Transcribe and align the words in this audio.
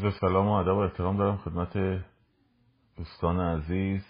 سلام 0.00 0.48
و 0.48 0.52
ادب 0.52 0.74
و 0.74 0.78
احترام 0.78 1.16
دارم 1.16 1.36
خدمت 1.36 2.02
دوستان 2.96 3.40
عزیز 3.40 4.02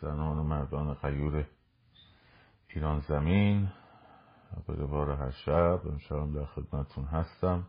زنان 0.00 0.38
و 0.38 0.42
مردان 0.42 0.94
غیور 0.94 1.46
ایران 2.68 3.00
زمین. 3.00 3.68
به 4.66 4.74
روار 4.74 5.10
هر 5.10 5.30
شب 5.30 5.80
امشبم 5.86 6.32
در 6.32 6.44
خدمتون 6.44 7.04
هستم. 7.04 7.66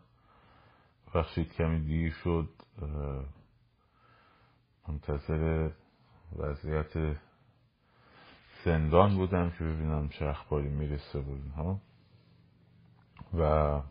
بخشید 1.15 1.53
کمی 1.53 1.79
دیر 1.79 2.11
شد 2.11 2.49
منتظر 4.87 5.69
وضعیت 6.35 7.17
زندان 8.65 9.15
بودم 9.15 9.49
که 9.49 9.63
ببینم 9.63 10.09
چه 10.09 10.25
اخباری 10.25 10.69
می‌رسه 10.69 11.19
و 11.19 11.29
اینها. 11.29 11.81
و 13.33 13.81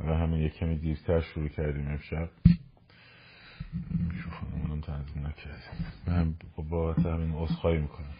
برای 0.00 0.22
همین 0.22 0.40
یک 0.40 0.54
کمی 0.54 0.78
دیرتر 0.78 1.20
شروع 1.20 1.48
کردیم 1.48 1.88
امشب. 1.88 2.30
میکروفونمون 3.90 4.80
تنظیم 4.80 5.26
نکردیم. 5.26 5.86
من 6.06 6.34
با 6.70 6.92
همین 6.92 7.34
عذرخواهی 7.34 7.78
می‌کنم. 7.78 8.14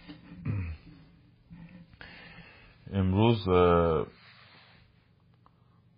امروز 2.92 3.45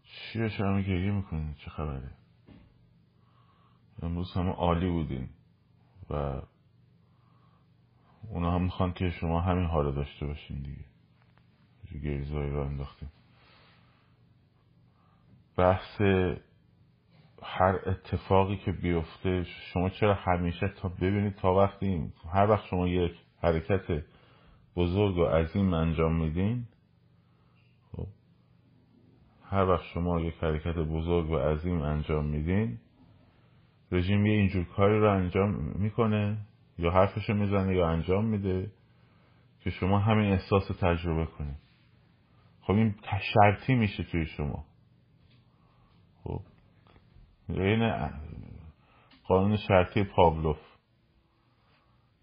چیه 0.04 0.48
شما 0.48 0.80
گریه 0.80 1.12
می‌کنین 1.12 1.54
چه 1.54 1.70
خبره؟ 1.70 2.10
امروز 4.02 4.32
همه 4.32 4.50
عالی 4.50 4.90
بودین 4.90 5.28
و 6.10 6.42
اونا 8.28 8.54
هم 8.54 8.62
می‌خوان 8.62 8.92
که 8.92 9.10
شما 9.10 9.40
همین 9.40 9.66
حال 9.66 9.94
داشته 9.94 10.26
باشین 10.26 10.56
دیگه. 10.62 10.84
گریزایی 12.02 12.50
رو 12.50 12.60
انداختیم 12.60 13.08
بحث 15.60 16.00
هر 17.42 17.78
اتفاقی 17.86 18.56
که 18.56 18.72
بیفته 18.72 19.44
شما 19.44 19.88
چرا 19.88 20.14
همیشه 20.14 20.68
تا 20.68 20.88
ببینید 20.88 21.34
تا 21.34 21.54
وقتی 21.54 22.12
هر 22.32 22.50
وقت 22.50 22.66
شما 22.66 22.88
یک 22.88 23.12
حرکت 23.42 24.04
بزرگ 24.76 25.16
و 25.16 25.24
عظیم 25.24 25.74
انجام 25.74 26.16
میدین 26.16 26.66
خب 27.92 28.06
هر 29.44 29.64
وقت 29.64 29.84
شما 29.84 30.20
یک 30.20 30.34
حرکت 30.34 30.74
بزرگ 30.74 31.30
و 31.30 31.36
عظیم 31.36 31.82
انجام 31.82 32.24
میدین 32.26 32.78
رژیم 33.92 34.26
یه 34.26 34.32
اینجور 34.32 34.64
کاری 34.64 35.00
رو 35.00 35.10
انجام 35.10 35.50
می‌کنه 35.78 36.38
یا 36.78 36.90
حرفشو 36.90 37.34
می‌زنه 37.34 37.74
یا 37.74 37.88
انجام 37.88 38.24
میده 38.24 38.70
که 39.60 39.70
شما 39.70 39.98
همین 39.98 40.32
احساس 40.32 40.68
تجربه 40.80 41.26
کنید. 41.26 41.58
خب 42.60 42.72
این 42.72 42.94
شرطی 43.34 43.74
میشه 43.74 44.02
توی 44.02 44.26
شما. 44.26 44.69
خب. 46.24 46.40
این 47.48 48.10
قانون 49.24 49.56
شرطی 49.56 50.04
پاولوف. 50.04 50.58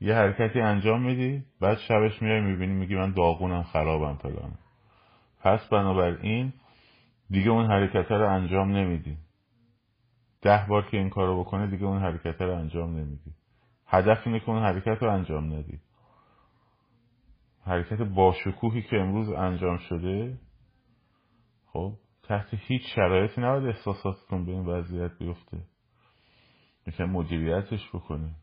یه 0.02 0.16
حرکتی 0.16 0.60
انجام 0.62 1.02
میدی 1.02 1.44
بعد 1.60 1.78
شبش 1.78 2.22
میای 2.22 2.42
می‌بینی 2.42 2.74
میگی 2.74 2.96
من 2.96 3.12
داغونم 3.12 3.64
خرابم 3.64 4.16
فلانم 4.16 4.58
پس 5.40 5.68
بنابراین 5.68 6.54
دیگه 7.30 7.50
اون 7.50 7.66
حرکت 7.66 8.12
رو 8.12 8.30
انجام 8.30 8.72
نمیدی. 8.72 9.18
ده 10.42 10.66
بار 10.70 10.90
که 10.90 10.98
این 10.98 11.10
کارو 11.10 11.44
بکنه 11.44 11.68
دیگه 11.68 11.86
اون 11.86 12.02
حرکت 12.02 12.42
رو 12.42 12.56
انجام 12.56 12.98
نمیدی. 12.98 13.34
هدف 13.88 14.28
اینه 14.28 14.40
که 14.40 14.50
اون 14.50 14.64
حرکت 14.64 15.04
رو 15.04 15.10
انجام 15.10 15.54
ندی. 15.54 15.80
حرکت 17.66 18.02
باشکوهی 18.02 18.82
که 18.82 18.98
امروز 18.98 19.30
انجام 19.30 19.78
شده 19.78 20.40
خب 21.74 21.94
تحت 22.28 22.48
هیچ 22.52 22.82
شرایطی 22.96 23.42
نباید 23.42 23.66
احساساتتون 23.66 24.46
به 24.46 24.52
این 24.52 24.66
وضعیت 24.66 25.18
بیفته. 25.18 25.58
میشه 26.86 27.06
مدیریتش 27.06 27.90
بکنی. 27.90 28.36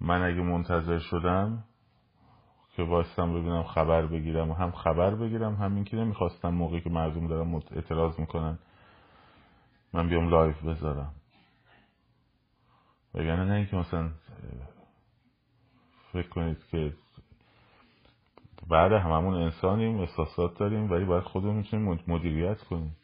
من 0.00 0.22
اگه 0.22 0.40
منتظر 0.40 0.98
شدم 0.98 1.64
که 2.76 2.82
وایستم 2.82 3.32
ببینم 3.32 3.62
خبر 3.62 4.06
بگیرم 4.06 4.50
و 4.50 4.54
هم 4.54 4.70
خبر 4.70 5.14
بگیرم 5.14 5.54
همین 5.54 5.84
که 5.84 5.96
نمی‌خواستم 5.96 6.48
موقعی 6.48 6.80
که 6.80 6.90
مردم 6.90 7.26
دارم 7.26 7.54
اعتراض 7.54 8.20
می‌کنن 8.20 8.58
من 9.92 10.08
بیام 10.08 10.28
لایو 10.28 10.62
بذارم. 10.62 11.14
وگرنه 13.14 13.44
نه 13.44 13.54
اینکه 13.54 13.76
مثلا 13.76 14.10
فکر 16.12 16.28
کنید 16.28 16.66
که 16.70 16.94
بعد 18.68 18.92
هممون 18.92 19.34
انسانیم 19.34 20.00
احساسات 20.00 20.58
داریم 20.58 20.90
ولی 20.90 21.04
باید 21.04 21.24
خودمون 21.24 21.56
می‌تونیم 21.56 22.00
مدیریت 22.06 22.60
کنیم. 22.60 22.96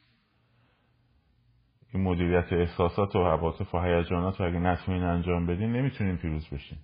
این 1.94 2.02
مدیریت 2.02 2.52
احساسات 2.52 3.16
و 3.16 3.24
عواطف 3.24 3.74
و 3.74 3.80
هیجانات 3.80 4.40
رو 4.40 4.46
اگه 4.46 4.58
نتونین 4.58 5.02
انجام 5.02 5.46
بدین 5.46 5.72
نمی‌تونین 5.72 6.16
پیروز 6.16 6.48
بشین. 6.48 6.78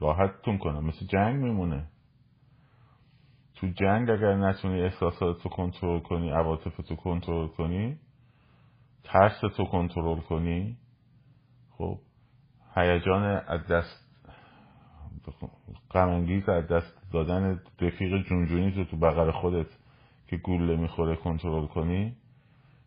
راحتتون 0.00 0.58
کنم. 0.58 0.84
مثل 0.84 1.06
جنگ 1.06 1.42
میمونه. 1.42 1.86
تو 3.54 3.66
جنگ 3.66 4.10
اگر 4.10 4.34
نتونی 4.34 4.82
احساسات 4.82 5.42
رو 5.42 5.50
کنترل 5.50 6.00
کنی 6.00 6.30
عواطف 6.30 6.76
تو 6.76 6.96
کنترل 6.96 7.48
کنی 7.48 7.98
ترس 9.04 9.40
تو 9.40 9.64
کنترل 9.64 10.20
کنی 10.20 10.76
خب 11.70 11.98
هیجان 12.76 13.22
از 13.24 13.66
دست 13.66 14.06
غم 15.90 16.26
از 16.48 16.68
دست 16.68 16.95
دادن 17.12 17.60
رفیق 17.80 18.22
جونجونی 18.22 18.72
تو 18.72 18.84
تو 18.84 18.96
بغل 18.96 19.30
خودت 19.30 19.66
که 20.26 20.36
گوله 20.36 20.76
می‌خوره 20.76 21.16
کنترل 21.16 21.66
کنی 21.66 22.16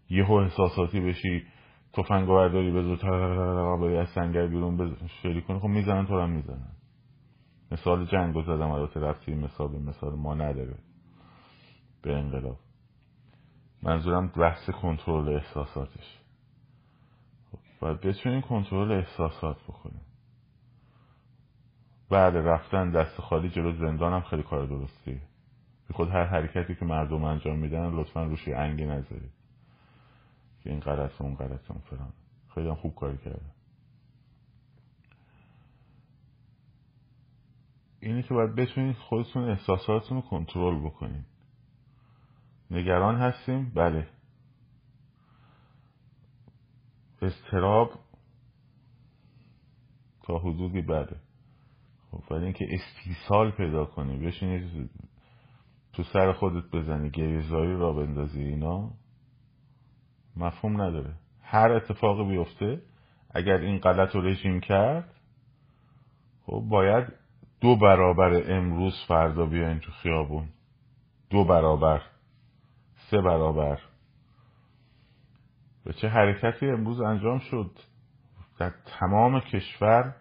یهو 0.09 0.33
احساساتی 0.33 0.99
بشی 0.99 1.43
تفنگ 1.93 2.27
برداری 2.27 2.71
زود 2.71 3.01
بری 3.81 3.97
از 3.97 4.09
سنگر 4.09 4.47
بیرون 4.47 4.95
شری 5.21 5.41
کنی. 5.41 5.59
خب 5.59 5.67
می‌زنن 5.67 6.05
تو 6.05 6.19
هم 6.19 6.29
می‌زنن. 6.29 6.71
مثال 7.71 8.05
جنگ 8.05 8.41
زدم 8.41 8.71
البته 8.71 8.99
رفتی 8.99 9.35
مثال 9.35 9.81
مثال 9.81 10.15
ما 10.15 10.33
نداره. 10.33 10.75
به 12.01 12.15
انقلاب. 12.15 12.57
منظورم 13.83 14.27
بحث 14.27 14.69
کنترل 14.69 15.35
احساساتش. 15.35 16.19
خب 17.51 17.57
باید 17.79 18.01
بتونین 18.01 18.41
کنترل 18.41 18.91
احساسات 18.91 19.63
بکنیم. 19.63 20.01
بعد 22.09 22.37
رفتن 22.37 22.91
دست 22.91 23.21
خالی 23.21 23.49
جلو 23.49 23.71
زندان 23.71 24.13
هم 24.13 24.21
خیلی 24.21 24.43
کار 24.43 24.65
درستی 24.65 25.21
خود 25.93 26.09
هر 26.09 26.23
حرکتی 26.23 26.75
که 26.75 26.85
مردم 26.85 27.23
انجام 27.23 27.59
میدن 27.59 27.89
لطفا 27.89 28.23
روشی 28.23 28.53
انگی 28.53 28.85
نذارید. 28.85 29.31
که 30.63 30.69
این 30.69 30.79
غلط 30.79 31.21
اون 31.21 31.35
غلط 31.35 31.71
اون 31.71 31.79
فران 31.79 32.13
خیلی 32.55 32.67
هم 32.67 32.75
خوب 32.75 32.95
کاری 32.95 33.17
کرده 33.17 33.51
اینه 37.99 38.23
که 38.23 38.33
باید 38.33 38.55
بتونید 38.55 38.95
خودتون 38.95 39.49
احساساتتون 39.49 40.17
رو 40.17 40.29
کنترل 40.29 40.79
بکنید. 40.79 41.25
نگران 42.71 43.15
هستیم؟ 43.15 43.71
بله. 43.75 44.07
استراب 47.21 47.99
تا 50.23 50.37
حدودی 50.37 50.81
بله. 50.81 51.05
خب 51.05 51.28
ولی 52.31 52.43
اینکه 52.43 52.67
استیصال 52.69 53.51
پیدا 53.51 53.85
کنی 53.85 54.17
بشینی 54.17 54.89
تو 55.93 56.03
سر 56.03 56.31
خودت 56.31 56.71
بزنی 56.71 57.09
گریزایی 57.09 57.73
را 57.73 57.93
بندازی 57.93 58.43
اینا 58.43 58.91
مفهوم 60.35 60.81
نداره. 60.81 61.13
هر 61.41 61.71
اتفاقی 61.71 62.23
بیفته 62.23 62.81
اگر 63.33 63.57
این 63.57 63.77
غلط 63.77 64.15
رو 64.15 64.21
رژیم 64.21 64.59
کرد 64.59 65.15
خب 66.45 66.63
باید 66.69 67.13
دو 67.61 67.75
برابر 67.75 68.51
امروز 68.51 68.93
فردا 69.07 69.45
بیاین 69.45 69.79
تو 69.79 69.91
خیابون. 69.91 70.49
دو 71.29 71.45
برابر 71.45 72.01
سه 72.95 73.21
برابر. 73.21 73.79
به 75.85 75.93
چه 75.93 76.07
حرکتی 76.07 76.69
امروز 76.69 77.01
انجام 77.01 77.39
شد؟ 77.39 77.71
در 78.59 78.73
تمام 78.99 79.39
کشور 79.39 80.15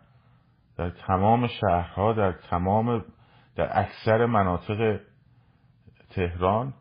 در 0.79 0.91
تمام 0.91 1.47
شهرها 1.47 2.13
در 2.13 2.33
تمام 2.33 3.05
در 3.57 3.81
اکثر 3.81 4.27
مناطق 4.27 5.01
تهران 6.11 6.75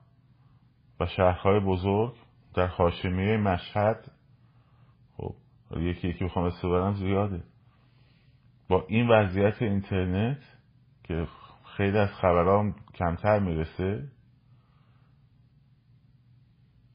و 1.00 1.06
شهرهای 1.06 1.60
بزرگ 1.60 2.14
در 2.54 2.68
حاشمیه 2.68 3.38
مشهد. 3.38 4.12
خب 5.18 5.36
یکی 5.78 6.08
یکی 6.08 6.26
بخوام 6.26 6.46
استفادم 6.46 6.94
زیاده. 6.94 7.44
با 8.68 8.86
این 8.88 9.08
وضعیت 9.10 9.62
اینترنت 9.62 10.42
که 11.04 11.28
خیلی 11.78 11.98
از 11.98 12.10
خبرام 12.10 12.76
کمتر 12.96 13.40
می‌رسه 13.40 14.08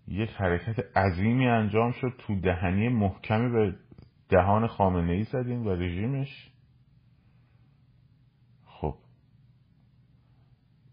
یک 0.08 0.30
حرکت 0.30 0.96
عظیمی 0.96 1.48
انجام 1.48 1.92
شد 1.92 2.14
تو 2.18 2.40
دهنی 2.40 2.88
محکمی 2.88 3.52
به 3.52 3.76
دهان 4.28 4.66
خامنه 4.66 5.12
ای 5.12 5.24
زدیم 5.24 5.66
و 5.66 5.70
رژیمش 5.70 6.51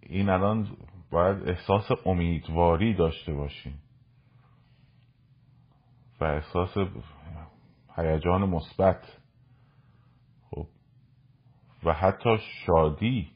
این 0.10 0.30
الان 0.30 0.68
باید 1.12 1.50
احساس 1.50 1.84
امیدواری 2.06 2.94
داشته 2.94 3.34
باشیم 3.34 3.82
و 6.20 6.24
احساس 6.24 6.78
هیجان 7.96 8.50
مثبت. 8.50 9.18
خب. 10.50 10.68
و 11.84 11.94
حتی 11.94 12.38
شادی. 12.66 13.32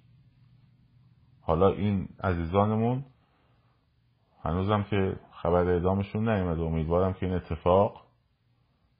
حالا 1.42 1.70
این 1.70 2.10
عزیزانمون 2.24 3.06
هنوزم 4.44 4.84
که 4.84 5.20
خبر 5.32 5.70
اعدامشون 5.70 6.30
نیومده. 6.30 6.62
امیدوارم 6.62 7.14
که 7.14 7.26
این 7.26 7.36
اتفاق 7.36 8.06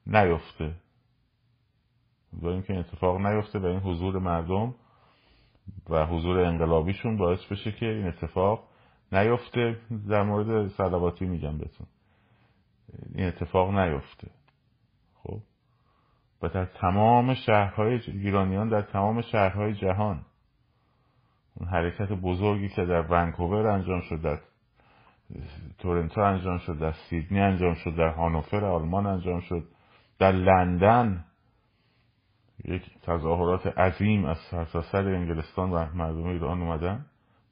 نیفته. 0.06 0.76
امیدواریم 2.34 2.62
که 2.62 2.74
این 2.74 2.80
اتفاق 2.80 3.18
نیفته 3.22 3.60
و 3.60 3.66
این 3.66 3.80
حضور 3.80 4.20
مردم 4.20 4.76
و 5.90 6.06
حضور 6.06 6.40
انقلابیشون 6.40 7.18
باعث 7.18 7.46
بشه 7.46 7.72
که 7.72 7.86
این 7.86 8.08
اتفاق 8.08 8.64
نیفته. 9.12 9.78
در 10.10 10.24
مورد 10.24 10.68
صلواتی 10.68 11.26
میگم 11.26 11.58
بهتون. 11.58 11.88
این 13.16 13.28
اتفاق 13.28 13.74
نیفته. 13.74 14.28
خب؟ 15.24 15.40
و 16.42 16.50
در 16.50 16.66
تمام 16.66 17.34
شهرهای 17.34 18.00
ایرانیان 18.08 18.70
در 18.70 18.82
تمام 18.82 19.22
شهرهای 19.22 19.74
جهان 19.74 20.26
اون 21.56 21.70
حرکت 21.70 22.12
بزرگی 22.12 22.70
که 22.70 22.86
در 22.86 23.02
ونکوور 23.02 23.68
انجام 23.68 24.02
شد 24.02 24.22
در 24.22 24.40
تورنتو 25.78 26.22
انجام 26.22 26.58
شد 26.58 26.80
در 26.80 26.92
سیدنی 26.92 27.40
انجام 27.40 27.74
شد 27.74 27.96
در 27.96 28.08
هانوفر 28.08 28.66
آلمان 28.66 29.06
انجام 29.06 29.40
شد 29.40 29.64
در 30.20 30.32
لندن 30.32 31.26
یک 32.64 33.00
تظاهرات 33.02 33.68
عظیم 33.68 34.26
از 34.26 34.38
سرتاسر 34.52 35.08
انگلستان 35.08 35.72
و 35.72 35.86
مردم 35.94 36.26
ایران 36.26 36.62
اومدن. 36.62 37.06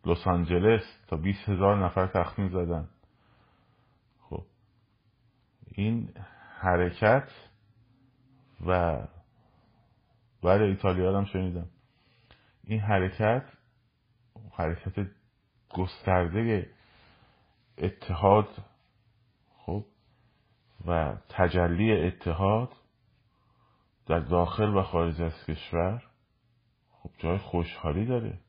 لس 0.06 0.28
آنجلس 0.28 0.84
تا 1.08 1.18
20 1.18 1.50
هزار 1.50 1.86
نفر 1.86 2.08
تخمین 2.08 2.50
زدن. 2.50 2.90
خب 4.22 4.44
این 5.68 6.10
حرکت 6.60 7.30
و 8.66 9.00
بعد 10.44 10.62
ایتالیا 10.62 11.18
هم 11.18 11.26
شنیدم. 11.26 11.68
این 12.64 12.80
حرکت 12.80 13.46
حرکت 14.54 15.08
گسترده 15.70 16.70
اتحاد 17.78 18.48
خب 19.58 19.86
و 20.88 21.16
تجلی 21.30 21.92
اتحاد 21.92 22.81
در 24.06 24.20
داخل 24.20 24.78
و 24.78 24.82
خارج 24.82 25.22
از 25.22 25.46
کشور 25.46 26.04
خب 26.92 27.10
جای 27.18 27.38
خوشحالی 27.38 28.06
داره. 28.06 28.40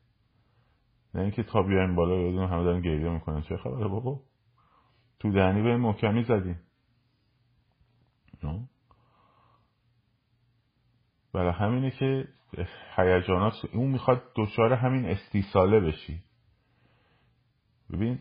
نه 1.13 1.21
اینکه 1.21 1.43
تا 1.43 1.61
بیایم 1.63 1.95
بالا 1.95 2.15
یادون 2.15 2.49
همه 2.49 2.63
دارن 2.63 2.81
گریه 2.81 3.09
می‌کنن. 3.09 3.41
چه 3.41 3.57
خبره 3.57 3.87
بابا؟ 3.87 4.19
تو 5.19 5.31
دهنی 5.31 5.61
به 5.61 5.77
محکمی 5.77 6.23
زدیم. 6.23 6.59
برای 11.33 11.51
همینه 11.51 11.91
که 11.91 12.27
هیجانات 12.95 13.53
اون 13.73 13.91
می‌خواد 13.91 14.23
دچار 14.35 14.73
همین 14.73 15.05
استیصاله 15.05 15.79
بشی. 15.79 16.23
ببین 17.93 18.19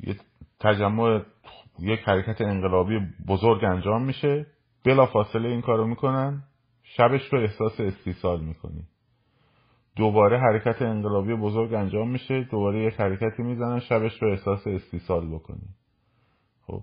یه 0.00 0.16
تجمع 0.60 1.22
یک 1.78 2.00
حرکت 2.00 2.40
انقلابی 2.40 3.00
بزرگ 3.28 3.64
انجام 3.64 4.04
میشه. 4.04 4.46
بلا 4.84 5.06
فاصله 5.06 5.48
این 5.48 5.60
کارو 5.60 5.86
می‌کنن. 5.86 6.42
شبش 6.82 7.32
رو 7.32 7.40
احساس 7.40 7.80
استیصال 7.80 8.40
می‌کنی. 8.40 8.84
دوباره 9.96 10.40
حرکت 10.40 10.82
انقلابی 10.82 11.34
بزرگ 11.34 11.74
انجام 11.74 12.10
میشه. 12.10 12.48
دوباره 12.50 12.84
یک 12.84 12.94
حرکتی 12.94 13.42
می‌زنن. 13.42 13.80
شبش 13.80 14.22
رو 14.22 14.30
احساس 14.30 14.66
استیصال 14.66 15.34
بکنی. 15.34 15.68
خب. 16.66 16.82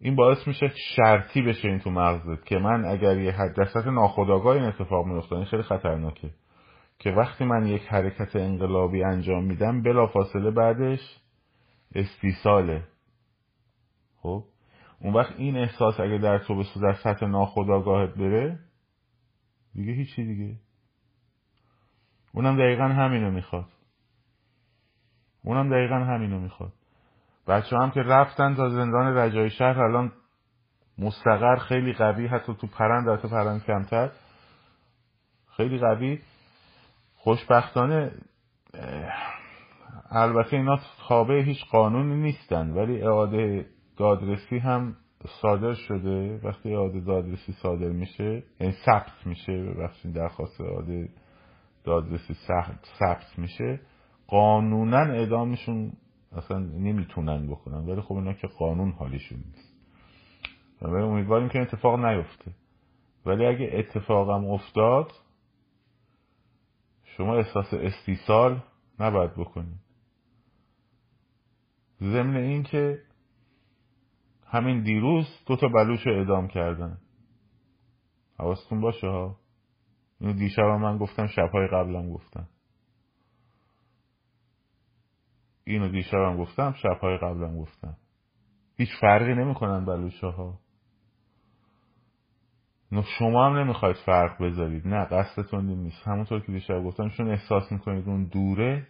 این 0.00 0.16
باعث 0.16 0.46
میشه 0.46 0.72
شرطی 0.96 1.42
بشه 1.42 1.68
این 1.68 1.78
تو 1.78 1.90
مغزت 1.90 2.46
که 2.46 2.58
من 2.58 2.84
اگر 2.84 3.18
یه 3.18 3.32
دستت 3.58 3.86
ناخداگاه 3.86 4.56
این 4.56 4.64
اتفاق 4.64 5.06
میفته 5.06 5.36
این 5.36 5.44
خیلی 5.44 5.62
خطرناکه. 5.62 6.30
که 6.98 7.10
وقتی 7.10 7.44
من 7.44 7.66
یک 7.66 7.82
حرکت 7.82 8.36
انقلابی 8.36 9.04
انجام 9.04 9.44
میدم 9.44 9.82
بلا 9.82 10.06
فاصله 10.06 10.50
بعدش 10.50 11.20
استیصاله. 11.94 12.82
خب. 14.16 14.44
اون 15.04 15.14
وقت 15.14 15.32
این 15.36 15.56
احساس 15.56 16.00
اگه 16.00 16.18
در 16.18 16.38
تو 16.38 16.54
به 16.56 16.64
در 16.82 16.92
سطح 16.92 17.26
ناخداگاهت 17.26 18.14
بره 18.14 18.58
دیگه 19.74 19.92
هیچی 19.92 20.24
دیگه. 20.24 20.56
اونم 22.32 22.56
دقیقا 22.56 22.84
همینو 22.84 23.30
می‌خواد. 23.30 23.68
اونم 25.44 25.70
دقیقا 25.70 25.94
همینو 25.94 26.40
می‌خواد. 26.40 26.72
بچه 27.46 27.76
هم 27.76 27.90
که 27.90 28.00
رفتن 28.00 28.54
تا 28.54 28.68
زندان 28.68 29.16
رجای 29.16 29.50
شهر 29.50 29.82
الان 29.82 30.12
مستقر 30.98 31.56
خیلی 31.56 31.92
قوی 31.92 32.26
حتی 32.26 32.54
تو 32.54 32.66
پرند 32.66 33.08
حتی 33.08 33.28
پرند 33.28 33.64
کمتر. 33.64 34.10
خیلی 35.56 35.78
قوی. 35.78 36.20
خوشبختانه 37.14 38.12
البته 40.10 40.56
اینا 40.56 40.78
تابع 41.08 41.42
هیچ 41.42 41.64
قانونی 41.70 42.22
نیستن 42.22 42.70
ولی 42.70 43.02
اعاده 43.02 43.66
دادرسی 43.96 44.58
هم 44.58 44.96
صادر 45.42 45.74
شده. 45.74 46.40
وقتی 46.42 46.74
اعاده 46.74 47.00
دادرسی 47.00 47.52
صادر 47.52 47.88
میشه 47.88 48.42
یعنی 48.60 48.72
ثبت 48.86 49.26
میشه 49.26 49.74
وقتی 49.78 50.12
درخواست 50.12 50.60
اعاده 50.60 51.08
دادرسی 51.84 52.34
ثبت 52.98 53.38
میشه 53.38 53.80
قانونا 54.26 54.98
اعدامشون 54.98 55.92
اصلا 56.32 56.58
نمی‌تونن 56.58 57.46
بکنن. 57.46 57.86
ولی 57.86 58.00
خب 58.00 58.14
اینا 58.14 58.32
که 58.32 58.46
قانون 58.46 58.92
حالیشون 58.92 59.38
نیست. 59.38 59.74
ولی 60.82 61.02
امیدواریم 61.02 61.48
که 61.48 61.60
اتفاق 61.60 62.04
نیفته. 62.04 62.52
ولی 63.26 63.46
اگه 63.46 63.70
اتفاقم 63.72 64.44
افتاد 64.44 65.12
شما 67.04 67.36
احساس 67.36 67.74
استیصال 67.74 68.62
نباید 69.00 69.34
بکنید. 69.34 69.80
ضمن 72.00 72.36
این 72.36 72.62
که 72.62 72.98
همین 74.54 74.82
دیروز 74.82 75.26
دو 75.46 75.56
تا 75.56 75.68
بلوش 75.68 76.06
اعدام 76.06 76.48
کردن. 76.48 76.98
حواستون 78.38 78.80
باشه 78.80 79.06
ها. 79.06 79.36
اینو 80.20 80.32
دیشب 80.32 80.62
من 80.62 80.98
گفتم 80.98 81.26
شبهای 81.26 81.66
قبلم 81.66 82.12
گفتم. 82.12 82.48
اینو 85.64 85.88
دیشبم 85.88 86.36
گفتم 86.36 86.72
شبهای 86.72 87.16
قبلم 87.16 87.58
گفتم. 87.58 87.96
هیچ 88.76 88.88
فرقی 89.00 89.34
نمی‌کنن 89.34 89.84
بلوچه 89.84 90.26
ها 90.26 90.58
شما 93.18 93.46
هم 93.46 93.58
نمی‌خواید 93.58 93.96
فرق 94.06 94.42
بذارید. 94.42 94.88
نه 94.88 95.04
قصدتون 95.04 95.66
نیست. 95.66 96.08
همونطور 96.08 96.40
که 96.40 96.52
دیشب 96.52 96.84
گفتم 96.84 97.08
چون 97.08 97.30
احساس 97.30 97.72
می‌کنید 97.72 98.08
اون 98.08 98.24
دوره 98.24 98.86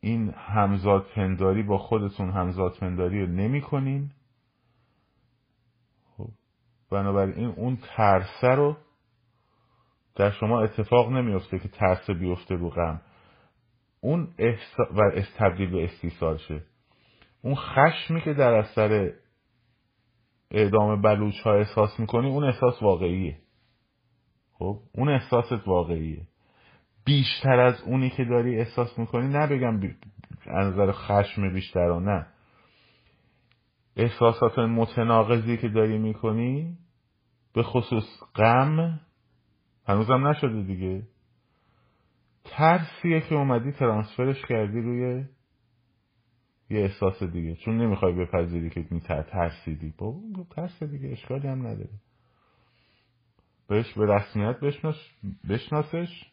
این 0.00 0.30
همزاد 0.30 1.06
پنداری 1.14 1.62
با 1.62 1.78
خودتون 1.78 2.30
همزاد 2.30 2.78
پنداری 2.78 3.20
رو 3.20 3.26
نمی 3.26 3.60
کنین. 3.60 4.10
خب 6.16 6.28
بنابراین 6.90 7.46
اون 7.46 7.78
ترسه 7.96 8.48
رو 8.48 8.76
در 10.14 10.30
شما 10.30 10.62
اتفاق 10.62 11.12
نمیفته 11.12 11.58
که 11.58 11.68
ترس 11.68 12.10
بیفته 12.10 12.54
رو 12.54 12.70
غم. 12.70 13.00
اون 14.00 14.34
و 14.96 15.22
تبدیل 15.36 15.70
به 15.70 15.84
استیصال 15.84 16.36
شه. 16.36 16.62
اون 17.42 17.54
خشمی 17.54 18.20
که 18.20 18.34
در 18.34 18.52
اثر 18.52 19.12
اعدام 20.50 21.02
بلوچ 21.02 21.40
ها 21.44 21.54
احساس 21.54 22.00
می‌کنی 22.00 22.28
اون 22.28 22.44
احساس 22.44 22.82
واقعیه. 22.82 23.38
خب 24.52 24.80
اون 24.94 25.08
احساست 25.08 25.68
واقعیه. 25.68 26.26
بیشتر 27.04 27.60
از 27.60 27.82
اونی 27.82 28.10
که 28.10 28.24
داری 28.24 28.58
احساس 28.58 28.98
می‌کنی 28.98 29.28
نه 29.28 29.46
بگم 29.46 29.80
از 30.46 30.72
نظر 30.72 30.92
خشم 30.92 31.52
بیشتر 31.52 32.00
نه. 32.00 32.26
احساسات 33.96 34.58
متناقضی 34.58 35.56
که 35.56 35.68
داری 35.68 35.98
می‌کنی 35.98 36.78
به 37.54 37.62
خصوص 37.62 38.04
غم 38.34 39.00
هنوزم 39.86 40.26
نشده 40.28 40.62
دیگه. 40.62 41.02
ترسیه 42.44 43.20
که 43.20 43.34
اومدی 43.34 43.72
ترانسفرش 43.72 44.42
کردی 44.42 44.80
روی 44.80 45.24
یه 46.70 46.80
احساس 46.80 47.22
دیگه. 47.22 47.54
چون 47.54 47.78
نمی‌خوای 47.78 48.12
بپذیری 48.12 48.70
که 48.70 48.86
می 48.90 49.00
ترسیدی. 49.00 49.94
بابا 49.98 50.20
ترس 50.50 50.82
دیگه 50.82 51.08
اشکالی 51.08 51.48
هم 51.48 51.66
نداره. 51.66 51.90
بهش 53.68 53.92
به 53.92 54.14
رسمیت 54.14 54.60
بشناس 54.60 54.96
بشناسش. 55.48 56.30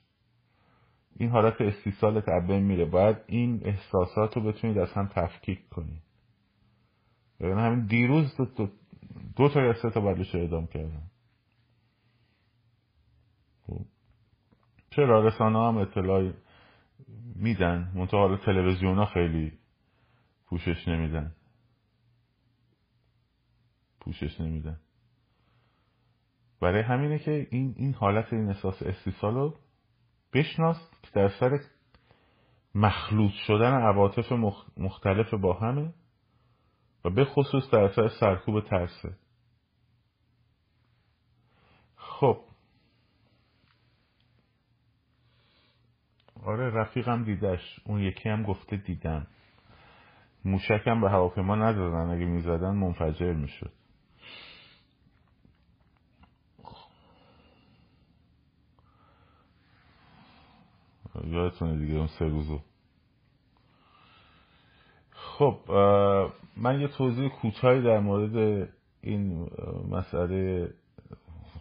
این 1.20 1.30
حالت 1.30 1.62
استیصال 1.62 2.22
تبه 2.22 2.60
میره. 2.60 2.86
باید 2.86 3.18
این 3.28 3.62
احساسات 3.66 4.38
رو 4.38 4.44
بتونید 4.44 4.78
از 4.78 4.94
هم 4.94 5.08
تفکیک 5.08 5.70
کنید. 5.70 6.02
یعنی 7.40 7.54
همین 7.54 7.86
دیروز 7.86 8.38
دو, 8.38 8.46
دو, 8.46 8.70
دو 9.36 9.50
تا 9.50 9.62
یا 9.62 9.74
سه 9.74 9.90
تا 9.90 10.02
بلوش 10.02 10.36
اعدام 10.36 10.68
کردن 10.68 11.04
خب. 13.68 13.86
چرا 14.90 15.28
رسانه 15.28 15.68
هم 15.68 15.78
اطلاعی 15.78 16.34
میدن؟ 17.36 17.92
منتها 17.96 18.20
حالا 18.20 18.38
تلویزیون 18.38 18.98
ها 18.98 19.06
خیلی 19.06 19.54
پوشش 20.46 20.88
نمیدن. 20.88 21.36
پوشش 24.00 24.42
نمیدن. 24.42 24.80
برای 26.62 26.82
همینه 26.82 27.20
که 27.20 27.48
این 27.52 27.74
این 27.78 27.94
حالت 27.94 28.34
این 28.34 28.50
احساس 28.50 28.84
استیصال 28.84 29.34
رو 29.34 29.56
بشناس. 30.34 30.78
که 30.78 30.97
در 31.14 31.30
سر 31.30 31.60
مخلوط 32.76 33.32
شدن 33.32 33.72
عواطف 33.74 34.32
مختلف 34.78 35.34
با 35.34 35.54
همه 35.54 35.94
و 37.06 37.10
به 37.10 37.26
خصوص 37.26 37.70
در 37.72 37.80
اثر 37.80 38.08
سرکوب 38.20 38.62
ترسه 38.62 39.18
خب. 41.96 42.40
آره 46.44 46.70
رفیقم 46.70 47.24
دیدش. 47.24 47.80
اون 47.86 48.00
یکی 48.00 48.30
هم 48.30 48.44
گفته 48.44 48.78
دیدم 48.78 49.28
موشکم 50.46 51.02
به 51.02 51.10
هواپیما 51.10 51.56
ندادن 51.56 52.10
اگه 52.10 52.26
می‌زدن 52.26 52.76
منفجر 52.76 53.34
می‌شد. 53.34 53.77
یادتونه 61.26 61.78
دیگه 61.78 61.94
اون 61.94 62.08
سه 62.08 62.26
روزو. 62.26 62.60
خب 65.12 65.58
من 66.58 66.82
یه 66.82 66.88
توضیح 66.88 67.30
کوتاهی 67.30 67.82
در 67.82 68.00
مورد 68.00 68.68
این 69.02 69.50
مسئله 69.90 70.70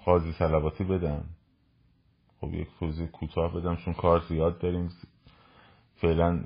قاضی 0.04 0.32
سلواتی 0.32 0.84
بدم. 0.84 1.24
خب 2.40 2.54
یک 2.54 2.68
توضیح 2.80 3.06
کوتاه 3.06 3.54
بدم 3.54 3.76
چون 3.76 3.94
کار 3.94 4.20
زیاد 4.28 4.58
داریم. 4.58 4.88
فعلا 5.94 6.44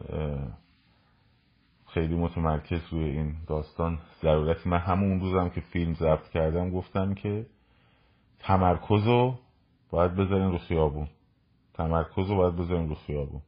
خیلی 1.87 2.15
متمرکز 2.15 2.81
روی 2.91 3.05
این 3.05 3.37
داستان 3.47 3.99
ضرورت 4.23 4.67
من 4.67 4.79
همون 4.79 5.21
روزم 5.21 5.49
که 5.49 5.61
فیلم 5.61 5.95
ضبط 5.95 6.29
کردم 6.29 6.71
گفتم 6.71 7.15
که 7.15 7.47
تمرکز 8.39 9.07
رو 9.07 9.39
باید 9.91 10.15
بذارین 10.15 10.51
رو 10.51 10.59
خیابون. 10.59 11.09
تمرکز 11.75 12.31
رو 12.31 12.37
باید 12.37 12.57
بذارین 12.57 12.89
رو 12.89 12.95
خیابون. 12.95 13.43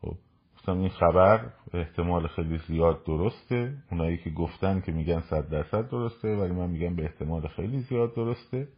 خب 0.00 0.16
گفتم 0.56 0.78
این 0.78 0.88
خبر 0.88 1.50
احتمال 1.74 2.26
خیلی 2.26 2.58
زیاد 2.58 3.04
درسته. 3.04 3.74
اونایی 3.90 4.16
که 4.16 4.30
گفتن 4.30 4.80
که 4.80 4.92
میگن 4.92 5.20
صد 5.20 5.48
درصد 5.48 5.90
درسته 5.90 6.36
ولی 6.36 6.52
من 6.52 6.70
میگم 6.70 6.96
به 6.96 7.02
احتمال 7.02 7.48
خیلی 7.48 7.80
زیاد 7.80 8.14
درسته. 8.14 8.68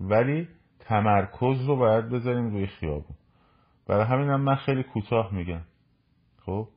ولی 0.00 0.48
تمرکز 0.80 1.66
رو 1.66 1.76
باید 1.76 2.08
بذاریم 2.08 2.50
روی 2.50 2.66
خیابون. 2.66 3.16
برای 3.86 4.04
همینم 4.04 4.40
من 4.40 4.54
خیلی 4.54 4.82
کوتاه 4.82 5.34
میگم. 5.34 5.62
خب؟ 6.46 6.68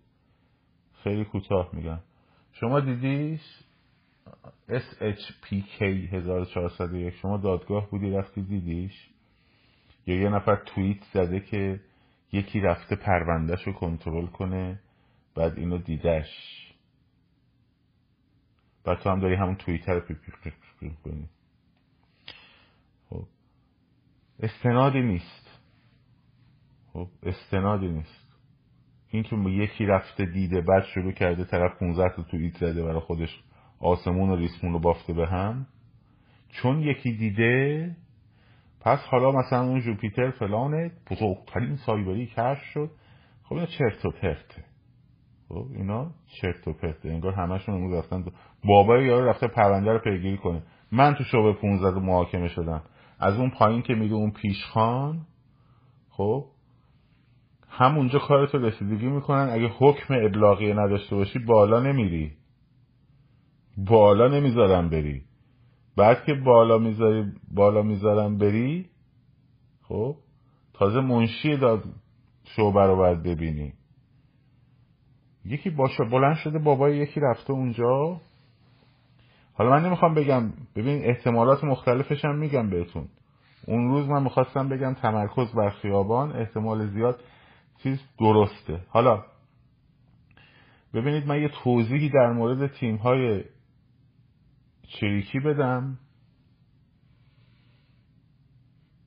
خیلی 1.03 1.25
کوتاه 1.25 1.69
میگم. 1.73 1.99
شما 2.51 2.79
دیدیش؟ 2.79 3.41
SHPK 4.69 5.81
1401 5.81 7.13
شما 7.13 7.37
دادگاه 7.37 7.89
بودی 7.89 8.11
رفتی 8.11 8.41
دیدیش؟ 8.41 9.09
یا 10.07 10.15
یه 10.15 10.29
نفر 10.29 10.55
توییت 10.55 11.03
زده 11.13 11.39
که 11.39 11.79
یکی 12.31 12.59
رفته 12.59 12.95
پروندهش 12.95 13.63
رو 13.67 13.73
کنترل 13.73 14.25
کنه 14.25 14.79
بعد 15.35 15.57
اینو 15.57 15.77
دیدش 15.77 16.27
بعد 18.83 18.99
تو 18.99 19.09
هم 19.09 19.19
داری 19.19 19.35
همون 19.35 19.55
توییتر 19.55 19.93
رو 19.93 19.99
پی 19.99 20.13
پی 20.43 20.51
کنی 21.03 21.29
خب. 23.09 23.23
استنادی 24.39 25.01
نیست. 25.01 25.61
خب 26.93 27.07
استنادی 27.23 27.87
نیست. 27.87 28.25
این 29.09 29.23
که 29.23 29.35
یکی 29.35 29.85
رفته 29.85 30.25
دیده 30.25 30.61
بعد 30.61 30.83
شروع 30.83 31.11
کرده 31.11 31.45
طرف 31.45 31.79
15 31.79 32.15
تا 32.15 32.23
توییت 32.23 32.57
زده 32.57 32.83
برای 32.83 32.99
خودش 32.99 33.43
آسمون 33.79 34.29
و 34.29 34.35
ریسمون 34.35 34.73
رو 34.73 34.79
بافته 34.79 35.13
به 35.13 35.27
هم. 35.27 35.67
چون 36.49 36.81
یکی 36.81 37.11
دیده 37.11 37.95
پس 38.85 38.99
حالا 38.99 39.31
مثلا 39.31 39.61
اون 39.61 39.81
جوپیتر 39.81 40.31
فلانه 40.31 40.91
بزرگترین 41.11 41.75
سایبری 41.75 42.25
کشف 42.25 42.63
شد. 42.73 42.91
خب 43.43 43.53
اینا 43.55 43.65
چرت 43.65 44.05
و 44.05 44.11
پرته 44.11 44.63
خب 45.49 45.67
اینا 45.75 46.11
چرت 46.41 46.67
و 46.67 46.73
پرته 46.73 47.09
انگار 47.09 47.33
همشون 47.33 47.75
امروز 47.75 47.93
رفتن 47.93 48.25
بابای 48.65 49.05
یارو 49.05 49.29
رفته 49.29 49.47
پرونده 49.47 49.91
رو 49.91 49.99
پیگیری 49.99 50.37
کنه. 50.37 50.63
من 50.91 51.15
تو 51.15 51.23
شعبه 51.23 51.53
15 51.53 51.99
محاکمه 51.99 52.47
شدم. 52.47 52.81
از 53.19 53.39
اون 53.39 53.49
پایین 53.49 53.81
که 53.81 53.93
میگه 53.93 54.13
اون 54.13 54.31
پیشخان 54.31 55.27
خب 56.09 56.45
همونجا 57.69 58.19
کارتو 58.19 58.57
رسیدگی 58.57 59.07
می‌کنن. 59.07 59.49
اگه 59.51 59.67
حکم 59.67 60.13
ابلاغیه 60.13 60.73
نداشته 60.73 61.15
باشی 61.15 61.39
بالا 61.39 61.79
نمیری. 61.79 62.33
بالا 63.77 64.27
نمی‌ذارم 64.27 64.89
بری. 64.89 65.23
بعد 65.97 66.25
که 66.25 66.33
بالا 66.33 66.77
می‌ذاری 66.77 67.31
بالا 67.53 67.81
می‌ذارم 67.81 68.37
بری 68.37 68.89
خب؟ 69.83 70.15
تازه 70.73 70.99
منشی 70.99 71.57
داد 71.57 71.83
شعبه 72.43 72.85
رو 72.85 72.95
باید 72.95 73.23
ببینی. 73.23 73.73
یکی 75.45 75.69
باشه 75.69 76.03
بلند 76.11 76.35
شده 76.35 76.59
بابای 76.59 76.97
یکی 76.97 77.19
رفته 77.19 77.53
اونجا. 77.53 78.21
حالا 79.53 79.69
من 79.69 79.85
نمی‌خوام 79.85 80.13
بگم 80.13 80.53
ببین 80.75 81.05
احتمالات 81.05 81.63
مختلفش 81.63 82.25
هم 82.25 82.37
میگم 82.37 82.69
بهتون. 82.69 83.07
اون 83.67 83.89
روز 83.89 84.07
من 84.07 84.23
می‌خواستم 84.23 84.69
بگم 84.69 84.93
تمرکز 84.93 85.53
بر 85.53 85.69
خیابان 85.69 86.31
احتمال 86.31 86.87
زیاد 86.87 87.19
چیز 87.83 88.01
درسته. 88.19 88.79
حالا 88.89 89.23
ببینید 90.93 91.27
من 91.27 91.41
یه 91.41 91.49
توضیحی 91.63 92.09
در 92.09 92.31
مورد 92.31 92.67
تیم 92.67 92.95
های 92.95 93.43
چریکی 94.87 95.39
بدم. 95.39 95.99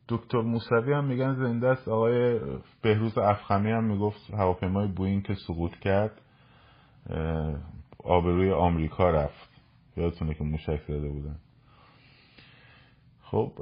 دکتر 0.09 0.41
موسوی 0.41 0.93
هم 0.93 1.05
میگن 1.05 1.35
زنده 1.35 1.69
است. 1.69 1.89
آقای 1.89 2.41
بهروز 2.83 3.19
افخمی 3.19 3.71
هم 3.71 3.85
می‌گفت 3.85 4.31
هواپیمای 4.31 4.89
بوین 4.89 5.23
که 5.23 5.35
سقوط 5.35 5.73
کرد 5.73 6.21
آبروی 8.05 8.53
آمریکا 8.53 9.11
رفت. 9.11 9.61
یادتونه 9.97 10.35
که 10.35 10.45
موشک 10.45 10.83
زده 10.83 11.09
بودن. 11.09 11.39
خب 13.23 13.53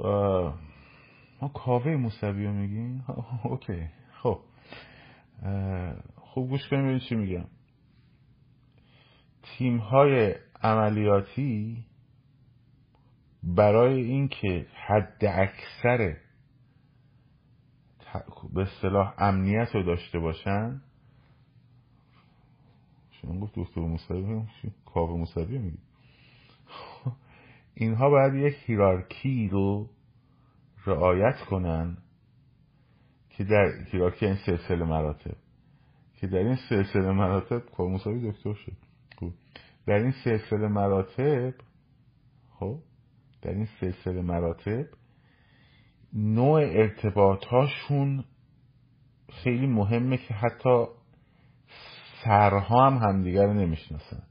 ما 1.41 1.47
کاوه 1.47 1.95
موسوی 1.95 2.45
رو 2.45 2.53
میگیم؟ 2.53 3.05
اوکی. 3.43 3.89
خب 4.21 4.39
خوب 6.15 6.49
گوش 6.49 6.69
کنیم 6.69 6.99
چی 6.99 7.15
میگم 7.15 7.45
تیم 9.43 9.77
های 9.77 10.35
عملیاتی 10.61 11.85
برای 13.43 14.01
اینکه 14.01 14.67
حد 14.87 15.25
اکثر 15.25 16.17
به 18.53 18.61
اصطلاح 18.61 19.13
امنیت 19.17 19.75
رو 19.75 19.83
داشته 19.83 20.19
باشن 20.19 20.81
شما 23.11 23.39
گفت 23.39 23.53
دکتر 23.55 23.81
موسوی 23.81 24.41
کاوه 24.85 25.17
موسوی 25.17 25.57
میگی. 25.57 25.77
اینها 27.75 28.09
باید 28.09 28.33
یک 28.33 28.55
هیرارکی 28.65 29.49
رو 29.51 29.89
رعایت 30.85 31.39
کنن 31.49 31.97
که 33.29 33.43
در 33.43 33.71
هیرارکی 33.91 34.25
این 34.25 34.37
سلسله 34.45 34.85
مراتب. 34.85 35.35
که 36.15 36.27
در 36.27 36.37
این 36.37 36.57
سلسله 36.69 37.11
مراتب 37.11 37.59
کاوه 37.59 37.91
موسوی 37.91 38.31
دکتر 38.31 38.53
شد. 38.53 38.77
خب. 39.19 39.31
در 39.85 39.95
این 39.95 40.13
سلسله 40.23 40.67
مراتب 40.67 41.53
خب. 42.59 42.79
در 43.41 43.51
این 43.51 43.67
سلسله 43.79 44.21
مراتب 44.21 44.85
نوع 46.13 46.61
ارتباطاشون 46.61 48.23
خیلی 49.29 49.67
مهمه 49.67 50.17
که 50.17 50.33
حتی 50.33 50.85
سرها 52.23 52.89
هم 52.89 52.97
همدیگر 52.97 53.45
رو 53.45 53.53
نمی‌شناسن. 53.53 54.23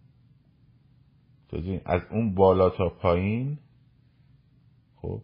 از 1.84 2.00
اون 2.10 2.34
بالا 2.34 2.70
تا 2.70 2.88
پایین 2.88 3.58
خب 4.96 5.22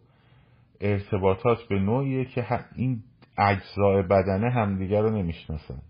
ارتباطات 0.81 1.57
به 1.69 1.79
نوعیه 1.79 2.25
که 2.25 2.45
این 2.75 3.03
اجزای 3.37 4.03
بدنه 4.03 4.51
همدیگر 4.51 5.01
رو 5.01 5.09
نمی‌شناسن. 5.09 5.81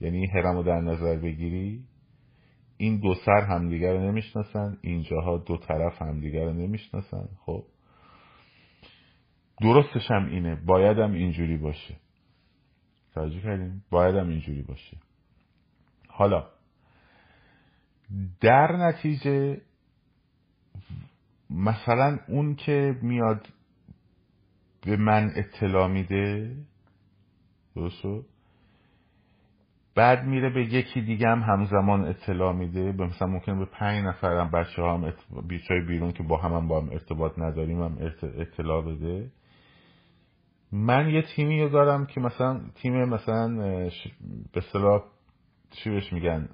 یعنی 0.00 0.26
هرم 0.26 0.56
رو 0.56 0.62
در 0.62 0.80
نظر 0.80 1.16
بگیری؟ 1.16 1.84
این 2.76 3.00
دو 3.00 3.14
سر 3.14 3.40
همدیگر 3.40 3.92
رو 3.92 4.00
نمی‌شناسن 4.00 4.78
اینجاها 4.80 5.38
دو 5.38 5.56
طرف 5.56 6.02
همدیگر 6.02 6.44
رو 6.44 6.52
نمی‌شناسن. 6.52 7.28
خب. 7.46 7.64
درستش 9.60 10.10
هم 10.10 10.26
اینه. 10.26 10.54
بایدم 10.54 11.12
اینجوری 11.12 11.56
باشه. 11.56 11.96
توجه 13.14 13.40
کردیم 13.40 13.84
بایدم 13.90 14.28
اینجوری 14.28 14.62
باشه. 14.62 14.96
حالا 16.08 16.46
در 18.40 18.76
نتیجه 18.76 19.60
مثلا 21.50 22.18
اون 22.28 22.54
که 22.54 22.98
میاد 23.02 23.48
به 24.82 24.96
من 24.96 25.32
اطلاع 25.36 25.88
میده 25.88 26.56
درست 27.74 28.04
بعد 29.96 30.24
میره 30.24 30.50
به 30.50 30.64
یکی 30.64 31.00
دیگه 31.00 31.28
هم 31.28 31.40
همزمان 31.40 32.04
اطلاع 32.04 32.52
میده. 32.52 32.92
به 32.92 33.06
مثلا 33.06 33.28
ممکن 33.28 33.58
به 33.58 33.64
پنج 33.64 34.04
نفر 34.04 34.40
هم 34.40 34.50
بچه 34.50 34.82
هم 34.82 35.04
ات... 35.04 35.14
بیرون 35.88 36.12
که 36.12 36.22
با 36.22 36.36
هم, 36.36 36.52
هم 36.52 36.68
با 36.68 36.80
هم 36.80 36.88
ارتباط 36.88 37.38
نداریم 37.38 37.82
هم 37.82 37.98
اطلاع 38.22 38.82
بده. 38.82 39.30
من 40.72 41.08
یه 41.08 41.22
تیمی 41.22 41.62
رو 41.62 41.68
دارم 41.68 42.06
که 42.06 42.20
مثلا 42.20 42.60
تیم 42.74 43.04
مثلا 43.04 43.48
به 44.52 44.60
صلاح 44.72 45.02
چی 45.70 45.90
بهش 45.90 46.12
میگن؟ 46.12 46.48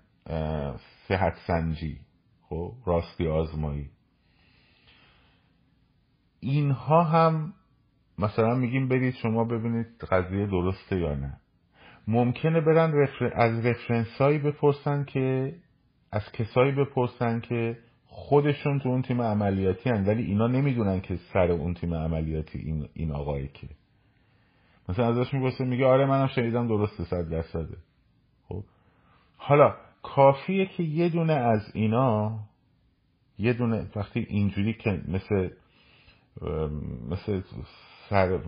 صحت 1.09 1.35
سنجی. 1.47 1.99
خب 2.43 2.73
راستی 2.87 3.29
آزمایی. 3.29 3.91
اینها 6.41 7.05
هم 7.05 7.53
مثلا 8.19 8.55
میگیم 8.55 8.89
برید 8.89 9.15
شما 9.15 9.45
ببینید 9.45 9.87
قضیه 10.11 10.47
درسته 10.47 10.99
یا 10.99 11.15
نه. 11.15 11.42
ممکنه 12.09 12.61
برن 12.61 12.93
رفر... 12.93 13.33
از 13.35 13.67
رفرنس 13.67 14.21
هایی 14.21 14.39
بپرسن 14.39 15.05
که 15.05 15.55
از 16.13 16.33
کسایی 16.33 16.73
بپرسن 16.73 17.41
که 17.41 17.79
خودشون 18.07 18.79
تو 18.79 18.89
اون 18.89 19.03
تیم 19.03 19.23
عملیاتی 19.23 19.91
هن 19.91 20.05
ولی 20.07 20.23
اینا 20.23 20.47
نمی‌دونن 20.47 21.01
که 21.01 21.17
سر 21.33 21.51
اون 21.51 21.75
تیم 21.75 21.95
عملیاتی 21.95 22.59
این, 22.59 22.89
این 22.95 23.13
آقایی 23.13 23.49
که 23.49 23.69
مثلا 24.89 25.09
ازش 25.09 25.35
می‌پرسه 25.35 25.65
میگه 25.65 25.87
آره 25.87 26.07
منم 26.07 26.27
شنیدم 26.27 26.69
درسته 26.69 27.05
صد 27.05 27.29
درصده 27.29 27.77
خب؟ 28.49 28.65
حالا 29.37 29.75
کافیه 30.03 30.67
که 30.67 30.83
یه 30.83 31.09
دونه 31.09 31.33
از 31.33 31.71
اینا 31.75 32.39
یه 33.39 33.53
دونه 33.53 33.91
وقتی 33.97 34.27
اینجوری 34.29 34.75
که 34.75 35.03
مثل 35.09 35.49
مثل 37.11 37.43
سر 38.09 38.39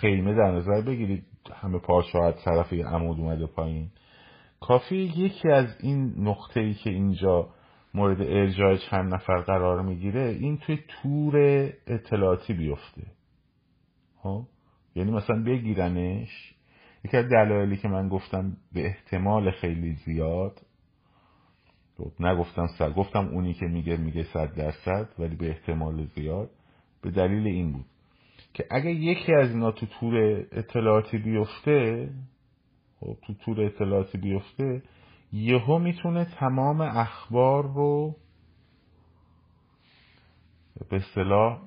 خیمه 0.00 0.34
در 0.34 0.50
نظر 0.50 0.80
بگیرید 0.80 1.24
همه 1.54 1.78
پارچه 1.78 2.32
طرف 2.44 2.72
یه 2.72 2.86
عمود 2.86 3.20
اومده 3.20 3.46
پایین. 3.46 3.90
کافی 4.60 4.96
یکی 4.96 5.48
از 5.48 5.76
این 5.80 6.14
نقطه 6.18 6.60
ای 6.60 6.74
که 6.74 6.90
اینجا 6.90 7.48
مورد 7.94 8.20
ارجاع 8.20 8.76
چند 8.76 9.14
نفر 9.14 9.36
قرار 9.36 9.82
می‌گیره 9.82 10.22
این 10.22 10.58
توی 10.58 10.78
تور 10.88 11.36
اطلاعاتی 11.86 12.52
بیفته. 12.52 13.02
ها 14.22 14.46
یعنی 14.94 15.10
مثلا 15.10 15.42
بگیرنش. 15.42 16.54
یکی 17.04 17.16
از 17.16 17.28
دلایلی 17.28 17.76
که 17.76 17.88
من 17.88 18.08
گفتم 18.08 18.56
به 18.72 18.86
احتمال 18.86 19.50
خیلی 19.50 19.92
زیاد 19.92 20.60
خب، 21.98 22.12
نگفتم 22.20 22.66
سر 22.66 22.90
گفتم 22.90 23.28
اونی 23.28 23.54
که 23.54 23.66
میگه 23.66 23.96
میگه 23.96 24.22
صد 24.22 24.54
درصد 24.54 25.08
ولی 25.18 25.36
به 25.36 25.48
احتمال 25.48 26.04
زیاد 26.04 26.50
به 27.02 27.10
دلیل 27.10 27.46
این 27.46 27.72
بود. 27.72 27.84
که 28.54 28.66
اگه 28.70 28.90
یکی 28.90 29.34
از 29.34 29.50
اینا 29.50 29.70
تو 29.70 29.86
تور 29.86 30.46
اطلاعاتی 30.52 31.18
بیفته 31.18 32.08
خب 33.00 33.16
تو 33.26 33.34
تور 33.34 33.60
اطلاعاتی 33.60 34.18
بیفته 34.18 34.82
یهو 35.32 35.78
می‌تونه 35.78 36.24
تمام 36.24 36.80
اخبار 36.80 37.64
رو 37.74 38.16
به 40.90 40.96
اصطلاح 40.96 41.60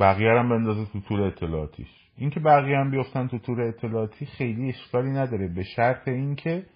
بقیه 0.00 0.30
هم 0.30 0.48
بندازه 0.48 0.92
تو 0.92 1.00
تور 1.00 1.20
اطلاعاتیش. 1.20 1.88
اینکه 2.16 2.40
بقیه 2.40 2.76
هم 2.78 2.90
بیفتن 2.90 3.28
تو 3.28 3.38
تور 3.38 3.60
اطلاعاتی 3.60 4.26
خیلی 4.26 4.68
اشکالی 4.68 5.10
نداره 5.10 5.48
به 5.48 5.62
شرط 5.62 6.08
اینکه 6.08 6.66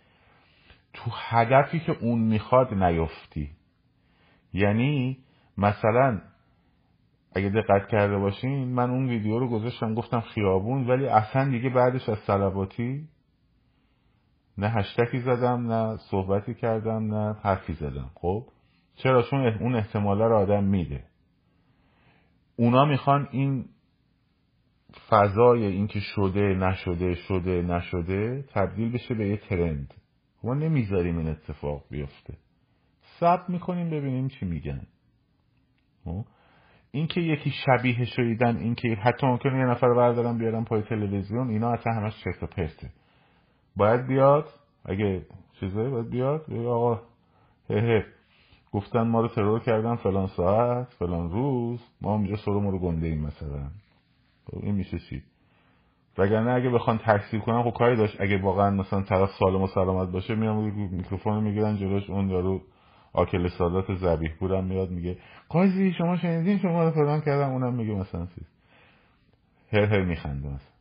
تو 0.93 1.11
هدفی 1.15 1.81
که 1.81 1.93
اون 2.01 2.19
می‌خواد 2.19 2.75
نیفتی 2.75 3.51
یعنی 4.53 5.19
مثلا 5.59 6.21
اگه 7.35 7.49
دقت 7.49 7.89
کرده 7.89 8.19
باشین 8.19 8.69
من 8.69 8.91
اون 8.91 9.09
ویدیو 9.09 9.39
رو 9.39 9.49
گذاشتم 9.49 9.95
گفتم 9.95 10.21
خیابون 10.21 10.87
ولی 10.91 11.07
اصلا 11.07 11.51
دیگه 11.51 11.71
بعدش 11.71 12.09
از 12.09 12.19
سلواتی 12.19 13.09
نه 14.59 14.69
هشتکی 14.69 15.21
زدم 15.21 15.73
نه 15.73 15.97
صحبتی 15.97 16.55
کردم 16.55 17.15
نه 17.15 17.37
حرفی 17.43 17.73
زدم. 17.73 18.11
خب؟ 18.15 18.47
چرا؟ 18.95 19.23
چون 19.23 19.47
اون 19.47 19.75
احتماله 19.75 20.25
رو 20.25 20.37
آدم 20.37 20.65
میده. 20.65 21.05
اونا 22.57 22.85
می‌خوان 22.85 23.29
این 23.31 23.65
فضای 25.09 25.65
اینکه 25.65 26.01
شده 26.01 26.41
نشده 26.41 27.15
شده 27.15 27.63
نشده 27.63 28.45
تبدیل 28.49 28.93
بشه 28.93 29.15
به 29.15 29.29
یه 29.29 29.37
ترند. 29.37 29.95
ما 30.45 30.55
نمی‌ذاریم 30.55 31.19
این 31.19 31.29
اتفاق 31.29 31.85
بیفته. 31.91 32.35
ثبت 33.21 33.51
می‌کنیم 33.51 33.91
ببینیم 33.91 34.29
چی 34.29 34.47
میگن. 34.47 34.87
خب؟ 36.05 36.25
اینکه 36.95 37.21
یکی 37.21 37.51
شبیه 37.51 38.05
شدیدن 38.05 38.57
اینکه 38.57 38.89
حتی 38.89 39.27
ممکنه 39.27 39.59
یه 39.59 39.65
نفر 39.65 39.95
بردارم 39.95 40.39
بیارم 40.39 40.65
پای 40.65 40.83
تلویزیون 40.83 41.51
اینا 41.51 41.73
اصلا 41.73 41.93
همش 41.93 42.25
چرت 42.25 42.43
و 42.43 42.47
پرته. 42.47 42.91
باید 43.77 44.07
بیاد 44.07 44.49
اگه 44.85 45.27
چیزایی 45.61 45.91
باید 45.91 46.11
بیاد 46.11 46.53
آقا 46.53 46.95
هه 47.71 47.81
هه 47.81 48.05
گفتن 48.73 49.03
ما 49.03 49.21
رو 49.21 49.29
ترور 49.29 49.61
کردن 49.61 49.97
فلان 49.97 50.27
ساعت 50.27 50.89
فلان 50.99 51.31
روز 51.31 51.81
ما 52.01 52.17
اینجا 52.17 52.37
سرمو 52.37 52.71
رو 52.71 52.79
گنده 52.79 53.07
ایم 53.07 53.21
مثلا. 53.21 53.71
خب 54.47 54.59
این 54.63 54.75
میشه 54.75 54.99
چی؟ 54.99 55.23
وگرنه 56.19 56.53
اگه 56.53 56.71
بخوان 56.71 56.99
تکثیر 56.99 57.41
کنن 57.41 57.63
خب 57.63 57.79
کاری 57.79 57.97
داشت. 57.97 58.21
اگه 58.21 58.43
واقعا 58.43 58.71
مثلا 58.71 59.03
طرف 59.03 59.31
سالم 59.39 59.63
و 59.63 59.67
سلامت 59.67 60.09
باشه 60.09 60.35
میام 60.35 60.89
میکروفون 60.91 61.45
می‌گیرن 61.45 61.77
جلوش 61.77 62.11
اون 62.11 62.31
یارو 62.31 62.61
آکل 63.13 63.49
سادات 63.49 63.95
زبیح 63.95 64.31
بودم 64.41 64.65
میاد 64.65 64.91
میگه 64.91 65.17
قاضی 65.49 65.93
شما 65.93 66.17
شنیدین؟ 66.17 66.59
شما 66.59 66.85
رو 66.85 66.91
فلان 66.91 67.21
کردم. 67.21 67.51
اونم 67.51 67.75
میگه 67.75 67.95
مثلا 67.95 68.27
چیز. 68.27 68.49
هر 69.73 69.85
هر 69.85 70.05
میخنده 70.05 70.49
مثلا. 70.49 70.73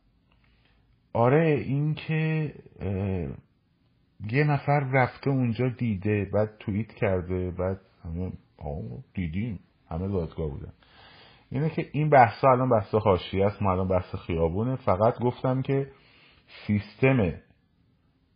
آره 1.12 1.64
این 1.66 1.94
که 1.94 2.52
یه 4.30 4.44
نفر 4.44 4.80
رفته 4.92 5.30
اونجا 5.30 5.68
دیده 5.68 6.30
بعد 6.34 6.50
توییت 6.60 6.92
کرده 6.92 7.50
بعد 7.50 7.80
همه 8.04 8.32
دیدیم. 9.14 9.60
همه 9.90 10.08
دادگاه 10.08 10.48
بودن. 10.50 10.72
اینه 11.50 11.70
که 11.70 11.88
این 11.92 12.10
بحثا 12.10 12.48
الان 12.48 12.68
بحث 12.68 12.94
حاشیه 12.94 13.46
است 13.46 13.62
ما 13.62 13.72
الان 13.72 13.88
بحث 13.88 14.14
خیابونه. 14.14 14.76
فقط 14.76 15.18
گفتم 15.20 15.62
که 15.62 15.90
سیستم 16.66 17.32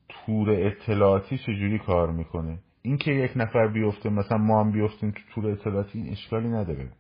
تور 0.09 0.51
اطلاعاتی 0.51 1.39
چجوری 1.39 1.79
کار 1.79 2.13
می‌کنه؟ 2.13 2.59
این 2.87 2.99
که 2.99 3.11
یک 3.11 3.33
نفر 3.37 3.68
بیفته 3.68 4.09
مثلا 4.09 4.38
ما 4.38 4.61
هم 4.61 4.72
بیفتیم 4.72 5.11
تو 5.11 5.20
تور 5.35 5.51
اطلاعاتی 5.51 5.99
این 5.99 6.12
اشکالی 6.12 6.49
نداره. 6.49 6.92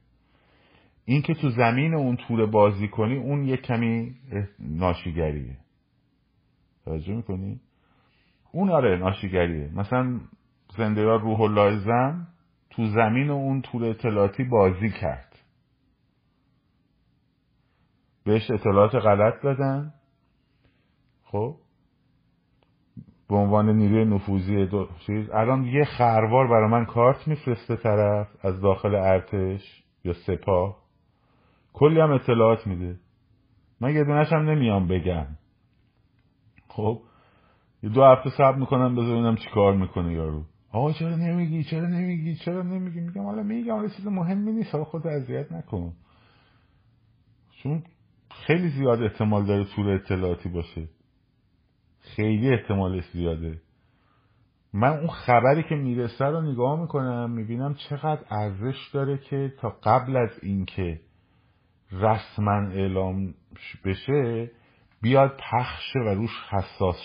این 1.04 1.22
که 1.22 1.34
تو 1.34 1.50
زمین 1.50 1.94
اون 1.94 2.16
تور 2.16 2.46
بازی 2.46 2.88
کنی 2.88 3.16
اون 3.16 3.44
یک 3.44 3.62
کمی 3.62 4.16
ناشیگریه. 4.58 5.56
توجه 6.84 7.14
می‌کنی؟ 7.14 7.60
اون 8.52 8.70
آره 8.70 8.98
ناشیگریه. 8.98 9.70
مثلا 9.74 10.20
زنده 10.76 11.02
روح 11.02 11.40
الله 11.40 11.78
زن 11.78 12.26
تو 12.70 12.86
زمین 12.86 13.30
اون 13.30 13.62
تور 13.62 13.84
اطلاعاتی 13.84 14.44
بازی 14.44 14.90
کرد. 14.90 15.38
بهش 18.24 18.50
اطلاعات 18.50 18.94
غلط 18.94 19.42
دادن. 19.42 19.92
خب؟ 21.24 21.56
به 23.28 23.36
عنوان 23.36 23.70
نیروی 23.70 24.04
نفوذی 24.04 24.66
دو 24.66 24.88
چیز. 25.06 25.30
الان 25.30 25.64
یه 25.64 25.84
خروار 25.84 26.48
برای 26.48 26.70
من 26.70 26.84
کارت 26.84 27.28
میفرسته 27.28 27.76
طرف 27.76 28.28
از 28.46 28.60
داخل 28.60 28.94
ارتش 28.94 29.82
یا 30.04 30.12
سپاه. 30.12 30.76
کلی 31.72 32.00
هم 32.00 32.10
اطلاعات 32.10 32.66
میده. 32.66 32.96
من 33.80 33.94
یه 33.94 34.04
دونش 34.04 34.32
هم 34.32 34.50
نمیام 34.50 34.88
بگم. 34.88 35.26
خب 36.68 37.00
یه 37.82 37.90
دو 37.90 38.04
هفته 38.04 38.30
صبر 38.30 38.56
می‌کنم 38.56 38.94
بذارینم 38.94 39.36
چی 39.36 39.50
کار 39.54 39.76
می‌کنه 39.76 40.12
یارو. 40.12 40.44
آقا 40.72 40.92
چرا 40.92 41.16
نمیگی؟ 41.16 41.64
چرا 41.64 41.86
نمیگی؟ 41.86 42.34
چرا 42.34 42.62
نمیگی؟ 42.62 43.00
میگم 43.00 43.24
حالا 43.24 43.42
میگم 43.42 43.88
چیز 43.88 44.06
مهمی 44.06 44.52
نیست. 44.52 44.72
حالا 44.72 44.84
خود 44.84 45.06
اذیت 45.06 45.52
نکن. 45.52 45.92
چون 47.62 47.82
خیلی 48.30 48.68
زیاد 48.68 49.02
احتمال 49.02 49.46
داره 49.46 49.64
تور 49.64 49.90
اطلاعاتی 49.90 50.48
باشه. 50.48 50.88
خیلی 52.14 52.54
احتمالش 52.54 53.04
زیاده. 53.12 53.60
من 54.72 54.88
اون 54.88 55.08
خبری 55.08 55.62
که 55.62 55.74
می‌رسه 55.74 56.24
رو 56.24 56.52
نگاه 56.52 56.80
می‌کنم 56.80 57.30
می‌بینم 57.30 57.74
چقدر 57.74 58.24
ارزش 58.30 58.90
داره 58.92 59.18
که 59.18 59.54
تا 59.60 59.70
قبل 59.82 60.16
از 60.16 60.30
اینکه 60.42 61.00
رسما 61.92 62.68
اعلام 62.70 63.34
بشه 63.84 64.50
بیاد 65.02 65.40
پخش 65.52 65.96
و 65.96 65.98
روش 65.98 66.30
حساس 66.50 66.96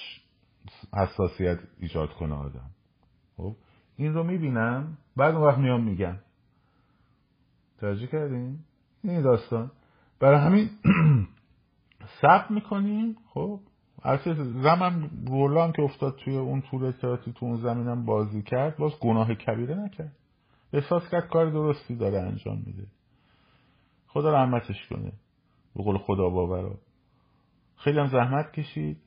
حساسیت 0.94 1.60
ایجاد 1.80 2.14
کنه 2.14 2.36
آدم. 2.36 2.70
خب؟ 3.38 3.56
این 3.96 4.14
رو 4.14 4.24
می‌بینم 4.24 4.98
بعد 5.18 5.36
اون 5.36 5.48
وقت 5.48 5.58
میام 5.58 5.84
میگم. 5.84 6.18
توجه 7.80 8.08
کردین؟ 8.08 8.60
این 9.04 9.22
داستان. 9.22 9.72
برای 10.20 10.40
همین 10.40 10.70
ثبت 12.22 12.52
می‌کنیم. 12.52 13.16
خب؟ 13.34 13.60
البته 14.04 14.34
زمم 14.34 15.10
رولان 15.28 15.72
که 15.72 15.82
افتاد 15.82 16.16
توی 16.16 16.38
اون 16.38 16.62
طول 16.62 16.86
اطلاعاتی 16.86 17.34
تو 17.34 17.46
اون 17.46 17.58
زمینم 17.58 18.06
بازی 18.06 18.42
کرد 18.42 18.78
باز 18.78 19.00
گناه 19.00 19.36
کبیره 19.36 19.76
نکرد. 19.76 20.18
احساس 20.74 21.10
کرد 21.10 21.28
کار 21.28 21.50
درستی 21.50 21.96
داره 21.96 22.20
انجام 22.22 22.64
میده. 22.66 22.88
خدا 24.08 24.34
رحمتش 24.34 24.88
کنه. 24.90 25.12
به 25.76 25.84
قول 25.84 25.98
خدا 25.98 26.30
باورا. 26.30 26.78
خیلی 27.76 28.00
هم 28.00 28.08
زحمت 28.08 28.52
کشید. 28.52 28.98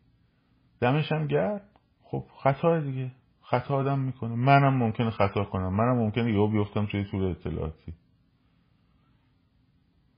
دمش 0.81 1.13
هم 1.13 1.27
گرد 1.27 1.69
خب 2.03 2.25
خطا 2.43 2.81
دیگه. 2.81 3.11
خطا 3.43 3.75
آدم 3.75 3.99
می‌کنه. 3.99 4.35
منم 4.35 4.75
ممکنه 4.75 5.11
خطا 5.11 5.45
کنم. 5.45 5.77
منم 5.77 5.97
ممکنه 5.97 6.33
یهو 6.33 6.49
بیفتم 6.49 6.87
توی 6.87 7.05
طور 7.05 7.25
اطلاعاتی. 7.25 7.95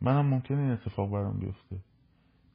منم 0.01 0.27
ممکنه 0.27 0.59
این 0.59 0.71
اتفاق 0.71 1.11
برام 1.11 1.39
بیفته. 1.39 1.77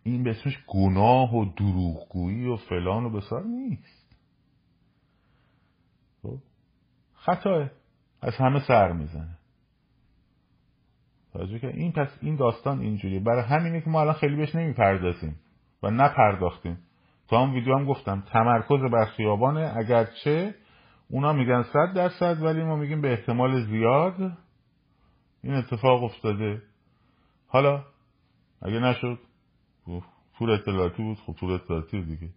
این 0.03 0.23
به 0.23 0.29
اسمش 0.29 0.63
گناه 0.67 1.35
و 1.35 1.45
دروغگویی 1.57 2.47
و 2.47 2.55
فلان 2.55 3.05
و 3.05 3.09
بسار 3.09 3.43
نیست. 3.43 4.15
خب؟ 6.21 6.37
خطاه. 7.13 7.69
از 8.21 8.33
همه 8.35 8.59
سر 8.67 8.91
می‌زنه. 8.91 9.37
توجه 11.33 11.67
این 11.67 11.91
پس 11.91 12.09
این 12.21 12.35
داستان 12.35 12.79
اینجوریه. 12.79 13.19
برای 13.19 13.43
همینه 13.43 13.81
که 13.81 13.89
ما 13.89 14.01
الان 14.01 14.13
خیلی 14.13 14.35
بهش 14.35 14.55
نمی‌پردازیم 14.55 15.39
و 15.83 15.91
نپرداختیم. 15.91 16.77
تا 17.27 17.45
هم 17.45 17.53
ویدیو 17.53 17.77
هم 17.77 17.85
گفتم. 17.85 18.23
تمرکز 18.31 18.91
بر 18.91 19.05
خیابانه. 19.05 19.73
اگرچه 19.77 20.55
اونا 21.09 21.33
میگن 21.33 21.63
صد 21.63 21.93
درصد 21.95 22.41
ولی 22.41 22.63
ما 22.63 22.75
میگیم 22.75 23.01
به 23.01 23.11
احتمال 23.11 23.65
زیاد. 23.65 24.37
این 25.43 25.53
اتفاق 25.53 26.03
افتاده. 26.03 26.61
حالا 27.47 27.83
اگه 28.61 28.79
نشد 28.79 29.19
تور 30.37 30.51
اطلاعاتی 30.51 31.03
بود؟ 31.03 31.17
خب 31.17 31.33
تور 31.33 31.51
اطلاعاتی 31.51 32.01
دیگه. 32.01 32.29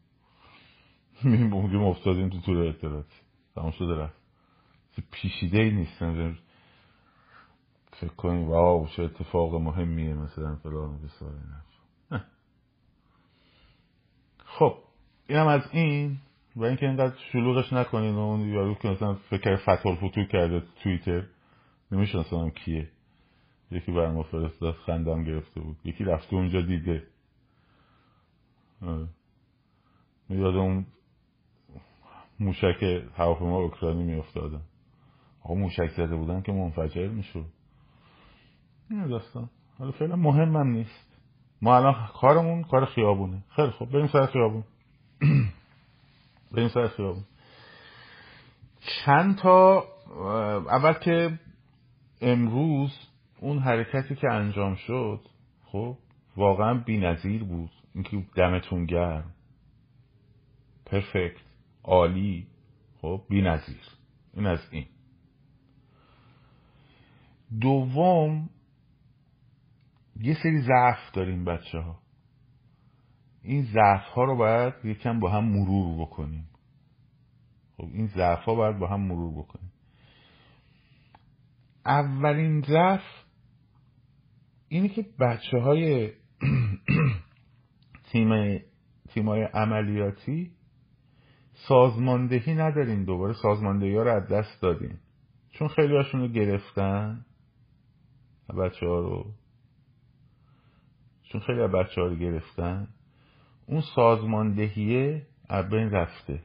میگیم 1.24 1.82
افتادیم 1.82 2.28
تو 2.28 2.40
تور 2.40 2.68
اطلاعاتی. 2.68 3.16
تمام 3.54 3.70
شده 3.70 3.94
رفت. 3.94 4.14
پیشیده 5.10 5.58
ای 5.58 5.70
نیستن. 5.70 6.38
فکر 7.92 8.14
کنیم 8.14 8.48
واو 8.48 8.86
چه 8.86 9.02
اتفاق 9.02 9.54
مهمیه 9.54 10.14
مثلا 10.14 10.56
فلان 10.56 10.98
بسار 10.98 11.32
خب 14.58 14.74
اینم 15.28 15.46
از 15.46 15.62
این. 15.72 16.16
و 16.56 16.64
اینکه 16.64 16.86
اینقدر 16.86 17.14
شلوغش 17.32 17.72
نکنین. 17.72 18.14
و 18.14 18.18
اون 18.18 18.48
یارو 18.48 18.74
که 18.74 18.88
مثلا 18.88 19.14
فکر 19.14 19.56
فتال 19.56 19.94
فتو 19.94 20.24
کرده 20.24 20.62
توییتر. 20.82 21.26
نمی‌شناسم 21.92 22.50
کیه. 22.50 22.88
یکی 23.70 23.92
برام 23.92 24.22
فرستاد 24.22 24.74
خندم 24.74 25.24
گرفته 25.24 25.60
بود. 25.60 25.76
یکی 25.84 26.04
رفته 26.04 26.36
اونجا 26.36 26.60
دیده. 26.60 27.02
یاد 30.30 30.56
اون 30.56 30.86
موشک 32.40 32.82
هواپیما 33.16 33.58
اوکراینی 33.58 34.02
میافتادن 34.02 34.60
آقا 35.42 35.54
موشک 35.54 35.90
زده 35.96 36.16
بودن 36.16 36.42
که 36.42 36.52
منفجر 36.52 37.08
می‌شد. 37.08 37.44
این 38.90 39.06
داستان. 39.06 39.50
حالا 39.78 39.90
فعلا 39.90 40.16
مهمم 40.16 40.66
نیست. 40.70 41.16
ما 41.62 41.76
الان 41.76 41.94
کارمون 42.20 42.62
کار 42.62 42.84
خیابونه. 42.84 43.44
خیلی 43.48 43.70
خوب. 43.70 43.90
بریم 43.90 44.06
سر 44.06 44.26
خیابون. 44.26 44.64
بریم 46.52 46.68
سر 46.68 46.88
خیابون. 46.88 47.24
چند 48.80 49.38
تا 49.38 49.84
اول 50.70 50.92
که 50.92 51.38
امروز 52.20 52.98
اون 53.40 53.58
حرکتی 53.58 54.14
که 54.14 54.30
انجام 54.30 54.74
شد 54.74 55.20
خب 55.64 55.96
واقعا 56.36 56.84
نظیر 56.88 57.44
بود. 57.44 57.70
اینکه 57.94 58.26
دمتون 58.36 58.86
گرم. 58.86 59.34
پرفکت 60.86 61.40
عالی. 61.84 62.46
خب 63.00 63.22
نظیر 63.30 63.80
این 64.34 64.46
از 64.46 64.60
این. 64.70 64.86
دوم 67.60 68.50
یه 70.20 70.34
سری 70.42 70.60
ضعف 70.60 71.12
داریم 71.12 71.44
بچه 71.44 71.78
ها 71.78 71.98
این 73.42 73.62
ضعف 73.62 74.04
ها 74.14 74.24
رو 74.24 74.36
باید 74.36 74.74
یکم 74.84 75.20
با 75.20 75.30
هم 75.30 75.44
مرور 75.44 76.06
بکنیم. 76.06 76.48
خب 77.76 77.88
این 77.92 78.06
ضعف 78.06 78.44
ها 78.44 78.54
باید 78.54 78.78
با 78.78 78.86
هم 78.86 79.00
مرور 79.00 79.32
بکنیم. 79.32 79.72
اولین 81.86 82.60
ضعف 82.60 83.24
اینه 84.68 84.88
که 84.88 85.06
بچه 85.20 85.58
های 85.58 86.12
تیم 88.14 88.60
تیمای 89.08 89.42
عملیاتی 89.42 90.50
سازماندهی 91.54 92.54
ندارین 92.54 93.04
دوباره 93.04 93.32
سازماندهی 93.32 93.96
ها 93.96 94.02
رو 94.02 94.10
از 94.10 94.28
دست 94.28 94.62
دادین 94.62 94.98
چون 95.50 95.68
خیلی 95.68 95.96
هاشون 95.96 96.20
رو 96.20 96.28
گرفتن. 96.28 97.24
بچه 98.58 98.86
ها 98.86 98.98
رو. 98.98 99.26
چون 101.22 101.40
خیلی 101.40 101.66
بچه 101.66 102.00
ها 102.00 102.06
رو 102.06 102.14
گرفتن. 102.14 102.88
اون 103.66 103.82
سازماندهیه 103.96 105.26
از 105.48 105.68
بین 105.68 105.90
رفته. 105.90 106.40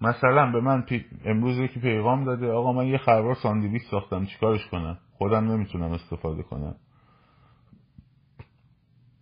مثلا 0.00 0.52
به 0.52 0.60
من 0.60 0.82
پی... 0.82 1.04
امروز 1.24 1.58
یکی 1.58 1.80
پیغام 1.80 2.24
داده 2.24 2.52
آقا 2.52 2.72
من 2.72 2.86
یه 2.86 2.98
خربار 2.98 3.34
ساندویچ 3.34 3.82
ساختم 3.90 4.26
چیکارش 4.26 4.66
کنم؟ 4.66 4.98
خودم 5.18 5.52
نمی‌تونم 5.52 5.92
استفاده 5.92 6.42
کنم. 6.42 6.76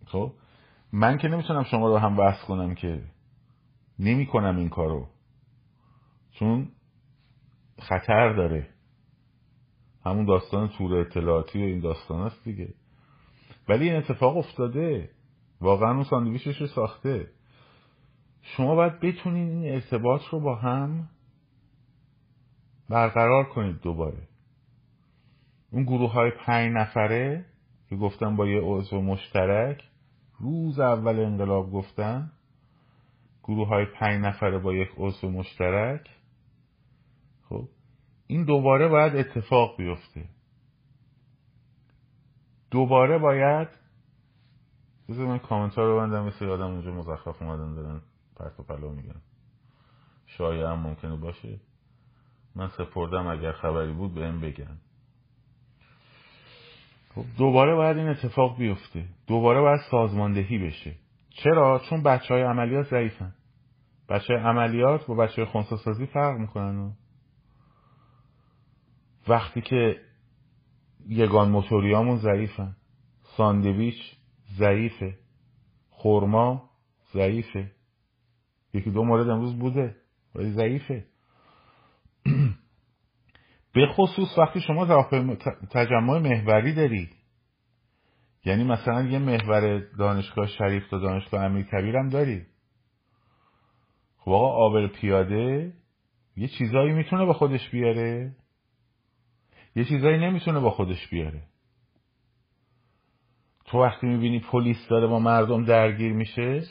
خب؟ 0.05 0.31
من 0.95 1.17
که 1.17 1.27
نمی‌تونم 1.27 1.63
شما 1.63 1.87
رو 1.87 1.97
هم 1.97 2.19
وصل 2.19 2.45
کنم 2.47 2.75
که 2.75 3.03
نمی 3.99 4.25
کنم 4.25 4.57
این 4.57 4.69
کارو. 4.69 5.07
چون 6.31 6.71
خطر 7.79 8.33
داره. 8.33 8.69
همون 10.05 10.25
داستان 10.25 10.67
تور 10.67 10.95
اطلاعاتی 10.95 11.59
و 11.61 11.65
این 11.65 11.79
داستان 11.79 12.21
است 12.21 12.43
دیگه. 12.43 12.73
ولی 13.69 13.89
این 13.89 13.95
اتفاق 13.95 14.37
افتاده. 14.37 15.09
واقعا 15.61 15.91
اون 15.91 16.03
ساندویچش 16.03 16.61
رو 16.61 16.67
ساخته. 16.67 17.31
شما 18.41 18.75
باید 18.75 18.99
بتونین 18.99 19.49
این 19.49 19.73
ارتباط 19.73 20.21
رو 20.31 20.39
با 20.39 20.55
هم 20.55 21.09
برقرار 22.89 23.43
کنید 23.43 23.81
دوباره. 23.81 24.27
اون 25.71 25.83
گروه 25.83 26.11
های 26.11 26.31
پنج 26.31 26.73
نفره 26.73 27.45
که 27.89 27.95
گفتم 27.95 28.35
با 28.35 28.47
یه 28.47 28.61
عضو 28.63 29.01
مشترک 29.01 29.83
روز 30.39 30.79
اول 30.79 31.19
انقلاب 31.19 31.71
گفتن 31.71 32.31
گروه 33.43 33.67
های 33.67 33.85
پنج 33.85 34.25
نفره 34.25 34.59
با 34.59 34.73
یک 34.73 34.89
عضو 34.97 35.29
مشترک. 35.29 36.09
خب 37.49 37.67
این 38.27 38.45
دوباره 38.45 38.87
باید 38.87 39.15
اتفاق 39.15 39.77
بیفته. 39.77 40.29
دوباره 42.71 43.17
باید 43.17 43.67
بذار 45.09 45.25
من 45.27 45.39
کامنت 45.39 45.75
ها 45.75 45.83
رو 45.83 45.97
بندم 45.97 46.25
مثل 46.25 46.45
آدم 46.45 46.71
اونجا 46.71 46.91
مزخرف 46.91 47.41
اومدن 47.41 47.75
دارن 47.75 48.01
پرت 48.35 48.59
و 48.59 48.63
پلا 48.63 48.89
میگن. 48.89 49.21
شایع 50.25 50.65
هم 50.65 50.79
ممکنه 50.79 51.15
باشه. 51.15 51.59
من 52.55 52.67
سپردم 52.67 53.27
اگر 53.27 53.51
خبری 53.51 53.93
بود 53.93 54.13
به 54.13 54.25
این 54.25 54.41
بگن. 54.41 54.77
خب 57.15 57.25
دوباره 57.37 57.75
باید 57.75 57.97
این 57.97 58.07
اتفاق 58.07 58.57
بیفته. 58.57 59.05
دوباره 59.27 59.61
باید 59.61 59.79
سازماندهی 59.91 60.57
بشه. 60.57 60.95
چرا؟ 61.29 61.81
چون 61.89 62.03
بچه 62.03 62.33
های 62.33 62.43
عملیات 62.43 62.87
ضعیفن. 62.87 63.33
بچه 64.09 64.33
های 64.33 64.43
عملیات 64.43 65.05
با 65.07 65.15
بچه 65.15 65.35
های 65.35 65.45
خونساسازی 65.45 66.05
فرق 66.05 66.37
می‌کنن. 66.37 66.93
وقتی 69.27 69.61
که 69.61 70.01
یگان 71.07 71.49
موتوریامون 71.49 72.17
ضعیفن. 72.17 72.75
ساندویچ 73.37 74.17
ضعیفه. 74.57 75.17
خورما 75.89 76.69
ضعیفه. 77.13 77.71
یکی 78.73 78.91
دو 78.91 79.03
مورد 79.03 79.29
امروز 79.29 79.59
بوده 79.59 79.95
ولی 80.35 80.51
ضعیفه. 80.51 81.05
به 83.75 83.87
خصوص 83.87 84.37
وقتی 84.37 84.61
شما 84.61 85.03
تجمع 85.71 86.19
محوری 86.19 86.73
داری. 86.73 87.09
یعنی 88.45 88.63
مثلا 88.63 89.03
یه 89.03 89.19
محور 89.19 89.79
دانشگاه 89.79 90.47
شریف 90.47 90.89
تا 90.89 90.99
دانشگاه 90.99 91.43
امیر 91.43 91.65
کبیر 91.65 91.97
هم 91.97 92.09
داری. 92.09 92.45
خب 94.17 94.31
آقا 94.31 94.47
آبر 94.47 94.87
پیاده 94.87 95.73
یه 96.37 96.47
چیزایی 96.47 96.93
می‌تونه 96.93 97.25
با 97.25 97.33
خودش 97.33 97.69
بیاره. 97.69 98.35
یه 99.75 99.85
چیزایی 99.85 100.17
نمی‌تونه 100.17 100.59
با 100.59 100.71
خودش 100.71 101.07
بیاره. 101.07 101.43
تو 103.65 103.77
وقتی 103.77 104.07
می‌بینی 104.07 104.39
پلیس 104.39 104.87
داره 104.89 105.07
با 105.07 105.19
مردم 105.19 105.65
درگیر 105.65 106.13
میشه 106.13 106.63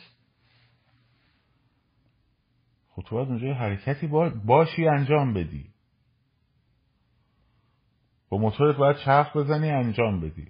خب 2.91 3.03
تو 3.03 3.17
باید 3.17 3.29
اونجا 3.29 3.55
حرکتی 3.55 4.07
باشی 4.47 4.87
انجام 4.87 5.35
بدی. 5.35 5.74
موتورت 8.39 8.77
باید 8.77 8.97
چرخ 8.97 9.37
بزنی 9.37 9.71
انجام 9.71 10.21
بدی؟ 10.21 10.49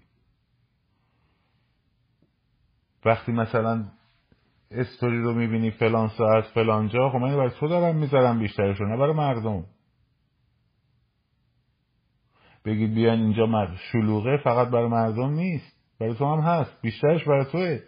وقتی 3.05 3.33
مثلا 3.33 3.85
استوری 4.71 5.23
رو 5.23 5.35
می‌بینی 5.35 5.71
فلان 5.71 6.09
ساعت 6.09 6.45
فلان 6.45 6.89
جا 6.89 7.11
خب 7.11 7.17
من 7.17 7.37
برای 7.37 7.51
تو 7.61 7.69
دارم 7.69 7.97
می‌ذارم 7.97 8.39
بیشترش 8.39 8.81
نه 8.81 8.97
برای 8.97 9.15
مردم. 9.15 9.65
بگید 12.65 12.95
بیان 12.95 13.19
اینجا 13.19 13.77
شلوغه 13.93 14.37
فقط 14.37 14.69
برای 14.69 14.89
مردم 14.89 15.31
نیست 15.31 15.77
برای 16.01 16.15
تو 16.15 16.35
هم 16.35 16.41
هست 16.41 16.81
بیشترش 16.83 17.25
برای 17.25 17.45
توه. 17.45 17.81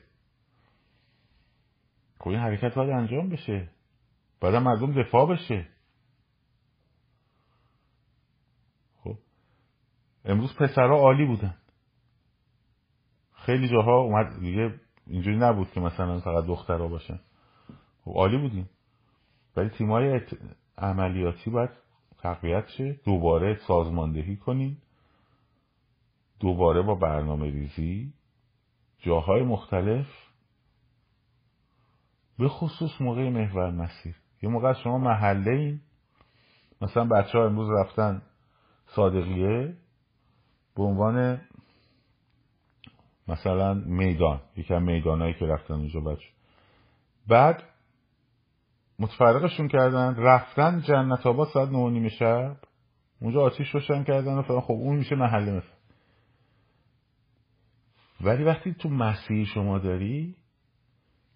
خب 2.21 2.29
این 2.29 2.39
حرکت 2.39 2.75
باید 2.75 2.91
انجام 2.91 3.29
بشه. 3.29 3.71
باید 4.41 4.55
مردم 4.55 5.03
دفاع 5.03 5.27
بشه 5.27 5.69
خب 9.05 9.19
امروز 10.27 10.55
پسرها 10.55 10.97
عالی 10.97 11.27
بودن. 11.27 11.55
خیلی 13.35 13.69
جاها 13.69 14.01
اومد 14.01 14.41
دیگه 14.41 14.81
اینجوری 15.07 15.37
نبود 15.37 15.71
که 15.71 15.81
مثلا 15.81 16.21
فقط 16.21 16.45
دخترها 16.45 16.89
باشن. 16.89 17.21
خب 18.05 18.11
عالی 18.11 18.39
بودیم. 18.39 18.71
ولی 19.57 19.69
تیمای 19.69 20.21
عملیاتی 20.79 21.51
باید 21.51 21.71
تقویت 22.19 22.69
شه. 22.69 23.01
دوباره 23.05 23.59
سازماندهی 23.67 24.37
کنین 24.37 24.77
دوباره 26.41 26.83
با 26.83 26.95
برنامه 26.95 27.51
ریزی 27.51 28.13
جاهای 28.99 29.43
مختلف. 29.43 30.07
به 32.39 32.49
خصوص 32.49 33.01
موقع 33.01 33.29
محور 33.29 33.71
مسیر. 33.71 34.15
یه 34.43 34.49
موقع 34.49 34.73
شما 34.73 34.99
محله 34.99 35.51
این 35.51 35.81
مثلا 36.81 37.05
بچه 37.05 37.39
ها 37.39 37.47
امروز 37.47 37.69
رفتن 37.71 38.23
صادقیه. 38.87 39.77
به 40.77 40.83
عنوان 40.83 41.41
مثلا 43.29 43.75
میدان 43.75 44.41
یکم 44.57 44.83
میدانایی 44.83 45.35
که 45.35 45.47
رفتن 45.47 45.75
اونجا 45.75 46.01
بچه. 46.01 46.27
بعد 47.29 47.63
متفرقشون 48.99 49.69
کردن 49.69 50.15
رفتن 50.17 50.81
جنت 50.81 51.27
آباد 51.27 51.49
ساعت 51.49 51.69
نه 51.69 51.91
نیمه 51.91 52.09
شب 52.09 52.57
اونجا 53.21 53.41
آتیش 53.41 53.71
روشن 53.71 54.05
کردن 54.05 54.35
و 54.39 54.43
فلان 54.43 54.61
خب 54.61 54.73
اون 54.73 54.97
میشه 54.97 55.15
محله 55.15 55.53
مثل. 55.53 55.67
ولی 58.21 58.45
وقتی 58.45 58.75
تو 58.75 58.89
مسیر 58.89 59.47
شما 59.47 59.79
داری 59.79 60.37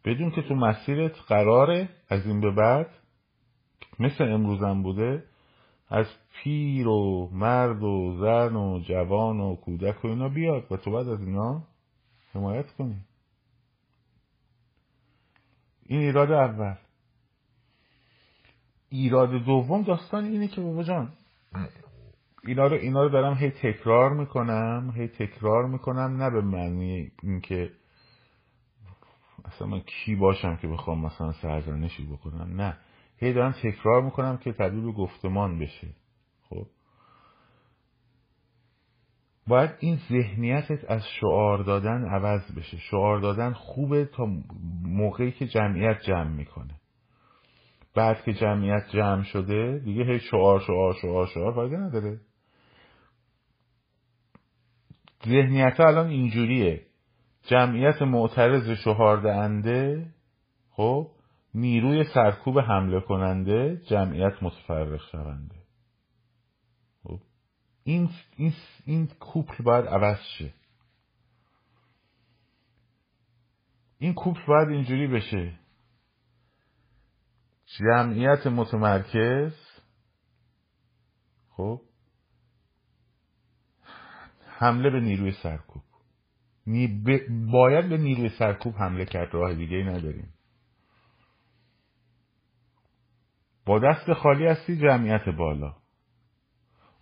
بدون 0.05 0.31
که 0.31 0.43
تو 0.43 0.55
مسیرت 0.55 1.19
قراره 1.29 1.89
از 2.09 2.27
این 2.27 2.41
به 2.41 2.51
بعد 2.51 2.87
مثل 3.99 4.25
امروزم 4.25 4.83
بوده 4.83 5.25
از 5.91 6.07
پیر 6.33 6.89
و 6.89 7.31
مرد 7.33 7.83
و 7.83 8.17
زن 8.21 8.57
و 8.57 8.81
جوان 8.81 9.41
و 9.41 9.57
کودک 9.57 10.05
و 10.05 10.09
اینا 10.09 10.29
بیاد 10.29 10.73
و 10.73 10.77
تو 10.77 10.91
بعد 10.91 11.09
از 11.09 11.21
اینا 11.21 11.63
حمایت 12.35 12.73
کنی. 12.73 13.05
این 15.87 16.01
ایراد 16.01 16.33
اول. 16.33 16.75
ایراد 18.89 19.31
دوم 19.31 19.83
داستان 19.83 20.25
اینه 20.25 20.49
که 20.49 20.61
بابا 20.61 20.83
جان 20.83 21.13
اینا 22.45 22.67
رو 22.67 22.77
اینا 22.77 23.03
رو 23.03 23.09
دارم 23.09 23.35
هی 23.35 23.51
تکرار 23.51 24.13
می‌کنم 24.15 24.93
هی 24.97 25.09
تکرار 25.09 25.67
می‌کنم 25.67 26.23
نه 26.23 26.31
به 26.31 26.41
معنی 26.41 27.13
اینکه 27.23 27.73
اصلا 29.45 29.67
من 29.67 29.81
کی 29.81 30.17
باشم 30.17 30.57
که 30.57 30.69
بخوام 30.69 31.07
مثلا 31.07 31.33
سرزنشی 31.33 32.07
بکنم 32.07 32.61
نه. 32.61 32.77
هی 33.21 33.33
دارم 33.33 33.53
تکرار 33.53 34.03
می‌کنم 34.03 34.37
که 34.37 34.53
تبدیل 34.53 34.85
به 34.85 34.93
گفتمان 34.93 35.59
بشه. 35.59 35.89
خب. 36.49 36.67
باید 39.47 39.71
این 39.79 39.99
ذهنیتت 40.09 40.91
از 40.91 41.03
شعار 41.21 41.63
دادن 41.63 42.05
عوض 42.05 42.55
بشه. 42.57 42.79
شعار 42.79 43.21
دادن 43.21 43.53
خوبه 43.53 44.05
تا 44.05 44.29
موقعی 44.83 45.33
که 45.33 45.47
جمعیت 45.47 46.01
جمع 46.01 46.31
می‌کنه. 46.31 46.81
بعد 47.95 48.23
که 48.23 48.33
جمعیت 48.33 48.83
جمع 48.93 49.23
شده 49.23 49.79
دیگه 49.85 50.05
هی 50.05 50.21
شعار 50.21 50.61
شعار 50.61 50.95
شعار 51.03 51.27
شعار 51.27 51.55
فایده 51.55 51.77
نداره. 51.77 52.21
ذهنیت 55.27 55.81
الان 55.81 56.07
اینجوریه. 56.07 56.87
جمعیت 57.47 58.03
معترض 58.03 58.71
شعار 58.85 59.21
دهنده 59.21 60.07
خب 60.71 61.11
نیروی 61.55 62.05
سرکوب 62.15 62.59
حمله 62.59 63.01
کننده 63.01 63.83
جمعیت 63.89 64.43
متفرق 64.43 65.01
شونده. 65.13 65.55
خب 67.03 67.21
این, 67.85 68.11
این, 68.37 68.53
این 68.85 69.07
کوپل 69.07 69.65
باید 69.65 69.87
عوض 69.87 70.19
شه. 70.39 70.55
این 73.99 74.15
کوپل 74.15 74.47
باید 74.47 74.69
اینجوری 74.69 75.07
بشه. 75.07 75.59
جمعیت 77.79 78.47
متمرکز 78.47 79.55
خب 81.51 81.81
حمله 84.47 84.91
به 84.91 85.01
نیروی 85.01 85.33
سرکوب. 85.33 85.83
باید 87.53 87.89
به 87.89 87.97
نیروی 87.97 88.29
سرکوب 88.29 88.75
حمله 88.75 89.05
کرد 89.05 89.35
راه 89.35 89.55
دیگه 89.55 89.77
ای 89.77 89.85
نداریم. 89.85 90.35
با 93.67 93.79
دست 93.79 94.13
خالی 94.13 94.47
هستی 94.47 94.77
جمعیت 94.77 95.29
بالا. 95.29 95.75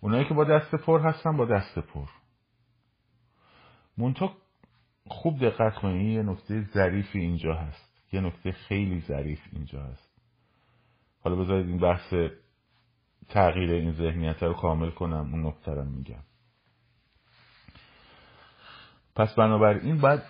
اونایی 0.01 0.25
که 0.25 0.33
با 0.33 0.43
دست 0.43 0.75
پر 0.75 0.99
هستن 0.99 1.37
با 1.37 1.45
دست 1.45 1.79
پر. 1.79 2.07
مونتا 3.97 4.33
خوب 5.07 5.45
دقت 5.45 5.75
کنید 5.75 6.11
یه 6.11 6.23
نکته 6.23 6.61
ظریفی 6.61 7.19
اینجا 7.19 7.53
هست. 7.53 7.89
یه 8.11 8.21
نکته 8.21 8.51
خیلی 8.51 9.01
ظریف 9.01 9.39
اینجا 9.53 9.83
هست. 9.83 10.09
حالا 11.23 11.35
بذارید 11.35 11.67
این 11.67 11.77
بحث 11.77 12.13
تغییر 13.29 13.71
این 13.71 13.91
ذهنیت 13.91 14.43
رو 14.43 14.53
کامل 14.53 14.89
کنم 14.89 15.33
اون 15.33 15.47
نکته 15.47 15.71
رو 15.71 15.85
میگم. 15.85 16.23
پس 19.15 19.35
بنابراین 19.35 20.01
باید 20.01 20.21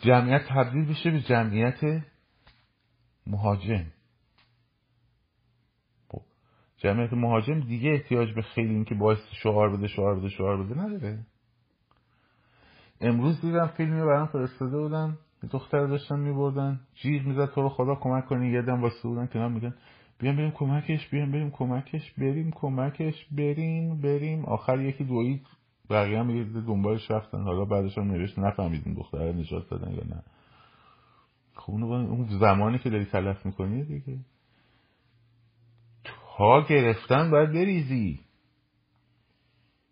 جمعیت 0.00 0.42
تبدیل 0.48 0.84
بشه 0.84 1.10
به 1.10 1.20
جمعیت 1.20 1.80
مهاجم. 3.26 3.84
خب 6.08 6.22
جمعیت 6.76 7.12
مهاجم 7.12 7.60
دیگه 7.60 7.90
احتیاج 7.90 8.34
به 8.34 8.42
خیلی 8.42 8.74
این 8.74 8.84
که 8.84 8.94
باعث 8.94 9.18
شعار 9.42 9.76
بده 9.76 9.88
شعار 9.88 10.18
بده 10.18 10.28
شعار 10.28 10.62
بده 10.62 10.80
نداره. 10.80 11.18
امروز 13.00 13.40
دیدم 13.40 13.66
فیلمی 13.66 14.00
برام 14.00 14.26
فرستاده 14.26 14.78
بودن 14.78 15.18
دختر 15.50 15.86
داشتن 15.86 16.18
میبردن 16.18 16.80
جیغ 16.94 17.26
می‌زد 17.26 17.46
تو 17.46 17.62
رو 17.62 17.68
خدا 17.68 17.94
کمک 17.94 18.26
کنی. 18.26 18.48
یه 18.48 18.62
دم 18.62 18.82
واسه 18.82 19.08
بودن 19.08 19.26
کنار 19.26 19.48
میگن 19.48 19.74
بیام 20.18 20.36
بریم 20.36 20.50
کمکش 20.50 21.08
بیام 21.08 21.32
بریم 21.32 21.50
کمکش 21.50 22.12
بریم 22.12 22.50
کمکش 22.50 23.26
بریم 23.32 24.00
بریم. 24.00 24.44
آخر 24.44 24.80
یکی 24.80 25.04
دوید 25.04 25.46
بقیه 25.90 26.18
هم 26.18 26.30
یه 26.30 26.44
دنبالش 26.44 27.10
رفتن. 27.10 27.42
حالا 27.42 27.64
بعدش 27.64 27.98
هم 27.98 28.10
نوشت 28.10 28.38
نفهمیدیم 28.38 28.94
دختر 28.94 29.32
نجات 29.32 29.70
دادن 29.70 29.92
یا 29.92 30.04
نه. 30.04 30.22
خب 31.56 31.72
اون 31.72 32.38
زمانی 32.38 32.78
که 32.78 32.90
داری 32.90 33.04
تلف 33.04 33.46
می‌کنی 33.46 33.84
دیگه. 33.84 34.18
تا 36.04 36.60
گرفتن 36.60 37.30
باید 37.30 37.52
بریزی. 37.52 38.20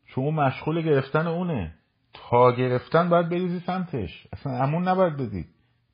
چون 0.07 0.35
مشغول 0.35 0.83
گرفتن 0.83 1.27
اونه. 1.27 1.75
تا 2.13 2.53
گرفتن 2.53 3.09
باید 3.09 3.29
بریزی 3.29 3.61
سمتش. 3.61 4.27
اصلا 4.33 4.63
امون 4.63 4.89
نباید 4.89 5.17
بدی. 5.17 5.47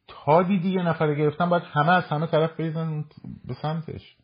تا 0.08 0.42
دیدی 0.42 0.70
یه 0.70 0.82
نفر 0.82 1.14
گرفتن 1.14 1.48
باید 1.48 1.62
همه 1.62 1.92
از 1.92 2.04
همه 2.04 2.26
طرف 2.26 2.56
بریزن 2.56 3.04
به 3.44 3.54
سمتش. 3.54 4.16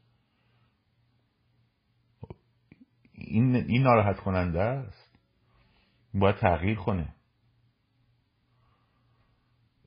این, 3.12 3.56
این 3.56 3.82
ناراحت 3.82 4.20
کننده 4.20 4.60
است. 4.60 5.18
باید 6.14 6.36
تغییر 6.36 6.78
کنه. 6.78 7.14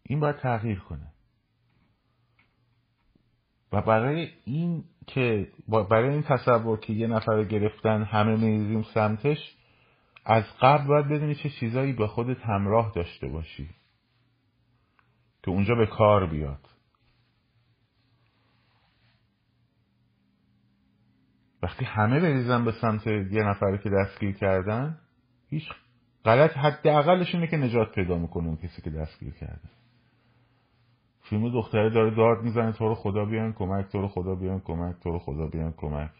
این 0.03 0.19
باید 0.19 0.35
تغییر 0.35 0.79
کنه. 0.79 1.13
و 3.71 3.81
برای 3.81 4.29
این 4.45 4.83
که 5.07 5.47
برای 5.67 6.09
این 6.09 6.23
تصور 6.23 6.79
که 6.79 6.93
یه 6.93 7.07
نفر 7.07 7.43
گرفتن 7.43 8.03
همه 8.03 8.35
میریزیم 8.35 8.83
سمتش 8.83 9.55
از 10.25 10.43
قبل 10.61 10.87
باید 10.87 11.05
بدونی 11.05 11.35
چه 11.35 11.49
چیزایی 11.49 11.93
به 11.93 12.07
خودت 12.07 12.41
همراه 12.41 12.91
داشته 12.95 13.27
باشی 13.27 13.69
که 15.43 15.51
اونجا 15.51 15.75
به 15.75 15.85
کار 15.85 16.25
بیاد. 16.27 16.69
وقتی 21.63 21.85
همه 21.85 22.19
بریزن 22.19 22.65
به 22.65 22.71
سمت 22.71 23.07
یه 23.07 23.43
نفری 23.43 23.77
که 23.77 23.89
دستگیر 23.89 24.31
کردن 24.31 24.97
هیچ 25.49 25.63
غلط 26.25 26.57
حداقلش 26.57 27.35
اینه 27.35 27.47
که 27.47 27.57
نجات 27.57 27.95
پیدا 27.95 28.17
می‌کنه 28.17 28.47
اون 28.47 28.57
کسی 28.57 28.81
که 28.81 28.89
دستگیر 28.89 29.33
کرده. 29.33 29.69
فیلم 31.29 31.49
دختره 31.49 31.89
داره 31.89 32.15
دارد 32.15 32.43
می‌زنه 32.43 32.71
تو 32.71 32.87
رو 32.87 32.95
خدا 32.95 33.25
بیان 33.25 33.53
کمک 33.53 33.85
تو 33.85 34.01
رو 34.01 34.07
خدا 34.07 34.35
بیان 34.35 34.59
کمک 34.59 34.95
تو 35.03 35.11
رو 35.11 35.19
خدا 35.19 35.47
بیان 35.47 35.71
کمک. 35.71 36.11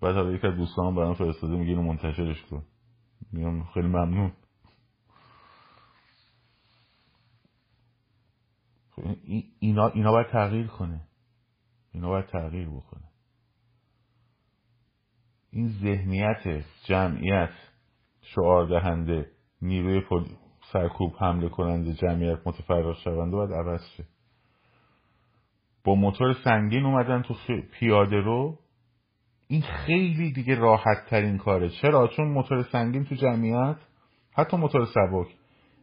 بعد 0.00 0.14
حالا 0.14 0.32
یک 0.32 0.44
از 0.44 0.56
دوستان 0.56 0.94
برام 0.94 1.14
فرستاده 1.14 1.56
میگه 1.56 1.70
اینو 1.70 1.82
منتشرش 1.82 2.42
کن. 2.42 2.62
میگم 3.32 3.64
خیلی 3.64 3.88
ممنون. 3.88 4.32
خب 8.90 9.02
اینا 9.60 9.88
اینا 9.88 10.12
باید 10.12 10.26
تغییر 10.26 10.66
کنه. 10.66 11.00
اینا 11.92 12.08
باید 12.08 12.26
تغییر 12.26 12.68
بکنه. 12.68 13.04
این 15.50 15.68
ذهنیت 15.68 16.64
جمعیت 16.84 17.52
شعار 18.20 18.66
دهنده 18.66 19.30
نیروی 19.62 20.00
سرکوب 20.72 21.12
حمله 21.20 21.48
کننده 21.48 21.92
جمعیت 21.92 22.38
متفرق 22.46 22.96
شونده 22.96 23.36
باید 23.36 23.52
عوض 23.52 23.80
شه. 23.96 24.04
با 25.84 25.94
موتور 25.94 26.32
سنگین 26.32 26.84
اومدن 26.84 27.22
تو 27.22 27.34
پیاده 27.72 28.20
رو. 28.20 28.58
این 29.48 29.62
خیلی 29.62 30.32
دیگه 30.32 30.54
راحت 30.54 31.06
ترین 31.10 31.38
کاره. 31.38 31.68
چرا؟ 31.68 32.08
چون 32.08 32.28
موتور 32.28 32.62
سنگین 32.62 33.04
تو 33.04 33.14
جمعیت 33.14 33.76
حتی 34.36 34.56
موتور 34.56 34.84
سبک 34.84 35.26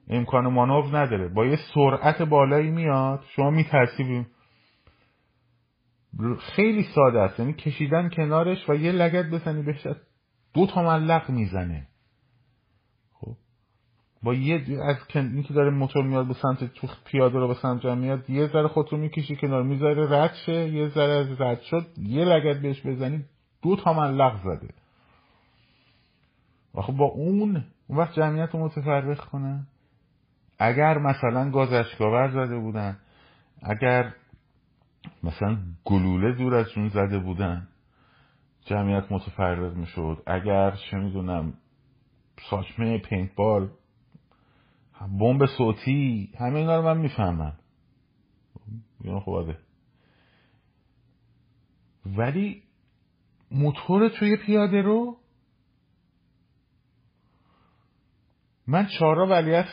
امکان 0.09 0.47
مانور 0.47 0.97
نداره. 0.99 1.27
با 1.27 1.45
یه 1.45 1.57
سرعت 1.73 2.21
بالایی 2.21 2.71
میاد 2.71 3.23
شما 3.35 3.49
میترسی 3.49 4.25
خیلی 6.39 6.83
ساده 6.83 7.21
است. 7.21 7.39
یعنی 7.39 7.53
کشیدن 7.53 8.09
کنارش 8.09 8.69
و 8.69 8.75
یه 8.75 8.91
لگت 8.91 9.25
بزنی 9.29 9.63
بهش 9.63 9.87
دو 10.53 10.67
تا 10.67 10.83
ملق 10.83 11.29
می‌زنه. 11.29 11.87
با 14.23 14.33
یه 14.33 14.83
از 14.83 14.95
این 15.15 15.43
که 15.43 15.53
داره 15.53 15.69
موتور 15.69 16.03
میاد 16.03 16.27
به 16.27 16.33
سمت 16.33 16.63
تو 16.63 16.87
پیاده 17.05 17.39
رو 17.39 17.47
به 17.47 17.53
سمت 17.53 17.81
جمعیت 17.81 18.29
یه 18.29 18.47
ذره 18.47 18.67
خود 18.67 18.91
رو 18.91 18.97
می‌کشی 18.97 19.35
کنار 19.35 19.63
می‌ذاره 19.63 20.11
رد 20.11 20.33
شه 20.45 20.69
یه 20.69 20.87
ذره 20.87 21.13
از 21.13 21.41
رد 21.41 21.61
شد 21.61 21.85
یه 21.97 22.25
لگت 22.25 22.61
بهش 22.61 22.85
بزنی 22.85 23.25
دو 23.61 23.75
تا 23.75 23.93
ملق 23.93 24.43
زده. 24.43 24.73
و 26.75 26.81
خب 26.81 26.93
با 26.93 27.05
اون 27.05 27.65
اون 27.87 27.97
وقت 27.99 28.13
جمعیت 28.13 28.49
رو 28.53 28.65
متفرق 28.65 29.25
کنن 29.25 29.67
اگر 30.59 30.97
مثلا 30.97 31.49
گازشگاور 31.49 32.29
زده 32.29 32.57
بودن 32.57 32.97
اگر 33.61 34.13
مثلا 35.23 35.57
گلوله 35.85 36.31
دور 36.31 36.55
از 36.55 36.71
جون 36.71 36.89
زده 36.89 37.19
بودن 37.19 37.67
جمعیت 38.65 39.11
متفرق 39.11 39.75
می‌شد. 39.75 40.23
اگر 40.27 40.71
چه 40.71 40.97
می‌دونم 40.97 41.53
ساچمه 42.49 43.01
بال 43.35 43.69
بمب 45.07 45.45
صوتی 45.45 46.29
همه 46.39 46.59
اینا 46.59 46.75
رو 46.75 46.81
من 46.81 46.97
می‌فهمم. 46.97 47.59
اینا 49.03 49.19
خوبه 49.19 49.57
ولی 52.05 52.63
موتور 53.51 54.09
توی 54.09 54.37
پیاده 54.37 54.81
رو 54.81 55.17
من 58.67 58.87
چهارا 58.99 59.27
ولی 59.27 59.63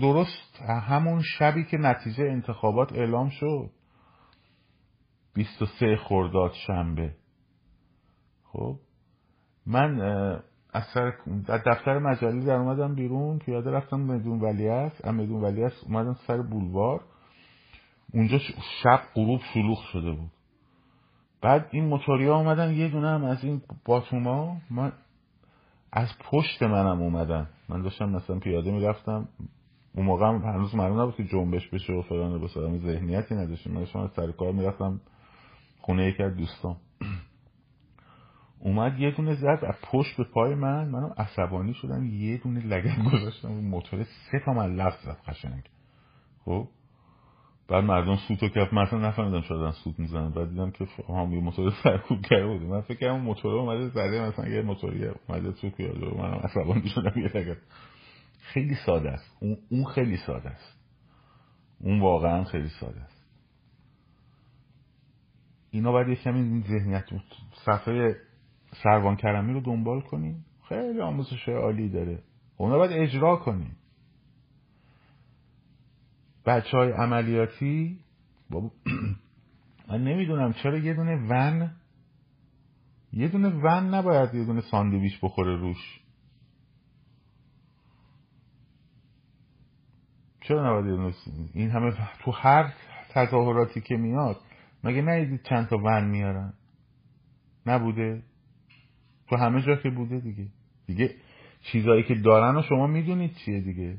درست 0.00 0.60
همون 0.88 1.22
شبی 1.38 1.64
که 1.64 1.76
نتیجه 1.76 2.24
انتخابات 2.24 2.92
اعلام 2.92 3.28
شد. 3.28 3.70
23 5.34 5.96
خرداد 5.96 6.52
شنبه. 6.66 7.16
خب؟ 8.44 8.78
من 9.66 10.00
از 10.72 10.84
سر 10.94 11.12
دفتر 11.66 11.98
مجله 11.98 12.44
در 12.44 12.56
اومدم 12.56 12.94
بیرون 12.94 13.38
پیاده 13.38 13.70
رفتم 13.70 14.00
مدون 14.00 14.40
ولی 14.40 14.68
است 14.68 15.06
مدون 15.06 15.42
ولی 15.42 15.64
است 15.64 15.84
اومدم 15.84 16.16
سر 16.26 16.42
بولوار. 16.42 17.00
اونجا 18.14 18.38
شب 18.82 19.00
غروب 19.14 19.40
شلوغ 19.54 19.78
شده 19.92 20.12
بود. 20.12 20.30
بعد 21.42 21.66
این 21.70 21.84
موتوریا 21.84 22.36
اومدن 22.36 22.72
یه 22.72 22.88
دونه 22.88 23.08
هم 23.08 23.24
از 23.24 23.44
این 23.44 23.62
باتوما. 23.84 24.56
من 24.70 24.92
از 25.92 26.08
پشت 26.24 26.62
منم 26.62 27.02
اومدن. 27.02 27.48
من 27.68 27.82
داشتم 27.82 28.08
مثلا 28.08 28.38
پیاده 28.38 28.70
می‌رفتم. 28.70 29.28
اون 29.94 30.06
موقع 30.06 30.26
هم 30.26 30.36
هنوز 30.36 30.74
معلوم 30.74 31.00
نبود 31.00 31.16
که 31.16 31.24
جنبش 31.24 31.68
بشه 31.68 31.92
و 31.92 32.02
فلان 32.02 32.40
به 32.40 32.78
ذهنیتی 32.78 33.34
نداشتم 33.34 33.70
من 33.70 33.80
داشتم 33.80 33.98
از 33.98 34.10
سر 34.16 34.32
کار 34.32 34.52
می‌رفتم 34.52 35.00
خونه 35.80 36.08
یکی 36.08 36.22
از 36.22 36.36
دوستان 36.36 36.76
اومد 38.64 39.00
یه 39.00 39.10
دونه 39.10 39.34
زد 39.34 39.64
از 39.68 39.74
پشت 39.82 40.16
به 40.16 40.24
پای 40.24 40.54
من 40.54 40.88
منو 40.88 41.10
عصبانی 41.16 41.74
شدم 41.74 42.06
یه 42.06 42.38
دونه 42.38 42.60
لگن 42.60 43.04
گذاشتم 43.12 43.48
موتور 43.48 44.02
سه 44.02 44.40
تا 44.44 44.52
من 44.52 44.74
لفظ 44.74 45.04
زد 45.04 45.16
قشنگ. 45.26 45.62
خب؟ 46.44 46.68
بعد 47.68 47.84
مردم 47.84 48.16
سوتو 48.16 48.48
کف 48.48 48.72
مثلا 48.72 48.98
نفهمیدم 48.98 49.40
شدن 49.40 49.70
سوت 49.70 49.98
می‌زنن. 49.98 50.30
بعد 50.30 50.48
دیدم 50.48 50.70
که 50.70 50.86
هم 51.08 51.32
یه 51.32 51.40
موتور 51.40 51.72
سرکوب 51.82 52.20
کرده 52.22 52.46
بود. 52.46 52.62
من 52.62 52.80
فکر 52.80 52.98
کردم 52.98 53.20
موتور 53.20 53.54
اومده 53.54 53.88
زده 53.88 54.28
مثلا 54.28 54.48
یه 54.48 54.62
موتوری 54.62 55.06
اومده 55.28 55.52
تو 55.52 55.70
پیاده 55.70 56.18
منم 56.18 56.40
عصبانی 56.44 56.88
شدم 56.88 57.20
یه 57.20 57.28
لگن. 57.36 57.56
خیلی 58.40 58.74
ساده 58.86 59.10
است. 59.10 59.36
اون, 59.40 59.58
اون 59.70 59.84
خیلی 59.84 60.16
ساده 60.16 60.50
است. 60.50 60.78
اون 61.80 62.00
واقعا 62.00 62.44
خیلی 62.44 62.68
ساده 62.68 63.00
است. 63.00 63.26
اینا 65.70 65.92
باید 65.92 66.08
یه 66.08 66.14
کمی 66.14 66.62
ذهنیت 66.68 67.04
صفحه 67.64 68.16
سروان 68.72 69.16
کرمی 69.16 69.52
رو 69.52 69.60
دنبال 69.60 70.00
کنیم. 70.00 70.44
خیلی 70.68 71.00
آموزش 71.00 71.48
عالی 71.48 71.88
داره. 71.88 72.22
اونا 72.56 72.78
باید 72.78 72.92
اجرا 72.92 73.36
کنیم 73.36 73.76
بچه 76.46 76.76
های 76.76 76.92
عملیاتی 76.92 77.98
من 79.88 80.04
نمی‌دونم 80.04 80.52
چرا 80.52 80.78
یه 80.78 80.94
دونه 80.94 81.16
ون 81.30 81.70
یه 83.12 83.28
دونه 83.28 83.48
ون 83.48 83.94
نباید 83.94 84.34
یه 84.34 84.44
دونه 84.44 84.60
ساندویچ 84.60 85.20
بخوره 85.22 85.56
روش. 85.56 86.00
چرا 90.40 90.66
نباید 90.66 90.86
یه 90.86 90.96
دونه 90.96 91.14
این 91.54 91.70
همه 91.70 91.92
تو 92.24 92.30
هر 92.30 92.72
تظاهراتی 93.10 93.80
که 93.80 93.96
میاد 93.96 94.36
مگه 94.84 95.02
ندیدید 95.02 95.42
چند 95.42 95.68
تا 95.68 95.76
ون 95.76 96.04
میارن؟ 96.04 96.54
نبوده؟ 97.66 98.22
تو 99.28 99.36
همه 99.36 99.62
جا 99.62 99.76
که 99.76 99.90
بوده 99.90 100.20
دیگه. 100.20 100.46
دیگه 100.86 101.14
چیزایی 101.60 102.02
که 102.02 102.14
دارن 102.14 102.58
و 102.58 102.62
شما 102.62 102.86
می‌دونید 102.86 103.34
چیه 103.34 103.60
دیگه. 103.60 103.98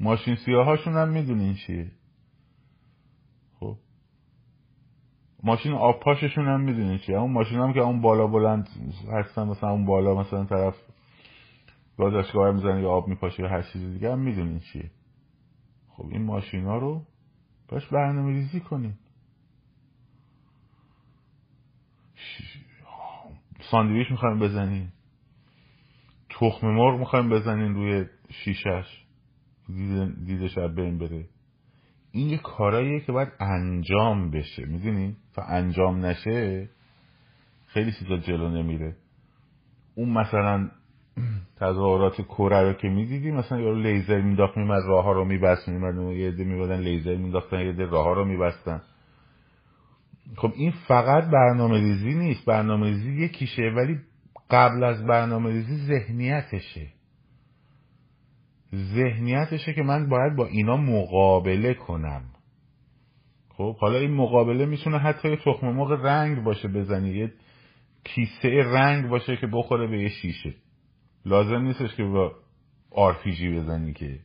ماشین 0.00 0.36
سیاهاشون 0.36 0.92
هم 0.92 1.08
می‌دونین 1.08 1.54
چیه. 1.54 1.90
خب. 3.60 3.76
ماشین 5.42 5.72
آبپاششون 5.72 6.44
هم 6.48 6.60
می‌دونین 6.60 6.98
چیه. 6.98 7.18
اون 7.18 7.32
ماشین 7.32 7.58
هم 7.58 7.72
که 7.72 7.80
اون 7.80 8.00
بالا 8.00 8.26
بلند 8.26 8.68
هستن 9.12 9.48
مثلا 9.48 9.70
اون 9.70 9.86
بالا 9.86 10.14
مثلا 10.14 10.44
طرف 10.44 10.74
گازشگاه 11.98 12.52
می‌زنه 12.52 12.82
یا 12.82 12.90
آب 12.90 13.08
میپاشه 13.08 13.42
یا 13.42 13.48
هر 13.48 13.62
چیز 13.62 13.92
دیگه 13.92 14.12
هم 14.12 14.18
می‌دونین 14.18 14.58
چیه. 14.58 14.90
خب 15.88 16.06
این 16.12 16.22
ماشین 16.22 16.64
ها 16.64 16.78
رو 16.78 17.02
باش 17.68 17.86
برنامه 17.86 18.32
ریزی 18.32 18.60
کنین. 18.60 18.94
ساندویچ 23.70 24.10
می‌خوایم 24.10 24.38
بزنین 24.38 24.88
تخم 26.30 26.66
مرغ 26.66 26.98
می‌خوایم 26.98 27.28
بزنین 27.28 27.74
روی 27.74 28.04
شیشش 28.30 29.04
دیده 30.26 30.48
شب 30.48 30.74
بین 30.74 30.98
بره. 30.98 31.24
این 32.12 32.28
یه 32.28 32.38
کاراییه 32.38 33.00
که 33.00 33.12
باید 33.12 33.28
انجام 33.40 34.30
بشه. 34.30 34.66
می‌دونی؟ 34.66 35.16
تا 35.34 35.42
انجام 35.42 36.06
نشه 36.06 36.68
خیلی 37.66 37.92
چیزا 37.92 38.16
جلو 38.16 38.48
نمیره. 38.48 38.96
اون 39.94 40.10
مثلا 40.10 40.70
تظاهرات 41.56 42.20
کره 42.20 42.62
رو 42.62 42.72
که 42.72 42.88
می‌دیدی 42.88 43.30
مثلا 43.30 43.60
یارو 43.60 43.80
لیزر 43.80 44.20
مینداخت 44.20 44.56
میمد 44.56 44.82
راه 44.86 45.04
ها 45.04 45.12
رو 45.12 45.24
میبست 45.24 45.68
میمد 45.68 46.16
یه 46.16 46.28
عده 46.28 46.44
میبادن 46.44 46.80
لیزر 46.80 47.16
مینداختن 47.16 47.60
یه 47.60 47.68
عده 47.68 47.86
راه 47.86 48.04
ها 48.04 48.12
رو 48.12 48.24
میبستن. 48.24 48.82
خب 50.36 50.52
این 50.56 50.70
فقط 50.88 51.24
برنامه 51.30 51.80
ریزی 51.80 52.14
نیست. 52.14 52.44
برنامه 52.44 52.86
ریزی 52.86 53.12
یکیشه 53.12 53.62
ولی 53.62 53.98
قبل 54.50 54.84
از 54.84 55.06
برنامه 55.06 55.50
ریزی 55.50 55.76
ذهنیتشه. 55.76 56.86
ذهنیتشه 58.74 59.72
که 59.72 59.82
من 59.82 60.08
باید 60.08 60.36
با 60.36 60.46
اینا 60.46 60.76
مقابله 60.76 61.74
کنم. 61.74 62.22
خب 63.48 63.76
حالا 63.76 63.98
این 63.98 64.14
مقابله 64.14 64.66
می‌تونه 64.66 64.98
حتی 64.98 65.28
یه 65.28 65.36
تخم 65.36 65.66
مرغ 65.66 65.92
رنگ 65.92 66.44
باشه 66.44 66.68
بزنی 66.68 67.10
یه 67.10 67.32
کیسه 68.04 68.48
رنگ 68.48 69.08
باشه 69.08 69.36
که 69.36 69.46
بخوره 69.46 69.86
به 69.86 70.02
یه 70.02 70.08
شیشه. 70.08 70.54
لازم 71.24 71.58
نیستش 71.62 71.94
که 71.94 72.04
با 72.04 72.32
آرپیجی 72.90 73.58
بزنی 73.58 73.92
که 73.92 74.18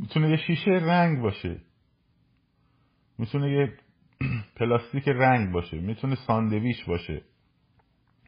می‌تونه 0.00 0.30
یه 0.30 0.36
شیشه 0.36 0.70
رنگ 0.70 1.22
باشه. 1.22 1.60
می‌تونه 3.18 3.52
یه 3.52 3.72
پلاستیک 4.56 5.08
رنگ 5.08 5.52
باشه. 5.52 5.80
می‌تونه 5.80 6.16
ساندویچ 6.26 6.84
باشه. 6.86 7.22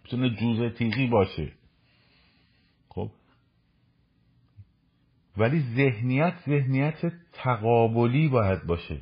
می‌تونه 0.04 0.36
جوزه 0.36 0.70
تیغی 0.70 1.06
باشه. 1.06 1.52
خب؟ 2.88 3.10
ولی 5.36 5.60
ذهنیت 5.76 6.34
ذهنیت 6.46 7.12
تقابلی 7.32 8.28
باید 8.28 8.66
باشه. 8.66 9.00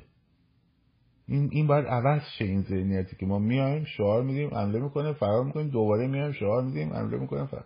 این 1.28 1.48
این 1.52 1.66
باید 1.66 1.86
عوض 1.86 2.22
شه 2.38 2.44
این 2.44 2.62
ذهنیتی 2.62 3.16
که 3.16 3.26
ما 3.26 3.38
میایم 3.38 3.84
شعار 3.84 4.22
میدیم 4.22 4.54
عمله 4.54 4.80
می‌کنیم 4.80 5.12
فرار 5.12 5.44
می‌کنیم 5.44 5.68
دوباره 5.68 6.06
میایم 6.06 6.32
شعار 6.32 6.64
میدیم 6.64 6.92
عمله 6.92 7.18
می‌کنیم 7.18 7.46
فرار 7.46 7.64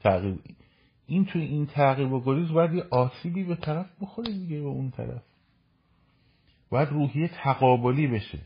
تغییر 0.00 0.38
این 1.06 1.24
توی 1.24 1.42
این 1.42 1.66
تعقیب 1.66 2.12
و 2.12 2.20
گریز 2.20 2.52
باید 2.52 2.74
یه 2.74 2.84
آسیبی 2.90 3.44
به 3.44 3.56
طرف 3.56 3.86
بخوره 4.00 4.32
دیگه 4.32 4.60
به 4.60 4.66
اون 4.66 4.90
طرف. 4.90 5.22
باید 6.70 6.88
روحیه 6.88 7.28
تقابلی 7.28 8.06
بشه. 8.06 8.40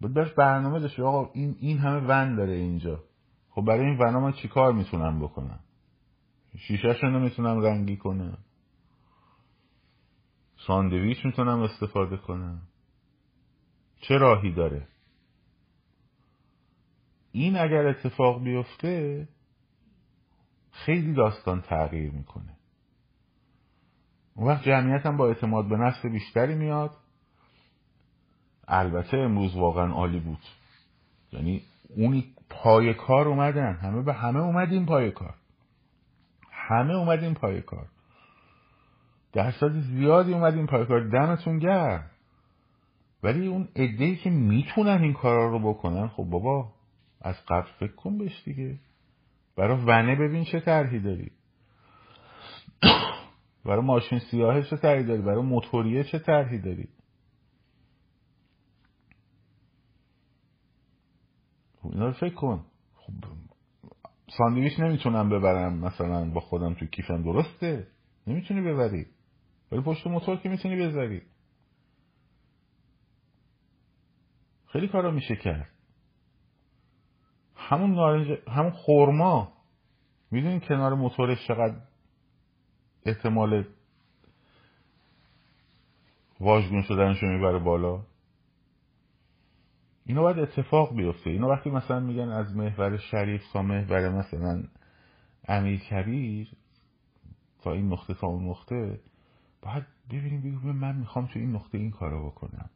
باید 0.00 0.14
برش 0.14 0.32
برنامه 0.32 0.80
داشته 0.80 1.02
آقا 1.02 1.30
این, 1.34 1.56
این 1.60 1.78
همه 1.78 2.06
ون 2.08 2.36
داره 2.36 2.52
اینجا. 2.52 3.04
خب 3.50 3.62
برای 3.62 3.86
این 3.86 3.98
ونا 3.98 4.20
من 4.20 4.32
چیکار 4.32 4.72
می‌تونم 4.72 5.20
بکنم؟ 5.20 5.60
شیشهش 6.58 7.04
نمی‌تونم 7.04 7.60
رنگی 7.60 7.96
کنم. 7.96 8.38
ساندویچ 10.66 11.24
می‌تونم 11.24 11.60
استفاده 11.60 12.16
کنم. 12.16 12.62
چه 14.00 14.18
راهی 14.18 14.52
داره؟ 14.52 14.88
این 17.36 17.58
اگر 17.58 17.86
اتفاق 17.86 18.44
بیفته 18.44 19.28
خیلی 20.70 21.14
داستان 21.14 21.60
تغییر 21.60 22.12
می‌کنه. 22.12 22.56
اون 24.34 24.48
وقت 24.48 24.62
جمعیت 24.62 25.06
هم 25.06 25.16
با 25.16 25.28
اعتماد 25.28 25.68
به 25.68 25.76
نفس 25.76 26.06
بیشتری 26.06 26.54
میاد. 26.54 26.90
البته 28.68 29.16
امروز 29.16 29.56
واقعا 29.56 29.92
عالی 29.92 30.20
بود. 30.20 30.38
یعنی 31.32 31.62
اونی 31.96 32.24
پای 32.50 32.94
کار 32.94 33.28
اومدن. 33.28 33.74
همه 33.74 34.02
به 34.02 34.14
همه 34.14 34.40
اومدیم 34.40 34.86
پای 34.86 35.10
کار. 35.10 35.34
همه 36.50 36.94
اومدیم 36.94 37.34
پای 37.34 37.62
کار. 37.62 37.86
درصد 39.32 39.80
زیادی 39.80 40.34
اومدیم 40.34 40.66
پای 40.66 40.86
کار. 40.86 41.08
دمتون 41.08 41.58
گرم. 41.58 42.10
ولی 43.22 43.46
اون 43.46 43.68
ای 43.74 44.16
که 44.16 44.30
می‌تونن 44.30 45.02
این 45.02 45.12
کارا 45.12 45.50
رو 45.50 45.58
بکنن 45.72 46.08
خب 46.08 46.24
بابا 46.24 46.83
از 47.24 47.34
قبل 47.48 47.68
فکر 47.80 47.94
کن 47.94 48.18
بهش 48.18 48.42
دیگه. 48.44 48.78
برای 49.56 49.84
ونه 49.84 50.16
ببین 50.16 50.44
چه 50.44 50.60
طرحی 50.60 51.00
داری. 51.00 51.32
برای 53.64 53.84
ماشین 53.84 54.18
سیاهه 54.18 54.62
چه 54.62 54.76
طرحی 54.76 55.04
داری. 55.04 55.22
برای 55.22 55.42
موتوریه 55.42 56.04
چه 56.04 56.18
طرحی 56.18 56.58
داری. 56.58 56.88
خب 61.82 61.90
اینا 61.92 62.06
رو 62.06 62.12
فکر 62.12 62.34
کن. 62.34 62.64
خب 62.94 63.12
ساندویچ 64.38 64.80
نمی‌تونم 64.80 65.28
ببرم 65.28 65.78
مثلا 65.78 66.30
با 66.30 66.40
خودم 66.40 66.74
تو 66.74 66.86
کیفم. 66.86 67.22
درسته؟ 67.22 67.86
نمی‌تونی 68.26 68.60
ببری. 68.60 69.06
ولی 69.72 69.82
پشت 69.82 70.06
موتور 70.06 70.36
که 70.36 70.48
می‌تونی 70.48 70.76
بذاری. 70.76 71.22
خیلی 74.66 74.88
کارا 74.88 75.10
میشه 75.10 75.36
کرد. 75.36 75.73
همون 77.68 77.94
نارنج 77.94 78.38
همون 78.48 78.70
خورما 78.70 79.52
می‌دونین 80.30 80.60
کنار 80.60 80.94
موتورش 80.94 81.48
چقدر 81.48 81.76
احتمال 83.06 83.64
واژگون 86.40 86.82
شدنشو 86.82 87.26
می‌بره 87.26 87.58
بالا؟ 87.58 88.02
اینا 90.06 90.22
باید 90.22 90.38
اتفاق 90.38 90.96
بیفته. 90.96 91.30
اینا 91.30 91.48
وقتی 91.48 91.70
مثلا 91.70 92.00
میگن 92.00 92.28
از 92.28 92.56
محور 92.56 92.96
شریف 92.96 93.52
تا 93.52 93.62
محور 93.62 94.08
مثلا 94.08 94.62
امیر 95.48 95.80
کبیر 95.80 96.48
تا 97.62 97.72
این 97.72 97.92
نقطه 97.92 98.14
تا 98.14 98.26
اون 98.26 98.48
نقطه 98.48 99.00
باید 99.62 99.86
ببینیم 100.10 100.40
بگیم 100.40 100.76
من 100.76 100.96
می‌خوام 100.96 101.26
تو 101.26 101.38
این 101.38 101.52
نقطه 101.52 101.78
این 101.78 101.90
کارو 101.90 102.30
بکنم. 102.30 102.70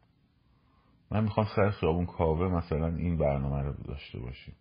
من 1.11 1.25
می‌خوام 1.25 1.47
سر 1.57 1.71
خیابون 1.71 2.07
کاوه 2.07 2.49
مثلا 2.49 2.87
این 2.87 3.19
برنامه 3.19 3.63
رو 3.63 3.73
داشته 3.73 4.19
باشیم. 4.19 4.55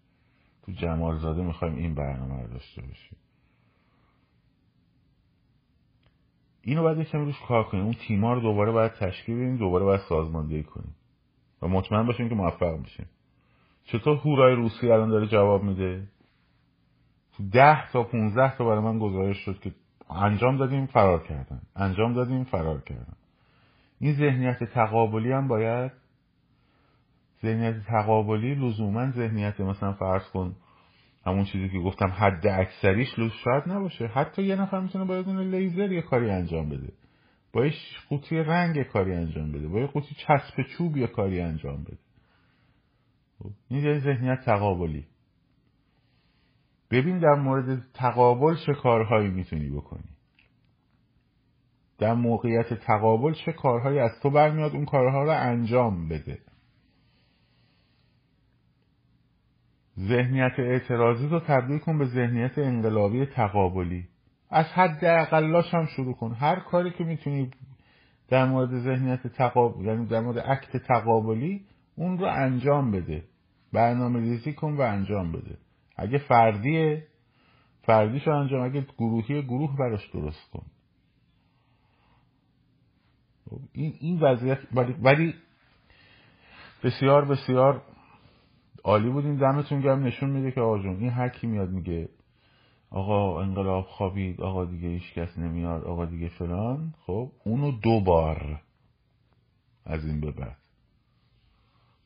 تو 0.68 0.74
جمال 0.74 1.18
زاده 1.18 1.41
می‌خوایم 1.41 1.76
این 1.76 1.95
برنامه 1.95 2.41
رو 2.41 2.47
داشته 2.47 2.82
باشیم. 2.82 3.18
اینو 6.61 6.82
باید 6.82 6.97
یکم 6.97 7.20
روش 7.20 7.36
کار 7.47 7.63
کنیم. 7.63 7.84
اون 7.84 7.95
تیما 8.07 8.34
رو 8.34 8.41
دوباره 8.41 8.72
باید 8.72 8.91
تشکیل 8.91 9.36
بدیم 9.36 9.57
دوباره 9.57 9.86
باید 9.86 10.01
سازماندهی 10.09 10.63
کنیم. 10.63 10.95
و 11.61 11.68
مطمئن 11.68 12.05
باشیم 12.05 12.30
که 12.30 12.36
موفق 12.36 12.80
میشیم. 12.80 13.05
چطور 13.84 14.18
هورای 14.18 14.55
روسی 14.55 14.91
الان 14.91 15.09
داره 15.09 15.28
جواب 15.28 15.63
میده؟ 15.63 16.07
ده 17.51 17.91
تا 17.91 18.03
پونزده 18.03 18.57
تا 18.57 18.65
برای 18.65 18.80
من 18.80 18.99
گزارش 18.99 19.38
شد 19.38 19.59
که 19.59 19.72
انجام 20.09 20.57
دادیم 20.57 20.86
فرار 20.86 21.24
کردن. 21.24 21.61
انجام 21.76 22.13
دادیم 22.13 22.43
فرار 22.43 22.82
کردن. 22.82 23.13
این 23.99 24.13
ذهنیت 24.13 24.63
تقابلی 24.63 25.32
هم 25.32 25.47
باید 25.47 25.91
ذهنیت 27.41 27.85
تقابلی 27.88 28.55
لزوما 28.55 29.11
ذهنیت 29.11 29.59
مثلا 29.59 29.93
فرض 29.93 30.29
کن 30.29 30.55
همون 31.25 31.43
چیزی 31.43 31.69
که 31.69 31.79
گفتم 31.79 32.07
حد 32.07 32.47
اکثریش 32.47 33.19
لوس 33.19 33.33
شاید 33.43 33.63
نباشه. 33.67 34.07
حتی 34.07 34.43
یه 34.43 34.55
نفر 34.55 34.79
می‌تونه 34.79 35.05
با 35.05 35.17
یه 35.17 35.23
لیزر 35.23 35.91
یه 35.91 36.01
کاری 36.01 36.29
انجام 36.29 36.69
بده. 36.69 36.93
با 37.53 37.65
یه 37.65 37.73
قوطی 38.09 38.38
رنگ 38.38 38.83
کاری 38.83 39.13
انجام 39.13 39.51
بده. 39.51 39.67
با 39.67 39.79
یه 39.79 39.88
قوطی 39.88 40.15
چسب 40.15 40.63
چوب 40.77 40.97
یه 40.97 41.07
کاری 41.07 41.41
انجام 41.41 41.83
بده. 41.83 41.97
خب، 43.39 43.49
این 43.69 43.83
یه 43.83 43.99
ذهنیت 43.99 44.41
تقابلی. 44.45 45.05
ببین 46.91 47.19
در 47.19 47.35
مورد 47.35 47.81
تقابل 47.93 48.55
چه 48.65 48.73
کارهایی 48.73 49.29
می‌تونی 49.29 49.69
بکنی. 49.69 50.09
در 51.97 52.13
موقعیت 52.13 52.73
تقابل 52.73 53.33
چه 53.33 53.51
کارهایی 53.51 53.99
از 53.99 54.11
تو 54.23 54.29
برمیاد 54.29 54.71
اون 54.75 54.85
کارها 54.85 55.23
رو 55.23 55.31
انجام 55.31 56.07
بده. 56.07 56.39
ذهنیت 59.99 60.59
اعتراضی 60.59 61.27
رو 61.27 61.39
تبدیل 61.39 61.77
کن 61.77 61.97
به 61.97 62.05
ذهنیت 62.05 62.57
انقلابی 62.57 63.25
تقابلی. 63.25 64.07
از 64.49 64.65
حد 64.65 65.05
اقلاش 65.05 65.73
هم 65.73 65.85
شروع 65.85 66.13
کن. 66.13 66.33
هر 66.33 66.59
کاری 66.59 66.91
که 66.91 67.03
می‌تونی 67.03 67.51
در 68.29 68.45
مورد 68.45 68.79
ذهنیت 68.79 69.27
تقابل 69.27 69.85
یعنی 69.85 70.05
در 70.05 70.19
مورد 70.19 70.39
عکت 70.39 70.77
تقابلی 70.77 71.65
اون 71.95 72.17
رو 72.17 72.25
انجام 72.25 72.91
بده. 72.91 73.23
برنامه 73.73 74.19
ریزی 74.19 74.53
کن 74.53 74.73
و 74.73 74.81
انجام 74.81 75.31
بده. 75.31 75.57
اگه 75.95 76.17
فردیه 76.17 77.07
فردیش 77.83 78.27
رو 78.27 78.35
انجام 78.35 78.61
اگه 78.61 78.85
گروهی 78.97 79.41
گروه 79.41 79.77
براش 79.77 80.09
درست 80.09 80.51
کن. 80.51 80.65
این 83.73 83.93
این 83.99 84.19
وضعیت 84.19 84.59
ولی 85.03 85.33
بسیار 86.83 87.25
بسیار 87.25 87.81
عالی 88.88 89.09
بودیم 89.09 89.38
دمتون 89.38 89.81
گرم 89.81 90.03
نشون 90.03 90.29
میده 90.29 90.51
که 90.51 90.61
آقا 90.61 90.75
این 90.75 91.09
هر 91.09 91.29
کی 91.29 91.47
میاد 91.47 91.69
میگه 91.69 92.09
آقا 92.89 93.41
انقلاب 93.41 93.85
خوابید 93.85 94.41
آقا 94.41 94.65
دیگه 94.65 94.88
هیچ 94.88 95.13
کس 95.13 95.38
نمیاد 95.38 95.83
آقا 95.83 96.05
دیگه 96.05 96.29
فلان. 96.29 96.93
خب 97.05 97.31
اونو 97.43 97.71
دو 97.71 98.01
بار 98.01 98.61
از 99.85 100.05
این 100.05 100.21
به 100.21 100.31
بعد. 100.31 100.57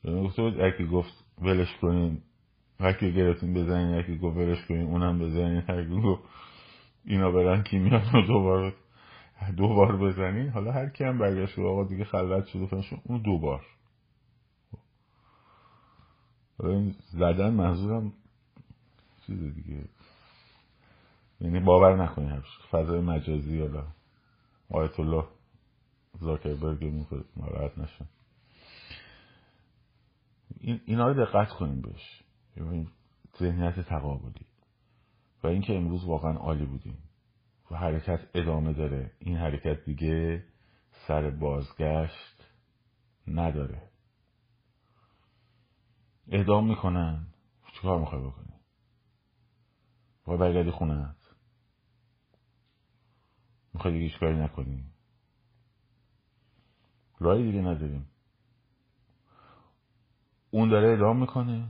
گفته 0.04 0.42
بود 0.42 0.60
اکی 0.60 0.86
گفت 0.86 1.24
ولش 1.42 1.76
کنین 1.80 2.18
هرکی 2.80 3.12
گرفتین 3.12 3.54
بزنین 3.54 3.98
یکی 3.98 4.18
گفت 4.18 4.36
ولش 4.36 4.64
کنین 4.66 4.86
اونم 4.86 5.18
بزنین. 5.18 5.62
هرکی 5.68 6.00
گفت 6.00 6.22
اینا 7.04 7.30
برن 7.30 7.62
کی 7.62 7.78
میاد 7.78 8.02
دوبار 8.26 8.74
دو 9.56 9.68
بار 9.68 9.96
بزنین. 9.96 10.48
حالا 10.48 10.72
هر 10.72 10.88
کی 10.88 11.04
هم 11.04 11.18
برگشت 11.18 11.58
آقا 11.58 11.84
دیگه 11.84 12.04
خلوت 12.04 12.46
شده 12.46 12.66
فنشون 12.66 12.98
اون 13.04 13.22
دو 13.22 13.38
بار. 13.38 13.66
زدن 17.10 17.50
منظورم 17.50 18.12
چیز 19.26 19.54
دیگه. 19.54 19.84
یعنی 21.40 21.60
باور 21.60 22.04
نکنی 22.04 22.40
فضای 22.70 23.00
مجازی 23.00 23.60
حالا 23.60 23.86
آیت 24.70 25.00
الله 25.00 25.24
زاکربرگ 26.20 27.06
ناراحت 27.36 27.78
نشن. 27.78 28.04
این 30.60 30.80
اینا 30.84 31.08
رو 31.08 31.24
دقت 31.24 31.48
کنیم 31.48 31.80
بهش. 31.80 32.22
ذهنیت 33.38 33.80
تقابلی. 33.80 34.46
و 35.42 35.46
اینکه 35.46 35.76
امروز 35.76 36.04
واقعا 36.04 36.32
عالی 36.32 36.64
بودیم. 36.64 36.98
و 37.70 37.76
حرکت 37.76 38.20
ادامه 38.34 38.72
داره. 38.72 39.12
این 39.18 39.36
حرکت 39.36 39.84
دیگه 39.84 40.44
سر 41.06 41.30
بازگشت 41.30 42.48
نداره. 43.28 43.91
اعدام 46.28 46.68
می‌کنن. 46.68 47.26
چیکار 47.74 48.00
می‌خوای 48.00 48.22
بکنی؟ 48.22 48.52
باید 50.24 50.40
برگردی 50.40 50.70
خونت 50.70 51.16
می‌خوای 53.74 53.98
دیگه 53.98 54.18
کاری 54.18 54.36
نکنی. 54.36 54.84
راهی 57.18 57.44
دیگه 57.44 57.60
نداریم. 57.60 58.08
اون 60.50 60.68
داره 60.68 60.88
اعدام 60.88 61.20
می‌کنه. 61.20 61.68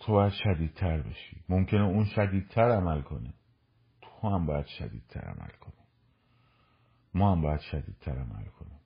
تو 0.00 0.12
باید 0.12 0.32
شدیدتر 0.32 1.02
بشی. 1.02 1.44
ممکنه 1.48 1.82
اون 1.82 2.04
شدیدتر 2.04 2.70
عمل 2.70 3.02
کنه. 3.02 3.34
تو 4.02 4.28
هم 4.28 4.46
باید 4.46 4.66
شدیدتر 4.66 5.20
عمل 5.20 5.50
کنی. 5.60 5.86
ما 7.14 7.32
هم 7.32 7.42
باید 7.42 7.60
شدیدتر 7.60 8.18
عمل 8.18 8.44
کنیم. 8.44 8.80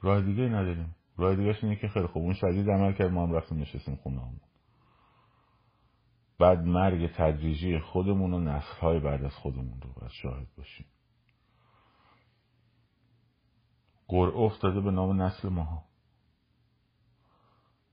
راه 0.00 0.22
دیگه 0.22 0.42
نداریم. 0.42 0.95
راه 1.16 1.36
دیگه 1.36 1.56
اینه 1.62 1.76
که 1.76 1.88
خیلی 1.88 2.06
خوب. 2.06 2.22
اون 2.22 2.34
شدید 2.34 2.70
عمل 2.70 2.92
کرد 2.92 3.10
ما 3.10 3.26
هم 3.26 3.32
رفتیم 3.32 3.58
نشستیم 3.58 3.96
خونه 3.96 4.20
همون 4.20 4.40
بعد 6.38 6.58
مرگ 6.58 7.10
تدریجی 7.16 7.78
خودمون 7.78 8.34
و 8.34 8.40
نسل 8.40 8.80
های 8.80 9.00
بعد 9.00 9.24
از 9.24 9.34
خودمون 9.34 9.80
رو 9.80 9.92
باید 9.92 10.10
شاهد 10.10 10.46
باشیم. 10.56 10.86
قرعه 14.08 14.36
افتاده 14.36 14.80
به 14.80 14.90
نام 14.90 15.22
نسل 15.22 15.48
ماها. 15.48 15.84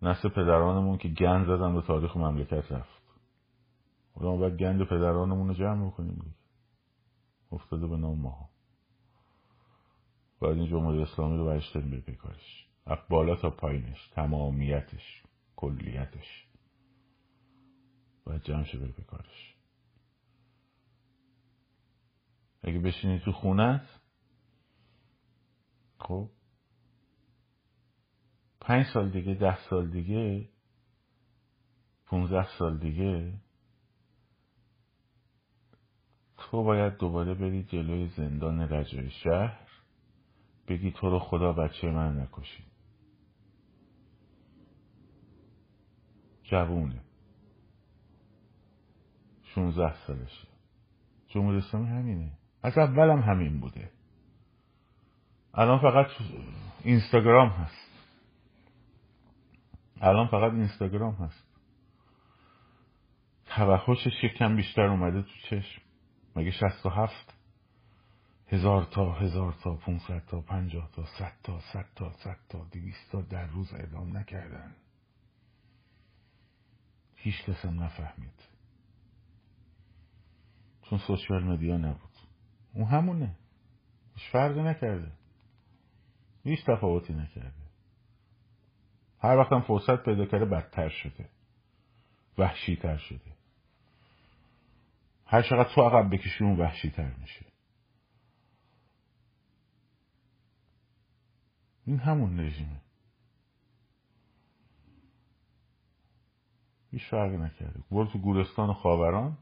نسل 0.01 0.29
پدرانمون 0.29 0.97
که 0.97 1.09
گن 1.09 1.43
زدن 1.45 1.75
به 1.75 1.81
تاریخ 1.81 2.17
مملکت 2.17 2.71
رفت. 2.71 3.03
حالا 4.15 4.31
ما 4.31 4.37
باید 4.37 4.57
گند 4.57 4.83
پدرانمون 4.83 5.47
رو 5.47 5.53
جمع 5.53 5.87
بکنیم 5.87 6.35
افتاده 7.51 7.87
به 7.87 7.97
نام 7.97 8.19
ماها. 8.19 8.49
باید 10.39 10.57
این 10.57 10.67
جمهوری 10.67 11.01
اسلامی 11.01 11.37
رو 11.37 11.45
برش 11.45 11.71
داریم 11.71 11.89
به 11.89 12.01
کارش 12.87 13.07
بالا 13.09 13.35
تا 13.35 13.49
پایینش 13.49 14.07
تمامیتش 14.07 15.23
کلیتش. 15.55 16.47
باید 18.25 18.43
جمع 18.43 18.63
شه 18.63 18.77
بره 18.77 18.91
کارش. 18.91 19.55
اگه 22.63 22.79
بشینی 22.79 23.19
تو 23.19 23.31
خونت 23.31 23.99
خب 25.99 26.29
پنج 28.61 28.85
سال 28.93 29.09
دیگه 29.09 29.33
ده 29.33 29.69
سال 29.69 29.89
دیگه 29.91 30.49
پونزده 32.05 32.57
سال 32.57 32.77
دیگه 32.77 33.33
تو 36.37 36.63
باید 36.63 36.97
دوباره 36.97 37.33
بری 37.33 37.63
جلوی 37.63 38.07
زندان 38.07 38.61
رجای 38.73 39.09
شهر 39.09 39.67
بگی 40.67 40.91
تو 40.91 41.09
رو 41.09 41.19
خدا 41.19 41.53
بچه 41.53 41.91
من 41.91 42.19
نکشید. 42.19 42.72
جوونه. 46.43 47.01
شونزده 49.43 49.95
سالشه. 50.07 50.47
جمهوری 51.27 51.57
اسلامی 51.57 51.87
همینه. 51.87 52.31
از 52.63 52.77
اولم 52.77 53.21
همین 53.21 53.59
بوده. 53.59 53.91
الان 55.53 55.79
فقط 55.79 56.07
اینستاگرام 56.83 57.49
هست. 57.49 57.91
الان 60.01 60.27
فقط 60.27 60.51
اینستاگرام 60.51 61.13
هست. 61.13 61.47
توحشش 63.45 64.23
یک 64.23 64.33
کم 64.33 64.55
بیشتر 64.55 64.85
اومده 64.85 65.21
تو 65.21 65.29
چشم. 65.49 65.81
مگه 66.35 66.51
شست 66.51 66.85
و 66.85 66.89
هفت؟ 66.89 67.33
هزار 68.47 68.83
تا 68.83 69.11
هزار 69.13 69.53
تا 69.63 69.75
پونصد 69.75 70.23
تا 70.27 70.41
پنجاه 70.41 70.91
تا 70.91 71.05
صد 71.05 71.33
تا 71.43 71.59
صد 71.59 71.85
تا 71.95 72.11
صد 72.11 72.37
تا 72.49 72.67
دویست 72.73 73.11
تا 73.11 73.21
در 73.21 73.47
روز 73.47 73.73
اعدام 73.73 74.17
نکردن. 74.17 74.75
هیچ 77.23 77.43
کس 77.43 77.65
هم 77.65 77.83
نفهمید. 77.83 78.43
چون 80.81 80.99
سوشیال 80.99 81.43
مدیا 81.43 81.77
نبود. 81.77 82.11
اون 82.73 82.85
همونه. 82.85 83.35
هیچ 84.15 84.31
فرقی 84.31 84.63
نکرده. 84.63 85.11
هیچ 86.43 86.65
تفاوتی 86.65 87.13
نکرده. 87.13 87.63
هر 89.19 89.37
وقتم 89.37 89.61
فرصت 89.61 90.05
پیدا 90.05 90.25
کرده 90.25 90.45
بدتر 90.45 90.89
شده. 90.89 91.29
وحشیتر 92.37 92.97
شده. 92.97 93.33
هر 95.25 95.41
چقدر 95.41 95.75
تو 95.75 95.81
عقب 95.81 96.13
بکشی 96.13 96.43
اون 96.43 96.59
وحشیتر 96.59 97.13
میشه. 97.13 97.45
این 101.85 101.99
همون 101.99 102.39
رژیمه. 102.39 102.81
هیچ 106.93 107.09
فرقی 107.11 107.37
نکرده. 107.37 107.79
برو 107.91 108.05
تو 108.05 108.19
گورستان 108.19 108.73
خاوران. 108.73 109.37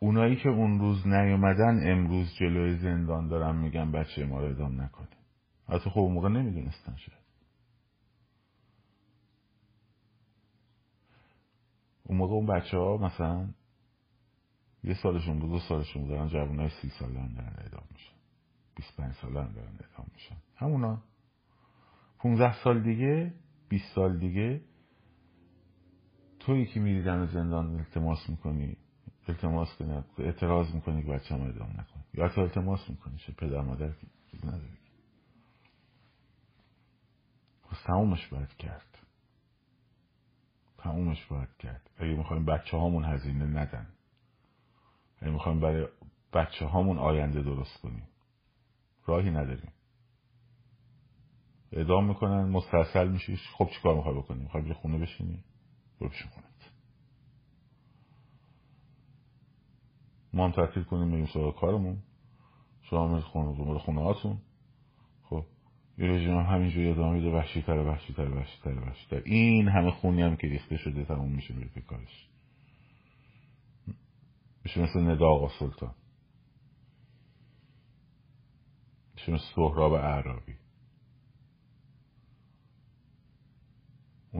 اونایی 0.00 0.36
که 0.36 0.48
اون 0.48 0.80
روز 0.80 1.06
نیومدن 1.06 1.92
امروز 1.92 2.34
جلوی 2.34 2.78
زندان 2.78 3.28
دارن 3.28 3.56
میگن 3.56 3.92
بچه 3.92 4.24
ما 4.24 4.40
رو 4.40 4.50
ادام 4.50 4.80
نکنیم 4.80 5.18
حتی 5.68 5.90
خب 5.90 5.98
اون 5.98 6.12
موقع 6.12 6.28
نمی‌دونستن 6.28 6.96
شد 6.96 7.12
اون 12.04 12.18
موقع 12.18 12.34
اون 12.34 12.46
بچه 12.46 12.78
ها 12.78 12.96
مثلا 12.96 13.48
یه 14.84 14.94
سالشون 15.02 15.38
بود 15.38 15.50
دو 15.50 15.58
سالشون 15.58 16.02
بود 16.02 16.10
دارن 16.10 16.28
جوان 16.28 16.60
های 16.60 16.70
سی 16.82 16.88
ساله 16.98 17.20
هم 17.20 17.34
دارن 17.34 17.54
ادام 17.58 17.84
میشن. 17.92 18.16
بیست 18.76 18.96
پنج 18.96 19.14
ساله 19.14 19.42
هم 19.42 19.52
دارن 19.52 19.74
ادام 19.74 20.06
میشن. 20.14 20.36
همونا 20.56 21.02
پونزه 22.18 22.52
سال 22.64 22.82
دیگه 22.82 23.34
بیست 23.68 23.94
سال 23.94 24.18
دیگه 24.18 24.60
تویی 26.40 26.66
که 26.66 26.80
میری 26.80 27.02
دم 27.02 27.26
زندان 27.26 27.76
التماس 27.76 28.28
می‌کنی 28.28 28.76
التماس 29.28 29.76
کنی 29.78 30.04
اعتراض 30.18 30.74
می‌کنی 30.74 31.02
که 31.02 31.08
بچه 31.08 31.34
هم 31.34 31.40
ادام 31.40 31.70
نکنی 31.70 32.04
یا 32.14 32.28
تو 32.28 32.40
التماس 32.40 32.90
می‌کنی 32.90 33.18
چه 33.18 33.32
پدر 33.32 33.60
مادر 33.60 33.92
چیز 34.30 34.44
نداری. 34.44 34.78
پس 37.70 37.82
تمومش 37.82 38.26
باید 38.26 38.48
کرد. 38.48 38.98
تمومش 40.78 41.24
باید 41.26 41.56
کرد. 41.58 41.90
اگه 41.98 42.14
می‌خوایم 42.14 42.44
بچه 42.44 42.76
هامون 42.76 43.04
هزینه 43.04 43.46
ندن 43.46 43.86
اگه 45.20 45.32
می‌خوایم 45.32 45.60
برای 45.60 45.88
بچه 46.32 46.66
هامون 46.66 46.98
آینده 46.98 47.42
درست 47.42 47.80
کنیم 47.80 48.08
راهی 49.06 49.30
نداریم. 49.30 49.72
اعدام 51.72 52.08
می‌کنن 52.08 52.44
مستحصل 52.44 53.08
میشیش 53.08 53.40
خب 53.58 53.70
چیکار 53.76 53.96
می‌خوای 53.96 54.14
بکنیم 54.14 54.42
می‌خوای 54.42 54.72
خونه 54.72 54.98
بشینی؟ 54.98 55.44
برو 56.00 56.08
پیش 56.08 56.22
خونت. 56.22 56.46
ما 60.32 60.48
هم 60.48 60.84
کنیم 60.84 61.10
بریم 61.10 61.26
سراغ 61.26 61.60
کارمون. 61.60 62.02
شما 62.82 63.08
میرید 63.08 63.24
خونه 63.24 63.78
خونه 63.78 64.02
هاتون 64.02 64.38
خب 65.22 65.44
یه 65.98 66.06
رژیم 66.06 66.38
هم 66.38 66.54
همینجوری 66.54 66.90
ادامه 66.90 67.12
میده. 67.12 67.36
وحشیتر 67.36 67.78
وحشیتر 67.78 68.28
وحشیتر 68.30 68.78
وحشیتر 68.78 69.22
این 69.24 69.68
همه 69.68 69.90
خونی 69.90 70.22
هم 70.22 70.36
که 70.36 70.46
ریخته 70.46 70.76
شده 70.76 71.04
تموم 71.04 71.32
میشه 71.32 71.54
میره 71.54 71.80
کارش. 71.80 72.28
میشه 74.64 74.82
مثل 74.82 75.00
ندا 75.00 75.26
آقا 75.28 75.48
سلطان. 75.58 75.94
میشه 79.14 79.32
مثل 79.32 79.44
سهراب 79.54 79.92
اعرابی. 79.92 80.54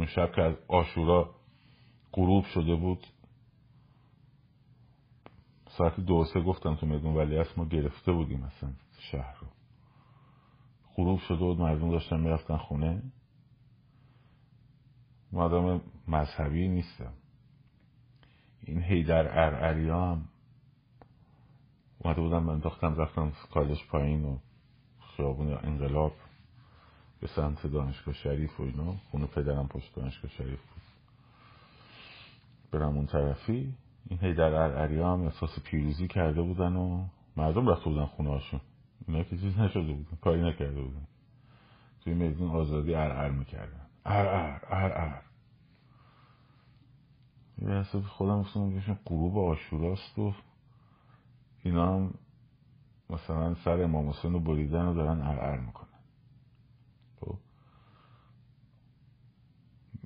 اون 0.07 0.15
شب 0.15 0.33
که 0.33 0.43
از 0.43 0.55
آشورا 0.69 1.35
غروب 2.13 2.45
شده 2.45 2.75
بود 2.75 3.07
ساعت 5.69 6.01
دو 6.01 6.25
سه 6.25 6.41
گفتم 6.41 6.75
تو 6.75 6.87
میدون 6.87 7.15
ولی 7.17 7.45
ما 7.57 7.65
گرفته 7.65 8.13
بودیم 8.13 8.43
اصلا 8.43 8.71
شهر 8.99 9.37
رو. 9.41 9.47
غروب 10.97 11.19
شده 11.19 11.39
بود 11.39 11.61
مردم 11.61 11.91
داشتن 11.91 12.21
می‌رفتن 12.21 12.57
خونه. 12.57 13.03
مادام 15.33 15.81
مذهبی 16.09 16.69
نیستم. 16.69 17.13
این 18.63 18.83
هیدر 18.83 19.47
ارعریا 19.47 20.13
هم 20.13 20.29
اومده 21.99 22.21
بودم 22.21 22.43
من 22.43 22.59
داختم 22.59 22.95
رفتم 22.95 23.33
کالج 23.53 23.79
پایین 23.91 24.25
و 24.25 24.39
خیابون 25.17 25.53
انقلاب. 25.53 26.13
به 27.21 27.27
سمت 27.27 27.67
دانشگاه 27.67 28.15
شریف 28.15 28.61
و 28.61 28.63
اینا. 28.63 28.93
خونه 29.11 29.27
پدرم 29.27 29.69
پشت 29.69 29.95
دانشگاه 29.95 30.31
شریف 30.31 30.61
بود. 30.61 30.83
برم 32.73 32.97
اون 32.97 33.07
طرفی. 33.07 33.75
این 34.09 34.19
هیدر 34.23 34.55
ارعریا 34.55 35.13
هم 35.13 35.23
احساس 35.23 35.61
پیروزی 35.65 36.09
کرده 36.09 36.43
بودن 36.43 36.77
و 36.77 37.07
مردم 37.37 37.69
رفته 37.69 37.85
بودن 37.85 38.07
خونه 38.07 38.31
هاشون. 38.31 38.61
اینا 39.09 39.23
که 39.23 39.39
چیز 39.39 39.59
نشده 39.59 39.93
بودن 39.93 40.19
کاری 40.23 40.43
نکرده 40.43 40.83
بودن. 40.83 41.07
توی 42.05 42.15
میدون 42.15 42.51
آزادی 42.51 42.95
ار 42.95 43.31
می‌کردن. 43.31 43.87
ار 44.05 44.27
ار 44.27 44.61
ار 44.71 44.93
ار. 44.93 45.23
یه 47.59 47.69
حساب 47.69 48.03
خودم 48.03 48.41
گفتم 48.41 48.71
بهشون 48.71 48.99
غروب 49.07 49.39
آشوراست 49.39 50.19
و 50.19 50.35
اینا 51.63 51.97
هم 51.97 52.15
مثلا 53.11 53.55
سر 53.55 53.83
امام 53.83 54.09
حسین 54.09 54.33
رو 54.33 54.41
بریدن 54.41 54.85
و 54.87 54.95
دارن 54.95 55.21
ار 55.21 55.41
ار 55.41 55.61
می‌کنن 55.61 55.89
خب 57.21 57.39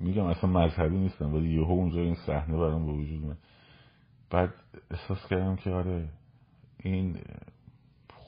میگم 0.01 0.25
اصلا 0.25 0.49
مذهبی 0.49 0.97
نیستم 0.97 1.33
ولی 1.33 1.53
یهو 1.53 1.71
اونجا 1.71 2.01
این 2.01 2.15
صحنه 2.15 2.57
برام 2.57 2.85
به 2.85 2.91
وجود 2.91 3.25
من 3.25 3.37
بعد 4.29 4.53
احساس 4.91 5.27
کردم 5.27 5.55
که 5.55 5.69
آره 5.69 6.09
این 6.83 7.19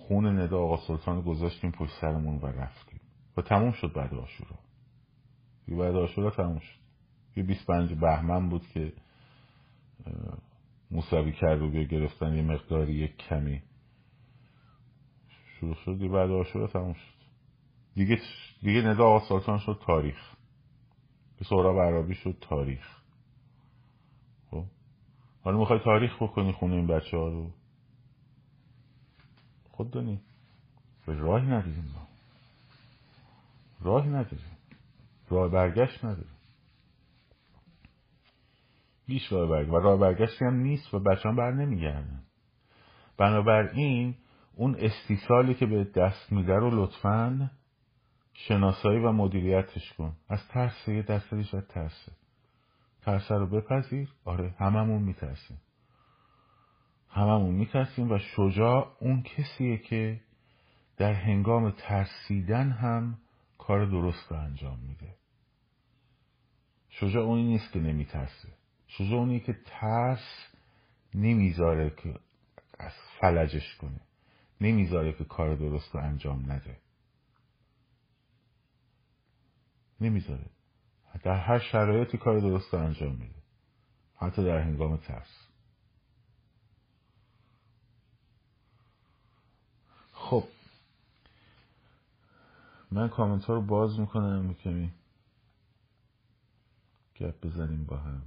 خون 0.08 0.40
ندا 0.40 0.60
آقا 0.60 0.78
سلطان 0.88 1.22
گذاشتیم 1.22 1.72
پشت 1.72 1.92
سرمون 2.02 2.38
و 2.38 2.46
رفتیم. 2.46 3.00
و 3.38 3.42
تموم 3.42 3.72
شد 3.72 3.94
بعد 3.94 4.14
آشورا. 4.14 4.60
یه 5.68 5.76
بعد 5.78 5.96
آشورا 5.96 6.30
تموم 6.30 6.60
شد. 6.60 6.80
یه 7.36 7.44
25 7.44 7.94
بهمن 7.94 8.50
بود 8.50 8.68
که 8.68 8.94
موسوی 10.92 11.32
کرد 11.32 11.62
و 11.62 11.70
گرفتن 11.70 12.36
یه 12.36 12.42
مقداری 12.42 12.94
یک 12.94 13.18
کمی. 13.18 13.62
شروع 15.60 15.76
شد 15.76 16.02
یه 16.02 16.10
بعد 16.10 16.32
آشورا 16.32 16.68
تموم 16.68 16.94
شد. 16.94 17.14
دیگه 17.96 18.20
دیگه 18.62 18.82
ندا 18.82 19.06
آقا 19.06 19.30
سلطان 19.30 19.60
شد 19.60 19.82
تاریخ. 19.86 20.33
سهراب 21.44 21.80
عربی 21.80 22.16
شد 22.16 22.38
تاریخ. 22.42 23.00
خب؟ 24.52 24.64
حالا 25.44 25.58
می‌خوای 25.58 25.80
تاریخ 25.80 26.24
بکنی 26.24 26.52
خونه 26.52 26.76
این 26.76 26.88
بچه 26.88 27.18
ها 27.18 27.28
رو؟ 27.28 27.52
خود 29.72 29.92
دانی 29.92 30.22
به 31.06 31.14
راهی 31.14 31.46
نداریم 31.46 31.92
ما. 31.96 32.08
راهی 33.82 34.10
نداریم. 34.10 34.58
راه 35.30 35.52
برگشت 35.52 36.06
نداریم. 36.06 36.36
بیش 39.06 39.32
راه 39.32 39.50
برگشت 39.50 39.74
و 39.74 39.80
راه 39.80 40.00
برگشتی 40.00 40.46
هم 40.46 40.56
نیست 40.56 40.94
و 40.94 41.00
بچه 41.00 41.30
هم 41.30 41.36
بر 41.36 41.52
نمیگردن. 41.52 42.24
بنابراین 43.18 44.16
اون 44.56 44.76
استیصالی 44.80 45.54
که 45.54 45.66
به 45.66 45.84
دست 45.84 46.32
میده 46.32 46.54
رو 46.54 46.84
لطفا 46.84 47.52
شناسایی 48.34 49.00
و 49.00 49.12
مدیریتش 49.12 49.94
کن. 49.94 50.16
از 50.30 50.48
ترس 50.48 50.88
یه 50.88 51.02
دستش 51.02 51.54
از 51.54 51.68
ترسه. 51.68 52.12
ترسه 53.02 53.36
رو 53.36 53.48
بپذیر. 53.48 54.10
آره 54.26 54.56
هممون 54.60 55.02
میترسیم. 55.02 55.62
هممون 57.10 57.56
میترسیم 57.56 58.12
و 58.12 58.18
شجاع 58.18 58.98
اون 59.00 59.24
کسیه 59.24 59.78
که 59.78 60.22
در 60.98 61.14
هنگام 61.14 61.72
ترسیدن 61.72 62.70
هم 62.70 63.18
کار 63.58 63.86
درست 63.86 64.32
رو 64.32 64.38
انجام 64.38 64.80
میده. 64.80 65.16
شجاع 66.90 67.24
اونی 67.24 67.44
نیست 67.44 67.72
که 67.72 67.80
نمیترسه. 67.80 68.50
شجاع 68.88 69.20
اونی 69.20 69.40
که 69.40 69.58
ترس 69.66 70.48
نمی‌ذاره 71.16 71.90
که 71.90 72.16
از 72.80 72.94
فلجش 73.20 73.76
کنه. 73.76 74.02
نمی‌ذاره 74.62 75.14
که 75.14 75.24
کار 75.24 75.56
درست 75.56 75.96
رو 75.96 76.02
انجام 76.02 76.52
نده. 76.52 76.78
نمی‌ذاره. 80.04 80.50
در 81.24 81.38
هر 81.38 81.60
شرایطی 81.60 82.18
کار 82.18 82.40
درست 82.40 82.74
رو 82.74 82.80
انجام 82.80 83.16
میده. 83.16 83.44
حتی 84.16 84.44
در 84.46 84.58
هنگام 84.58 84.98
ترس. 84.98 85.48
خب. 90.12 90.48
من 92.92 93.10
کامنت 93.10 93.50
رو 93.50 93.62
باز 93.62 94.00
می‌کنم 94.00 94.54
کمی 94.54 94.92
گپ 97.16 97.46
بزنیم 97.46 97.86
با 97.86 97.98
هم. 97.98 98.22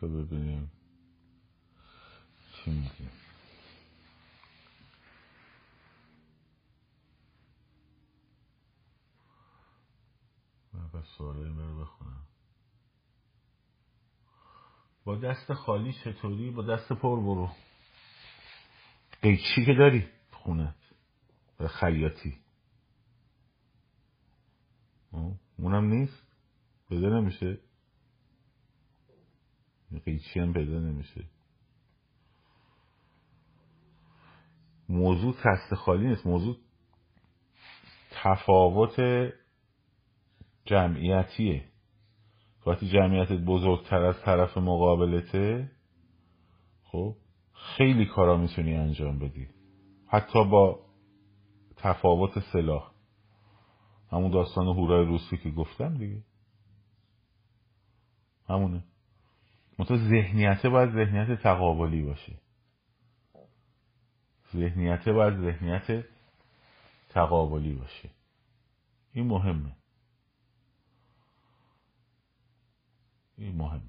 تا 0.00 0.06
ببینیم 0.06 0.70
چی 2.52 2.70
میگه. 2.70 3.19
بس 10.94 11.04
سوال 11.18 11.36
این 11.36 11.58
رو 11.58 11.80
بخونم. 11.80 12.26
با 15.04 15.16
دست 15.16 15.52
خالی 15.52 15.92
چطوری؟ 15.92 16.50
با 16.50 16.62
دست 16.62 16.92
پر 16.92 17.20
برو. 17.20 17.50
قیچی 19.22 19.64
که 19.66 19.72
داری. 19.78 20.08
خونت 20.30 20.76
خیاطی. 21.68 22.38
اونم 25.56 25.84
نیست؟ 25.84 26.22
پیدا 26.88 27.08
نمیشه. 27.08 27.58
قیچی 30.04 30.40
هم 30.40 30.52
پیدا 30.52 30.78
نمیشه. 30.78 31.24
موضوع 34.88 35.34
تست 35.44 35.74
خالی 35.74 36.06
نیست. 36.06 36.26
موضوع 36.26 36.56
تفاوت 38.10 39.00
جمعیتیه. 40.64 41.64
وقتی 42.66 42.88
جمعیتت 42.88 43.38
بزرگتر 43.38 44.02
از 44.04 44.22
طرف 44.22 44.58
مقابلته 44.58 45.70
خب 46.82 47.16
خیلی 47.54 48.06
کارا 48.06 48.36
می‌تونی 48.36 48.74
انجام 48.74 49.18
بدی. 49.18 49.48
حتی 50.06 50.44
با 50.44 50.80
تفاوت 51.76 52.38
سلاح. 52.38 52.90
همون 54.12 54.30
داستان 54.30 54.66
هورای 54.66 55.06
روسی 55.06 55.36
که 55.36 55.50
گفتم 55.50 55.98
دیگه. 55.98 56.22
همونه. 58.48 58.84
منتها 59.78 59.96
ذهنیته 59.96 60.68
باید 60.68 60.90
ذهنیت 60.90 61.42
تقابلی 61.42 62.02
باشه. 62.02 62.32
ذهنیته 64.52 65.12
باید 65.12 65.34
ذهنیت 65.34 66.04
تقابلی 67.08 67.74
باشه. 67.74 68.10
این 69.12 69.26
مهمه. 69.26 69.79
این 73.40 73.56
مهمه 73.56 73.80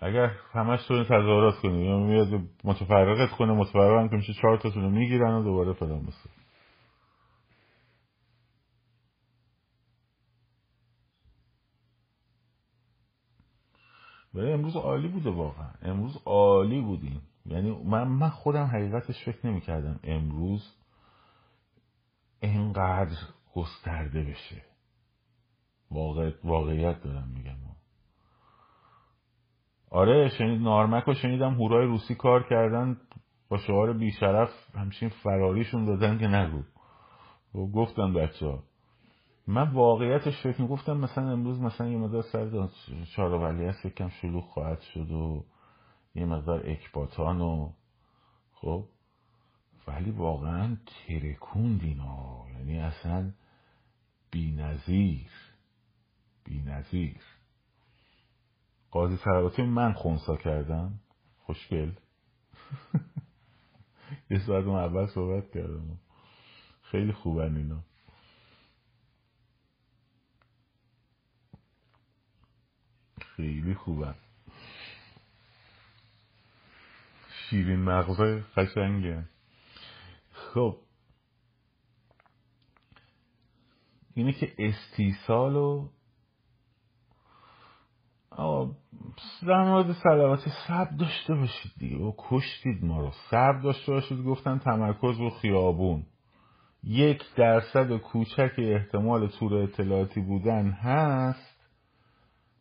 اگر 0.00 0.26
همش 0.52 0.86
تو 0.86 1.04
تظاهرات 1.04 1.58
کنی 1.58 1.84
یا 1.84 1.98
میاد 1.98 2.40
متفرقت 2.64 3.36
کنه 3.36 3.52
متفرق 3.52 4.00
هم 4.00 4.08
که 4.08 4.16
میشه 4.16 4.32
چهار 4.32 4.58
تاتون 4.58 4.82
رو 4.82 4.90
می‌گیرن 4.90 5.32
و 5.34 5.42
دوباره 5.42 5.72
فلان 5.72 6.06
بسه. 6.06 6.30
ولی 14.34 14.52
امروز 14.52 14.76
عالی 14.76 15.08
بوده 15.08 15.30
واقعا. 15.30 15.70
امروز 15.82 16.16
عالی 16.24 16.80
بودیم. 16.80 17.22
یعنی 17.46 17.70
من, 17.84 18.08
من 18.08 18.28
خودم 18.28 18.64
حقیقتش 18.64 19.24
فکر 19.24 19.46
نمی 19.46 19.60
کردم 19.60 20.00
امروز 20.04 20.76
اینقدر 22.40 23.16
گسترده 23.54 24.22
بشه. 24.22 24.73
واقع... 25.94 26.30
واقعیت 26.44 27.02
دارم 27.02 27.28
میگم. 27.36 27.54
آره 29.90 30.28
شنید 30.28 30.60
نارمک 30.62 31.04
رو 31.04 31.14
شنیدم 31.14 31.54
هورای 31.54 31.86
روسی 31.86 32.14
کار 32.14 32.48
کردن 32.48 32.96
با 33.48 33.58
شعار 33.58 33.92
بیشرف 33.92 34.50
همچین 34.74 35.08
فراریشون 35.08 35.84
دادن 35.84 36.18
که 36.18 36.26
نگو. 36.26 36.62
و 37.54 37.66
گفتن 37.66 38.14
بچه 38.14 38.46
ها 38.46 38.62
من 39.46 39.70
واقعیتش 39.70 40.42
فکر 40.42 40.62
می‌گفتم 40.62 40.96
مثلا 40.96 41.32
امروز 41.32 41.60
مثلا 41.60 41.88
یه 41.88 41.98
مدار 41.98 42.22
سر 42.22 42.68
چهار 43.16 43.62
هست 43.62 43.84
یکم 43.84 44.08
شلوغ 44.08 44.44
خواهد 44.44 44.80
شد 44.80 45.10
و 45.10 45.44
یه 46.14 46.24
مقدار 46.24 46.70
اکباتان 46.70 47.40
و 47.40 47.72
خب؟ 48.52 48.84
ولی 49.88 50.10
واقعا 50.10 50.76
ترکوند 51.06 51.82
اینا 51.82 52.44
یعنی 52.58 52.78
اصلا 52.78 53.30
بی 54.30 54.52
نظیر 54.52 55.30
بی 56.44 56.62
نظیر 56.62 57.20
قاضی 58.90 59.16
سرواتی 59.16 59.62
من 59.62 59.92
خونسا 59.92 60.36
کردم. 60.36 61.00
خوشگل. 61.38 61.92
یه 64.30 64.38
ساعت 64.46 64.64
اول 64.66 65.06
صحبت 65.06 65.50
کردم. 65.50 65.98
خیلی 66.82 67.12
خوبن 67.12 67.56
اینا 67.56 67.80
خیلی 73.36 73.74
خوبن 73.74 74.14
شیرین 77.30 77.80
مغزه 77.80 78.44
قشنگه. 78.56 79.24
خب. 80.32 80.80
اینه 84.14 84.32
که 84.32 84.54
استیصال 84.58 85.56
و 85.56 85.88
در 89.46 89.64
مورد 89.64 89.92
سلواتی 89.92 90.50
سب 90.68 90.96
داشته 90.96 91.34
باشید 91.34 91.72
دیگه 91.78 91.96
و 91.96 92.12
کشتید 92.18 92.84
ما 92.84 93.00
رو. 93.00 93.10
سب 93.30 93.62
داشته 93.62 93.92
باشید 93.92 94.24
گفتن 94.24 94.58
تمرکز 94.58 95.18
رو 95.18 95.30
خیابون. 95.30 96.06
یک 96.82 97.22
درصد 97.36 97.96
کوچک 97.96 98.52
احتمال 98.58 99.26
تور 99.26 99.54
اطلاعاتی 99.54 100.20
بودن 100.20 100.70
هست. 100.70 101.60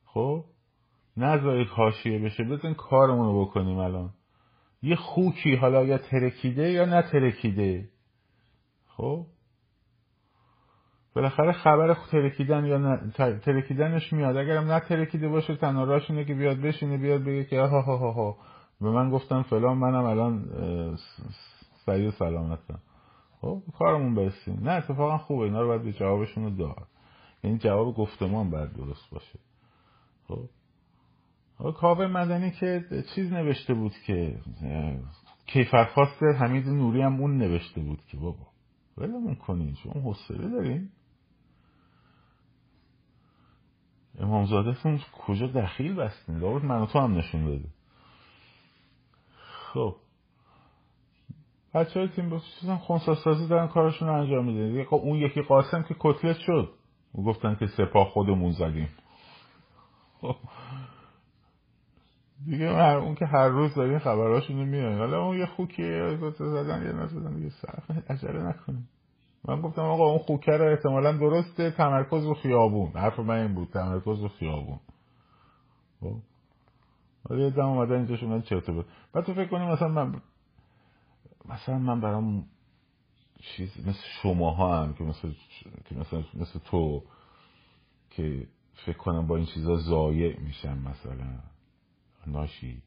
خب؟ 0.06 0.46
نذارید 1.18 1.68
حاشیه 1.68 2.20
بشه 2.20 2.44
بزن 2.44 2.74
کارمون 2.74 3.26
رو 3.26 3.46
بکنیم 3.46 3.78
الان. 3.78 4.14
یه 4.82 4.96
خوکی 4.96 5.56
حالا 5.56 5.84
یا 5.84 5.98
ترکیده 5.98 6.72
یا 6.72 6.86
نترکیده. 6.86 7.90
خب؟ 8.88 9.26
بالاخره 11.16 11.52
خبر 11.52 11.98
ترکیدن 12.12 12.66
یا 12.66 12.78
نه 12.78 13.12
ترکیدنش 13.40 14.14
میاد. 14.14 14.38
اگرم 14.38 14.72
نه 14.72 14.80
ترکیده 14.80 15.28
باشه 15.28 15.56
تنها 15.56 15.84
راش 15.84 16.10
اینه 16.10 16.26
که 16.26 16.34
بیاد 16.34 16.58
بشینه 16.58 16.98
بیاد 16.98 17.22
بگه 17.22 17.44
که 17.44 17.62
ها 17.62 17.82
ها 17.82 18.12
ها 18.12 18.38
به 18.82 18.90
من 18.90 19.10
گفتم 19.10 19.42
فلان 19.42 19.78
منم 19.78 20.06
الان 20.06 20.46
سعی 21.86 22.12
سلامتم. 22.12 22.80
خب 23.42 23.62
کارمون 23.80 24.16
برسیم. 24.16 24.60
نه 24.64 24.72
اتفاقا 24.72 25.18
خوبه. 25.18 25.44
اینا 25.44 25.62
رو 25.62 25.68
باید 25.68 25.84
به 25.84 25.94
جوابشون 25.94 26.44
رو 26.44 26.50
داد. 26.50 26.88
یعنی 27.44 27.58
جواب 27.58 27.96
گفتمان 27.96 28.50
باید 28.50 28.74
درست 28.74 29.10
باشه. 29.12 29.40
خب. 30.28 30.50
کاوه 31.72 32.08
مدنی 32.08 32.52
که 32.52 32.86
چیز 33.16 33.32
نوشته 33.34 33.74
بود 33.74 33.92
که 34.06 34.40
کیفرخواست 35.46 36.24
حمید 36.24 36.68
نوری 36.68 37.02
هم 37.02 37.22
اون 37.22 37.38
نوشته 37.38 37.82
بود 37.82 38.00
که 38.06 38.18
بابا 38.18 38.48
ولمون 38.98 39.36
کنین. 39.36 39.74
چون 39.74 40.02
حوصله 40.02 40.50
دارین؟ 40.50 40.90
امامزادهتون 44.20 45.00
کجا 45.28 45.48
دخیل 45.48 45.96
بستین؟ 45.96 46.38
لابد 46.38 46.66
من 46.66 46.86
تو 46.86 47.00
هم 47.00 47.18
نشون 47.18 47.46
بده. 47.46 47.70
خب. 49.74 49.96
بچه 51.74 52.00
های 52.00 52.10
تیم 52.10 52.30
بخصوصا 52.30 52.78
خونساسازی 52.78 53.48
دارن 53.48 53.68
کارشون 53.68 54.08
رو 54.08 54.14
انجام 54.14 54.46
میدن. 54.46 54.84
خب 54.84 55.02
اون 55.04 55.18
یکی 55.18 55.42
قاسم 55.42 55.84
که 55.84 55.96
کتلت 56.00 56.38
شد. 56.38 56.70
و 57.16 57.22
گفتن 57.22 57.56
که 57.56 57.68
سپاه 57.68 58.10
خودمون 58.10 58.52
زدیم. 58.52 58.90
خب. 60.22 60.36
دیگه 62.46 62.66
اون 62.96 63.16
که 63.16 63.26
هر 63.26 63.48
روز 63.48 63.76
دارین 63.76 64.00
خبراشونو 64.00 64.66
میاد 64.66 64.98
حالا 64.98 65.26
اون 65.26 65.38
یه 65.38 65.46
خوکیه 65.46 66.18
زدن 66.38 66.84
یه 66.86 66.92
نزدن 66.92 67.36
دیگه 67.36 67.50
صرف 67.50 67.92
عجله 68.10 68.44
نکنیم 68.44 68.90
من 69.48 69.62
گفتم 69.62 69.82
آقا 69.82 70.10
اون 70.10 70.18
خوکه 70.18 70.52
رو 70.52 70.72
احتمالا 70.72 71.12
درسته 71.12 71.72
تمرکز 71.72 72.26
و 72.26 72.34
خیابون. 72.34 72.92
حرف 72.92 73.20
من 73.20 73.38
این 73.38 73.54
بود 73.54 73.68
تمرکز 73.68 74.24
و 74.24 74.28
خیابون. 74.28 74.80
خب. 76.02 76.16
ولی 77.30 77.52
دم 77.52 77.66
اومدن 77.66 77.96
اینجا 77.96 78.18
شما 78.18 78.40
چرت 78.40 78.70
بود 78.70 78.86
بعد 79.14 79.26
تو 79.26 79.34
فکر 79.34 79.48
کنیم 79.48 79.68
مثلا 79.68 79.88
من 79.88 80.22
مثلا 81.46 81.80
من 81.80 82.02
برام 82.02 82.46
چیز 83.40 83.88
مثل 83.88 84.04
شما 84.22 84.54
هم 84.54 84.94
که 84.94 85.04
مثل 85.04 85.32
که 85.86 85.96
مثلا 85.96 86.24
مثل 86.34 86.60
تو 86.60 87.04
که 88.10 88.48
فکر 88.86 88.98
کنم 88.98 89.28
با 89.28 89.36
این 89.36 89.46
چیزا 89.46 89.76
ضایع 89.76 90.40
میشم 90.40 90.78
مثلا. 90.78 91.40
ناشی. 92.28 92.82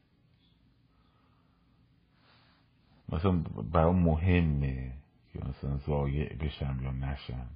مثلا 3.08 3.32
برام 3.72 4.02
مهمه. 4.02 4.92
که 5.36 5.48
مثلا 5.48 5.76
ضایع 5.76 6.36
بشم 6.36 6.80
یا 6.82 6.90
نشم. 6.90 7.46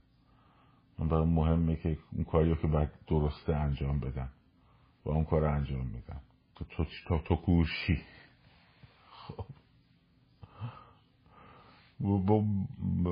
من 0.99 1.09
برام 1.09 1.29
مهمه 1.29 1.77
که 1.77 1.99
اون 2.13 2.25
کاری 2.25 2.57
که 2.57 2.67
باید 2.67 2.91
درسته 3.07 3.57
انجام 3.57 4.01
بدم 4.01 4.29
و 5.05 5.11
اون 5.11 5.25
کار 5.25 5.45
انجام 5.45 5.87
میدم. 5.87 6.21
تو 6.55 6.65
تو 6.65 6.85
تو, 7.09 7.19
تو 7.19 7.37
کورشی 7.37 8.03
خب. 9.11 9.45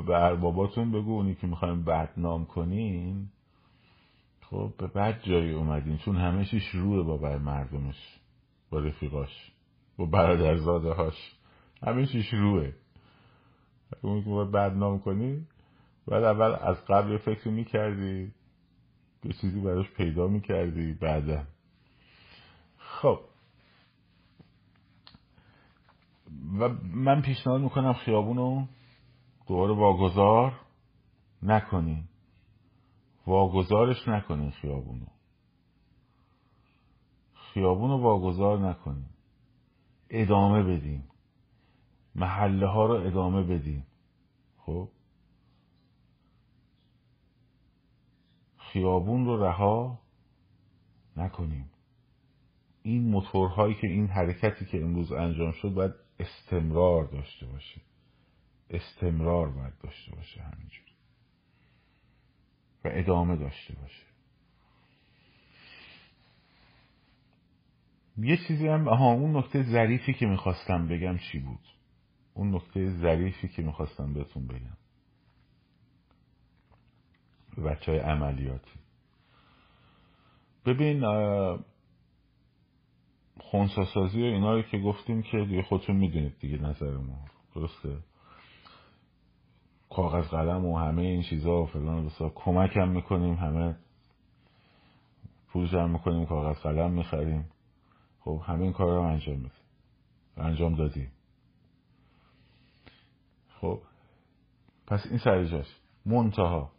به 0.07 0.15
ارباباتون 0.15 0.93
بگو 0.93 1.13
اونی 1.13 1.35
که 1.35 1.47
می‌خوایم 1.47 1.85
بدنام 1.85 2.47
کنین 2.47 3.29
خب 4.41 4.73
به 4.79 4.87
بد 4.87 5.23
جایی 5.23 5.53
اومدین 5.53 5.97
چون 5.97 6.17
همه 6.17 6.45
چیش 6.45 6.69
روه 6.69 7.03
با 7.03 7.17
بر 7.17 7.39
مردمش 7.39 8.21
با 8.71 8.79
رفیقاش 8.79 9.53
با 9.97 10.07
برادرزاده 10.07 10.93
هاش 10.93 11.37
همه 11.83 12.07
چیش 12.07 12.35
روه. 12.35 12.73
اونی 14.03 14.23
که 14.25 14.31
باید 14.31 14.51
بدنام 14.51 14.99
کنی 14.99 15.47
بعد 16.07 16.25
اول 16.25 16.57
از 16.61 16.85
قبل 16.85 17.13
یه 17.13 17.19
فکر 17.19 17.49
می‌کردی 17.49 18.33
یه 19.25 19.33
چیزی 19.33 19.61
براش 19.61 19.91
پیدا 19.91 20.27
می‌کردی 20.29 20.93
بعدا. 20.93 21.45
خب. 22.79 23.21
و 26.61 26.69
من 26.95 27.23
پیشنهاد 27.23 27.61
می‌کنم 27.61 27.93
خیابونو 27.93 28.67
دوباره 29.49 29.75
واگذار 29.75 30.61
نکنین 31.43 32.05
واگذارش 33.27 34.09
نکنین 34.09 34.51
خیابونو. 34.51 35.07
خیابونو 37.35 37.99
واگذار 37.99 38.59
نکنین 38.59 39.09
ادامه 40.11 40.63
بدین 40.63 41.03
محله 42.19 42.67
ها 42.67 42.87
رو 42.87 42.95
ادامه 42.95 43.43
بدین. 43.43 43.83
خب؟ 44.59 44.89
خیابون 48.57 49.25
رو 49.25 49.45
رها 49.45 50.01
نکنیم. 51.17 51.71
این 52.83 53.11
موتورهایی 53.11 53.75
که 53.75 53.87
این 53.87 54.07
حرکتی 54.07 54.65
که 54.65 54.83
امروز 54.83 55.13
انجام 55.13 55.53
شد 55.53 55.69
باید 55.69 55.93
استمرار 56.19 57.05
داشته 57.05 57.47
باشه. 57.47 57.81
استمرار 58.71 59.51
باید 59.51 59.79
داشته 59.83 60.17
باشه 60.17 60.43
همینجور. 60.43 60.85
و 62.85 62.89
ادامه 62.93 63.37
داشته 63.37 63.75
باشه. 63.75 64.03
یه 68.19 68.37
چیزی 68.49 68.69
هم 68.69 68.89
آها 68.89 69.13
اون 69.13 69.37
نکته 69.37 69.63
ظریفی 69.63 70.15
که 70.15 70.27
می‌خواستم 70.27 70.89
بگم 70.89 71.19
چی 71.19 71.39
بود؟ 71.39 71.78
اون 72.39 72.55
نکته 72.55 72.91
ظریفی 72.91 73.49
که 73.49 73.63
می‌خواستم 73.63 74.15
بهتون 74.15 74.47
بگم. 74.47 74.77
به 77.57 77.63
بچه 77.63 77.93
های 77.93 78.01
عملیاتی. 78.01 78.81
ببین 80.67 81.05
خونساسازی 83.41 84.23
و 84.23 84.25
اینا 84.25 84.55
رو 84.55 84.63
که 84.63 84.79
گفتیم 84.79 85.23
که 85.23 85.39
دیگه 85.39 85.63
خودتون 85.63 85.97
می‌دونید 85.97 86.39
دیگه 86.39 86.59
نظر 86.59 86.97
ما. 86.97 87.25
درسته؟ 87.55 87.99
کاغذ 89.91 90.29
قلم 90.29 90.67
و 90.67 90.79
همه 90.79 91.03
این 91.03 91.23
چیزا 91.23 91.63
و 91.63 91.67
فلان 91.67 92.07
بسا. 92.07 92.29
کمک 92.35 92.77
هم 92.77 92.89
می‌کنیم 92.89 93.35
همه 93.35 93.77
پول 95.49 95.67
جمع 95.67 95.93
می‌کنیم 95.93 96.27
کاغذ 96.27 96.57
قلم 96.57 96.91
می‌خریم. 96.91 97.51
خب 98.21 98.43
همه 98.47 98.63
این 98.63 98.73
کار 98.73 98.87
رو 98.87 99.03
انجام 99.03 99.37
میدیم. 99.37 99.51
انجام 100.37 100.75
دادیم. 100.75 101.13
خب. 103.61 103.83
پس 104.87 105.07
این 105.07 105.19
سر 105.19 105.45
جاش 105.45 105.67
منتها 106.07 106.71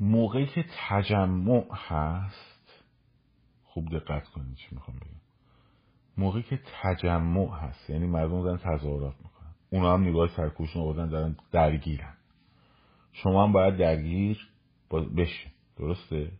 موقعی 0.00 0.46
که 0.46 0.64
تجمع 0.88 1.66
هست 1.74 2.84
خوب 3.64 3.98
دقت 3.98 4.28
کنید 4.28 4.56
چی 4.56 4.68
می‌خوام 4.70 4.96
بگم. 4.96 5.20
موقعی 6.16 6.42
که 6.42 6.60
تجمع 6.82 7.56
هست 7.58 7.90
یعنی 7.90 8.06
مردم 8.06 8.42
دارن 8.42 8.58
تظاهرات 8.58 9.14
می‌کنن. 9.16 9.54
اونا 9.70 9.94
هم 9.94 10.02
نگاه 10.08 10.28
سرکوشون 10.28 10.82
آوردن 10.82 11.08
دارن 11.08 11.36
درگیرن. 11.52 12.14
شما 13.12 13.44
هم 13.44 13.52
باید 13.52 13.76
درگیر 13.76 14.48
بشین 14.90 15.50
درسته؟ 15.76 16.32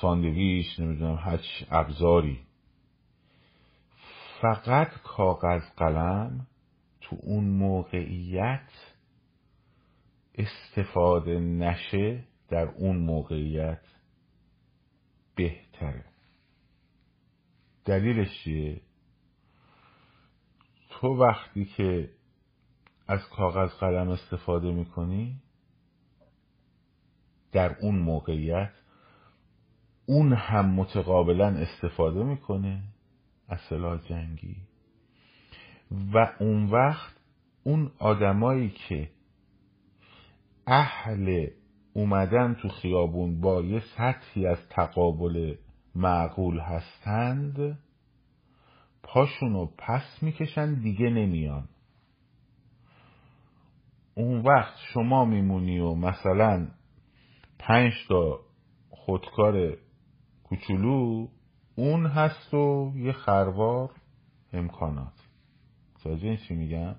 ساندویش 0.00 0.80
نمی‌دونم 0.80 1.18
هیچ 1.24 1.66
ابزاری. 1.70 2.40
فقط 4.40 4.88
کاغذ 5.02 5.62
قلم 5.76 6.46
تو 7.04 7.16
اون 7.22 7.44
موقعیت 7.44 8.70
استفاده 10.34 11.38
نشه 11.38 12.24
در 12.48 12.68
اون 12.68 12.96
موقعیت 12.96 13.82
بهتره. 15.34 16.04
دلیلش 17.84 18.44
چیه؟ 18.44 18.80
تو 20.90 21.08
وقتی 21.08 21.64
که 21.64 22.10
از 23.06 23.20
کاغذ 23.28 23.70
قلم 23.70 24.08
استفاده 24.08 24.72
می‌کنی 24.72 25.42
در 27.52 27.76
اون 27.80 27.98
موقعیت 27.98 28.72
اون 30.06 30.32
هم 30.32 30.70
متقابلا 30.70 31.48
استفاده 31.48 32.22
می‌کنه 32.22 32.82
از 33.48 33.58
سلاح 33.68 34.00
جنگی. 34.08 34.56
و 35.90 36.32
اون 36.40 36.70
وقت 36.70 37.14
اون 37.64 37.90
آدمایی 37.98 38.70
که 38.70 39.10
اهل 40.66 41.46
اومدن 41.94 42.54
تو 42.54 42.68
خیابون 42.68 43.40
با 43.40 43.62
یه 43.62 43.82
سطحی 43.96 44.46
از 44.46 44.68
تقابل 44.70 45.54
معقول 45.94 46.58
هستند 46.58 47.78
پاشونو 49.02 49.66
پس 49.78 50.22
می‌کشن 50.22 50.74
دیگه 50.74 51.10
نمیان. 51.10 51.68
اون 54.14 54.40
وقت 54.40 54.74
شما 54.94 55.24
میمونی 55.24 55.78
و 55.78 55.94
مثلا 55.94 56.68
پنج 57.58 57.92
تا 58.08 58.40
خودکار 58.90 59.76
کوچولو 60.44 61.28
اون 61.76 62.06
هست 62.06 62.54
و 62.54 62.92
یه 62.96 63.12
خروار 63.12 63.90
امکانات. 64.52 65.23
متوجه 66.04 66.36
چی 66.36 66.54
میگم؟ 66.54 66.94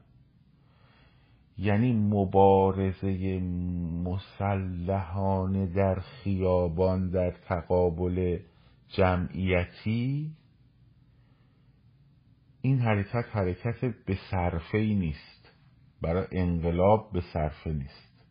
یعنی 1.58 1.94
مبارزه 1.94 3.40
مسلحانه 4.04 5.66
در 5.66 6.00
خیابان 6.00 7.10
در 7.10 7.32
تقابل 7.32 8.40
جمعیتی 8.88 10.32
این 12.62 12.80
حرکت 12.80 13.26
حرکت 13.32 13.86
به 14.06 14.18
صرفه 14.32 14.78
ای 14.78 14.96
نیست. 14.96 15.52
برای 16.02 16.28
انقلاب 16.32 17.10
به 17.14 17.22
صرفه 17.34 17.74
نیست. 17.74 18.26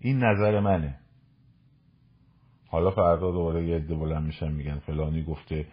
این 0.00 0.24
نظر 0.24 0.60
منه. 0.60 0.98
حالا 2.68 2.90
فردا 2.90 3.30
دوباره 3.30 3.66
یه 3.66 3.76
عده 3.76 3.94
بلند 3.94 4.26
میشن 4.26 4.52
میگن 4.52 4.78
فلانی 4.78 5.22
گفته 5.22 5.66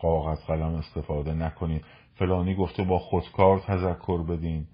کاغذ 0.00 0.38
قلم 0.46 0.74
استفاده 0.74 1.34
نکنین 1.34 1.80
فلانی 2.14 2.54
گفته 2.54 2.84
با 2.84 2.98
خودکار 2.98 3.58
تذکر 3.58 4.22
بدین. 4.22 4.66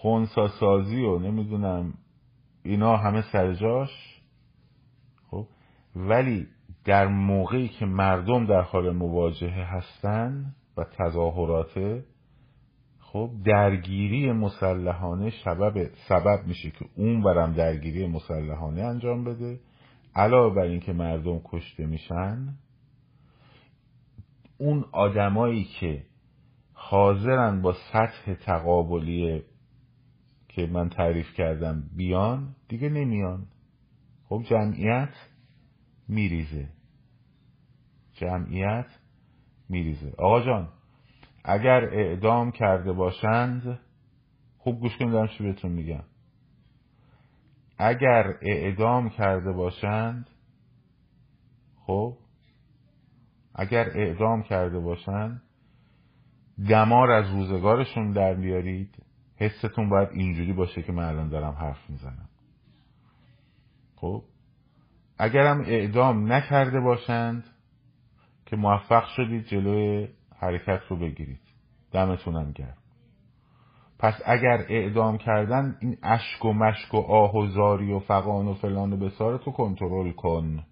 خونسا 0.00 0.48
سازی 0.48 1.04
و 1.04 1.18
نمی‌دونم 1.18 1.94
اینا 2.62 2.96
همه 2.96 3.22
سرجاش 3.32 4.20
خب 5.30 5.46
ولی 5.96 6.46
در 6.84 7.06
موقعی 7.06 7.68
که 7.68 7.86
مردم 7.86 8.46
در 8.46 8.60
حال 8.60 8.90
مواجهه 8.90 9.74
هستن 9.76 10.54
و 10.76 10.84
تظاهرات 10.84 12.02
خب 13.00 13.30
درگیری 13.44 14.32
مسلحانه 14.32 15.32
سبب 15.44 15.90
سبب 16.08 16.46
میشه 16.46 16.70
که 16.70 16.84
اون 16.96 17.22
برم 17.22 17.52
درگیری 17.52 18.06
مسلحانه 18.06 18.82
انجام 18.82 19.24
بده. 19.24 19.60
علاوه 20.14 20.54
بر 20.54 20.62
اینکه 20.62 20.92
مردم 20.92 21.40
کشته 21.44 21.86
میشن 21.86 22.54
اون 24.58 24.84
آدمایی 24.92 25.64
که 25.64 26.04
حاضرن 26.72 27.62
با 27.62 27.72
سطح 27.92 28.34
تقابلی 28.34 29.42
که 30.48 30.66
من 30.66 30.88
تعریف 30.88 31.34
کردم 31.34 31.90
بیان 31.96 32.56
دیگه 32.68 32.88
نمیان. 32.88 33.46
خب 34.24 34.42
جمعیت 34.50 35.14
میریزه. 36.08 36.68
جمعیت 38.12 38.86
میریزه. 39.68 40.14
آقا 40.18 40.44
جان 40.44 40.68
اگر 41.44 41.84
اعدام 41.84 42.50
کرده 42.50 42.92
باشند 42.92 43.80
خوب 44.58 44.80
گوش 44.80 44.96
کنید 44.96 45.12
دارم 45.12 45.28
چی 45.28 45.44
بهتون 45.44 45.72
میگم. 45.72 46.04
اگر 47.78 48.34
اعدام 48.42 49.10
کرده 49.10 49.52
باشند 49.52 50.30
خب 51.86 52.18
اگر 53.58 53.90
اعدام 53.94 54.42
کرده 54.42 54.80
باشند 54.80 55.42
دمار 56.68 57.10
از 57.10 57.30
روزگارشون 57.30 58.12
در 58.12 58.34
بیارید. 58.34 59.02
حستون 59.36 59.88
باید 59.88 60.08
اینجوری 60.12 60.52
باشه 60.52 60.82
که 60.82 60.92
من 60.92 61.04
الان 61.04 61.28
دارم 61.28 61.52
حرف 61.52 61.90
می‌زنم. 61.90 62.28
خب؟ 63.96 64.22
اگرم 65.18 65.60
اعدام 65.60 66.32
نکرده 66.32 66.80
باشند 66.80 67.44
که 68.46 68.56
موفق 68.56 69.04
شدید 69.16 69.44
جلوی 69.44 70.08
حرکت 70.36 70.80
رو 70.88 70.96
بگیرید. 70.96 71.40
دمتونم 71.92 72.52
گرم. 72.52 72.76
پس 73.98 74.14
اگر 74.26 74.66
اعدام 74.68 75.18
کردن 75.18 75.76
این 75.80 75.96
اشک 76.02 76.44
و 76.44 76.52
مشک 76.52 76.94
و 76.94 76.96
آه 76.96 77.36
و 77.36 77.46
زاری 77.46 77.92
و 77.92 77.98
فقان 77.98 78.46
و 78.46 78.54
فلان 78.54 78.92
و 78.92 78.96
بسار 78.96 79.38
تو 79.38 79.50
کنترل 79.50 80.12
کن. 80.12 80.64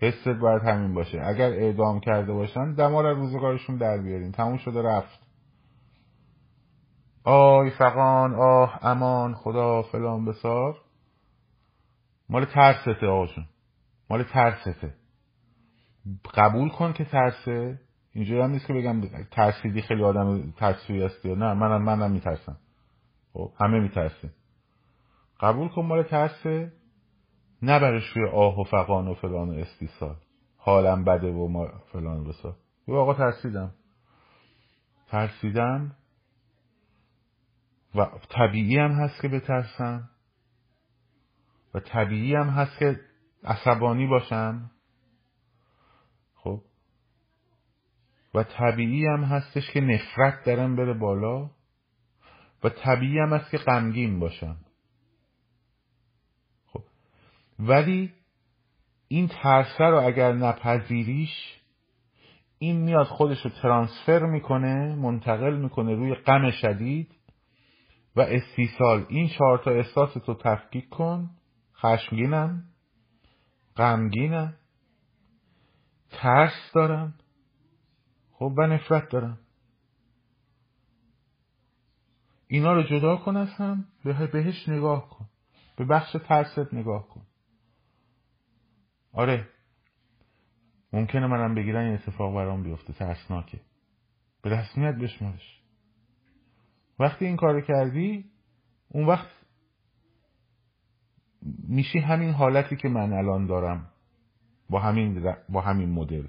حست 0.00 0.28
باید 0.28 0.62
همین 0.62 0.94
باشه. 0.94 1.22
اگر 1.24 1.50
اعدام 1.50 2.00
کرده 2.00 2.32
باشن 2.32 2.72
دمار 2.72 3.06
از 3.06 3.16
روزگارشون 3.16 3.76
در 3.76 3.98
بیارین. 3.98 4.32
تموم 4.32 4.56
شده 4.56 4.82
رفت. 4.82 5.20
آی 7.24 7.70
فقان 7.70 8.34
آه 8.34 8.86
امان 8.86 9.34
خدا 9.34 9.82
فلان 9.82 10.24
بسار. 10.24 10.76
مال 12.28 12.44
ترسته 12.44 13.06
آقاشون. 13.06 13.44
مال 14.10 14.22
ترسته. 14.22 14.94
قبول 16.34 16.68
کن 16.68 16.92
که 16.92 17.04
ترسه. 17.04 17.80
اینجوری 18.12 18.40
هم 18.40 18.50
نیست 18.50 18.66
که 18.66 18.72
بگم 18.72 19.00
ترسیدی 19.30 19.82
خیلی 19.82 20.04
آدم 20.04 20.50
ترسوی 20.50 21.02
هستی 21.04 21.34
نه. 21.34 21.54
منم 21.54 21.82
منم 21.82 22.10
میترسم. 22.10 22.56
خب 23.32 23.52
همه 23.60 23.80
میترسیم 23.80 24.30
قبول 25.40 25.68
کن 25.68 25.86
مال 25.86 26.02
ترسه. 26.02 26.72
نبرش 27.62 28.16
روی 28.16 28.28
آه 28.28 28.60
و 28.60 28.64
فقان 28.64 29.08
و 29.08 29.14
فلان 29.14 29.50
و 29.50 29.52
استیصال. 29.52 30.16
حالم 30.56 31.04
بده 31.04 31.32
و 31.32 31.48
ما 31.48 31.68
فلان 31.92 32.24
بسا 32.24 32.56
یه 32.88 32.94
آقا 32.94 33.14
ترسیدم. 33.14 33.74
ترسیدم؟ 35.08 35.96
و 37.94 38.06
طبیعی 38.28 38.78
هم 38.78 38.90
هست 38.90 39.22
که 39.22 39.28
بترسم؟ 39.28 40.10
و 41.74 41.80
طبیعی 41.80 42.34
هم 42.34 42.48
هست 42.48 42.78
که 42.78 43.00
عصبانی 43.44 44.06
باشم؟ 44.06 44.70
خب. 46.34 46.62
و 48.34 48.42
طبیعی 48.42 49.06
هم 49.06 49.24
هستش 49.24 49.70
که 49.70 49.80
نفرت 49.80 50.44
درم 50.44 50.76
بره 50.76 50.94
بالا؟ 50.94 51.50
و 52.64 52.68
طبیعی 52.68 53.18
هم 53.18 53.32
هست 53.32 53.50
که 53.50 53.58
غمگین 53.58 54.20
باشم؟ 54.20 54.56
ولی 57.60 58.12
این 59.08 59.28
ترسه 59.28 59.84
رو 59.84 60.00
اگر 60.06 60.32
نپذیریش 60.32 61.60
این 62.58 62.76
میاد 62.76 63.06
خودش 63.06 63.44
رو 63.44 63.50
ترانسفر 63.50 64.26
می‌کنه 64.26 64.94
منتقل 64.94 65.56
می‌کنه 65.56 65.94
روی 65.94 66.14
غم 66.14 66.50
شدید 66.50 67.14
و 68.16 68.20
استیصال. 68.20 69.06
این 69.08 69.28
چهار 69.28 69.58
تا 69.58 69.70
احساس 69.70 70.28
رو 70.28 70.34
تفکیک 70.34 70.88
کن. 70.88 71.30
خشمگینم. 71.76 72.64
غمگینم. 73.76 74.54
ترس 76.10 76.72
دارم. 76.74 77.14
خب 78.32 78.54
و 78.58 78.66
نفرت 78.66 79.08
دارم. 79.08 79.38
اینا 82.46 82.72
رو 82.72 82.82
جدا 82.82 83.16
کن 83.16 83.36
از 83.36 83.48
هم. 83.48 83.84
بهش 84.04 84.68
نگاه 84.68 85.08
کن. 85.08 85.28
به 85.76 85.84
بخش 85.84 86.16
ترست 86.28 86.74
نگاه 86.74 87.08
کن. 87.08 87.22
آره. 89.12 89.48
ممکنه 90.92 91.26
منم 91.26 91.54
بگیرن 91.54 91.84
این 91.84 91.94
اتفاق 91.94 92.34
برام 92.34 92.62
بیفته. 92.62 92.92
ترسناکه. 92.92 93.60
به 94.42 94.50
رسمیت 94.50 94.94
بشمارش. 94.94 95.60
وقتی 96.98 97.26
این 97.26 97.36
کار 97.36 97.60
کردی 97.60 98.24
اون 98.88 99.06
وقت 99.06 99.28
میشی 101.68 101.98
همین 101.98 102.30
حالتی 102.30 102.76
که 102.76 102.88
من 102.88 103.12
الان 103.12 103.46
دارم. 103.46 103.90
با 104.70 104.80
همین 104.80 105.34
با 105.48 105.60
همین 105.60 105.90
مدل. 105.90 106.26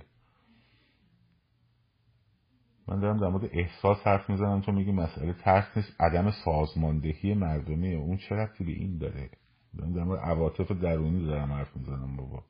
من 2.88 3.00
دارم 3.00 3.20
در 3.20 3.28
مورد 3.28 3.50
احساس 3.52 4.08
حرف 4.08 4.30
می‌زنم. 4.30 4.62
تو 4.62 4.72
میگی 4.72 4.92
مسئله 4.92 5.34
ترس 5.34 5.78
نیست. 5.78 6.02
عدم 6.02 6.32
سازماندهی 6.46 7.34
مردمی. 7.34 7.94
اون 7.94 8.18
چه 8.18 8.36
به 8.36 8.72
این 8.72 8.98
داره؟ 8.98 9.30
دارم 9.78 9.94
در 9.94 10.04
مورد 10.04 10.20
عواطف 10.20 10.72
درونی 10.72 11.26
دارم 11.26 11.52
حرف 11.52 11.78
می‌زنم 11.78 12.18
بابا. 12.18 12.44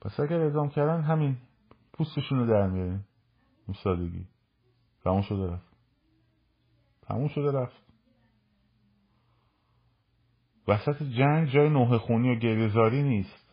پس 0.00 0.20
اگر 0.20 0.40
اعدام 0.40 0.68
کردن 0.68 1.00
همین 1.00 1.36
پوستشون 1.92 2.38
رو 2.38 2.46
در 2.46 2.66
میاریم 2.66 3.06
این 3.66 3.76
سادگی 3.84 4.26
تموم 5.04 5.22
شده 5.22 5.46
رفت. 5.52 5.76
تموم 7.02 7.28
شده 7.28 7.52
رفت. 7.52 7.88
وسط 10.68 11.02
جنگ 11.02 11.48
جای 11.48 11.70
نوه 11.70 11.98
خونی 11.98 12.36
و 12.36 12.38
گریزاری 12.38 13.02
نیست. 13.02 13.48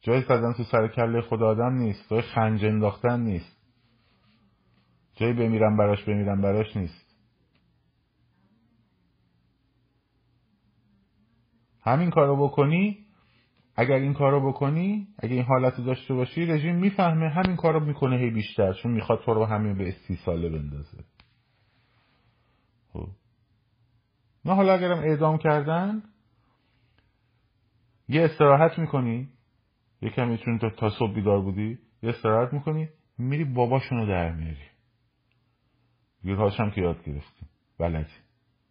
جای 0.00 0.22
زدن 0.22 0.52
تو 0.52 0.64
سر 0.64 0.88
کله 0.88 1.20
خدا 1.20 1.46
آدم 1.46 1.72
نیست. 1.72 2.10
جای 2.10 2.22
خنج 2.22 2.64
انداختن 2.64 3.20
نیست. 3.20 3.58
جای 5.14 5.32
بمیرم 5.32 5.76
براش 5.76 6.04
بمیرم 6.04 6.42
براش 6.42 6.76
نیست. 6.76 7.08
همین 11.80 12.10
کارو 12.10 12.48
بکنی 12.48 13.07
اگر 13.80 13.94
این 13.94 14.14
کارو 14.14 14.48
بکنی 14.52 15.08
اگر 15.18 15.32
این 15.32 15.44
حالت 15.44 15.80
داشته 15.80 16.14
باشی 16.14 16.46
رژیم 16.46 16.76
می‌فهمه 16.76 17.28
همین 17.28 17.56
کارو 17.56 17.80
می‌کنه 17.80 18.16
هی 18.16 18.30
بیشتر 18.30 18.72
چون 18.72 18.92
می‌خواد 18.92 19.22
تو 19.24 19.34
رو 19.34 19.44
همین 19.44 19.78
به 19.78 19.88
استیصاله 19.88 20.48
بندازه. 20.48 21.04
خب. 22.92 23.08
نه 24.44 24.54
حالا 24.54 24.74
اگرم 24.74 24.98
اعدام 24.98 25.38
کردن 25.38 26.02
یه 28.08 28.22
استراحت 28.22 28.78
می‌کنی. 28.78 29.28
یه 30.02 30.10
کمی 30.10 30.38
چون 30.38 30.58
تا 30.58 30.90
صبح 30.90 31.14
بیدار 31.14 31.40
بودی 31.40 31.78
یه 32.02 32.10
استراحت 32.10 32.52
می‌کنی 32.52 32.88
میری 33.18 33.44
باباشونو 33.44 34.06
در 34.06 34.32
میاری. 34.32 34.68
گیرهاش 36.22 36.60
هم 36.60 36.70
که 36.70 36.80
یاد 36.80 37.04
گرفتی. 37.04 37.46
بلدی. 37.78 38.12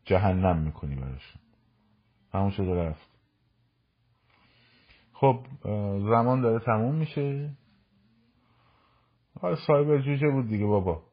جهنم 0.05 0.57
می‌کنی 0.57 0.95
براشون. 0.95 1.41
همون 2.33 2.49
شده 2.49 2.73
رفت. 2.73 3.16
خب 5.19 5.45
زمان 6.09 6.41
داره 6.41 6.65
تموم 6.65 6.95
میشه. 6.95 7.57
آره 9.41 9.55
صاحب 9.67 9.97
جوجه 9.97 10.29
بود 10.31 10.47
دیگه 10.47 10.65
بابا. 10.65 11.03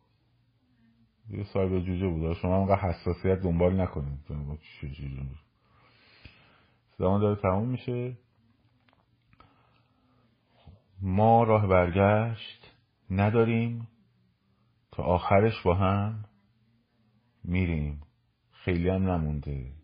دیگه 1.28 1.44
صاحب 1.44 1.78
جوجه 1.78 2.08
بود. 2.08 2.32
شما 2.32 2.56
انقدر 2.56 2.80
حساسیت 2.80 3.38
دنبال 3.38 3.80
نکنید. 3.80 4.18
زمان 6.98 7.20
داره 7.20 7.40
تموم 7.40 7.68
میشه. 7.68 8.18
ما 11.02 11.44
راه 11.44 11.66
برگشت 11.66 12.72
نداریم. 13.10 13.88
تا 14.92 15.02
آخرش 15.02 15.62
با 15.62 15.74
هم 15.74 16.24
میریم. 17.44 18.02
خیلی 18.52 18.88
هم 18.88 19.10
نمونده. 19.10 19.83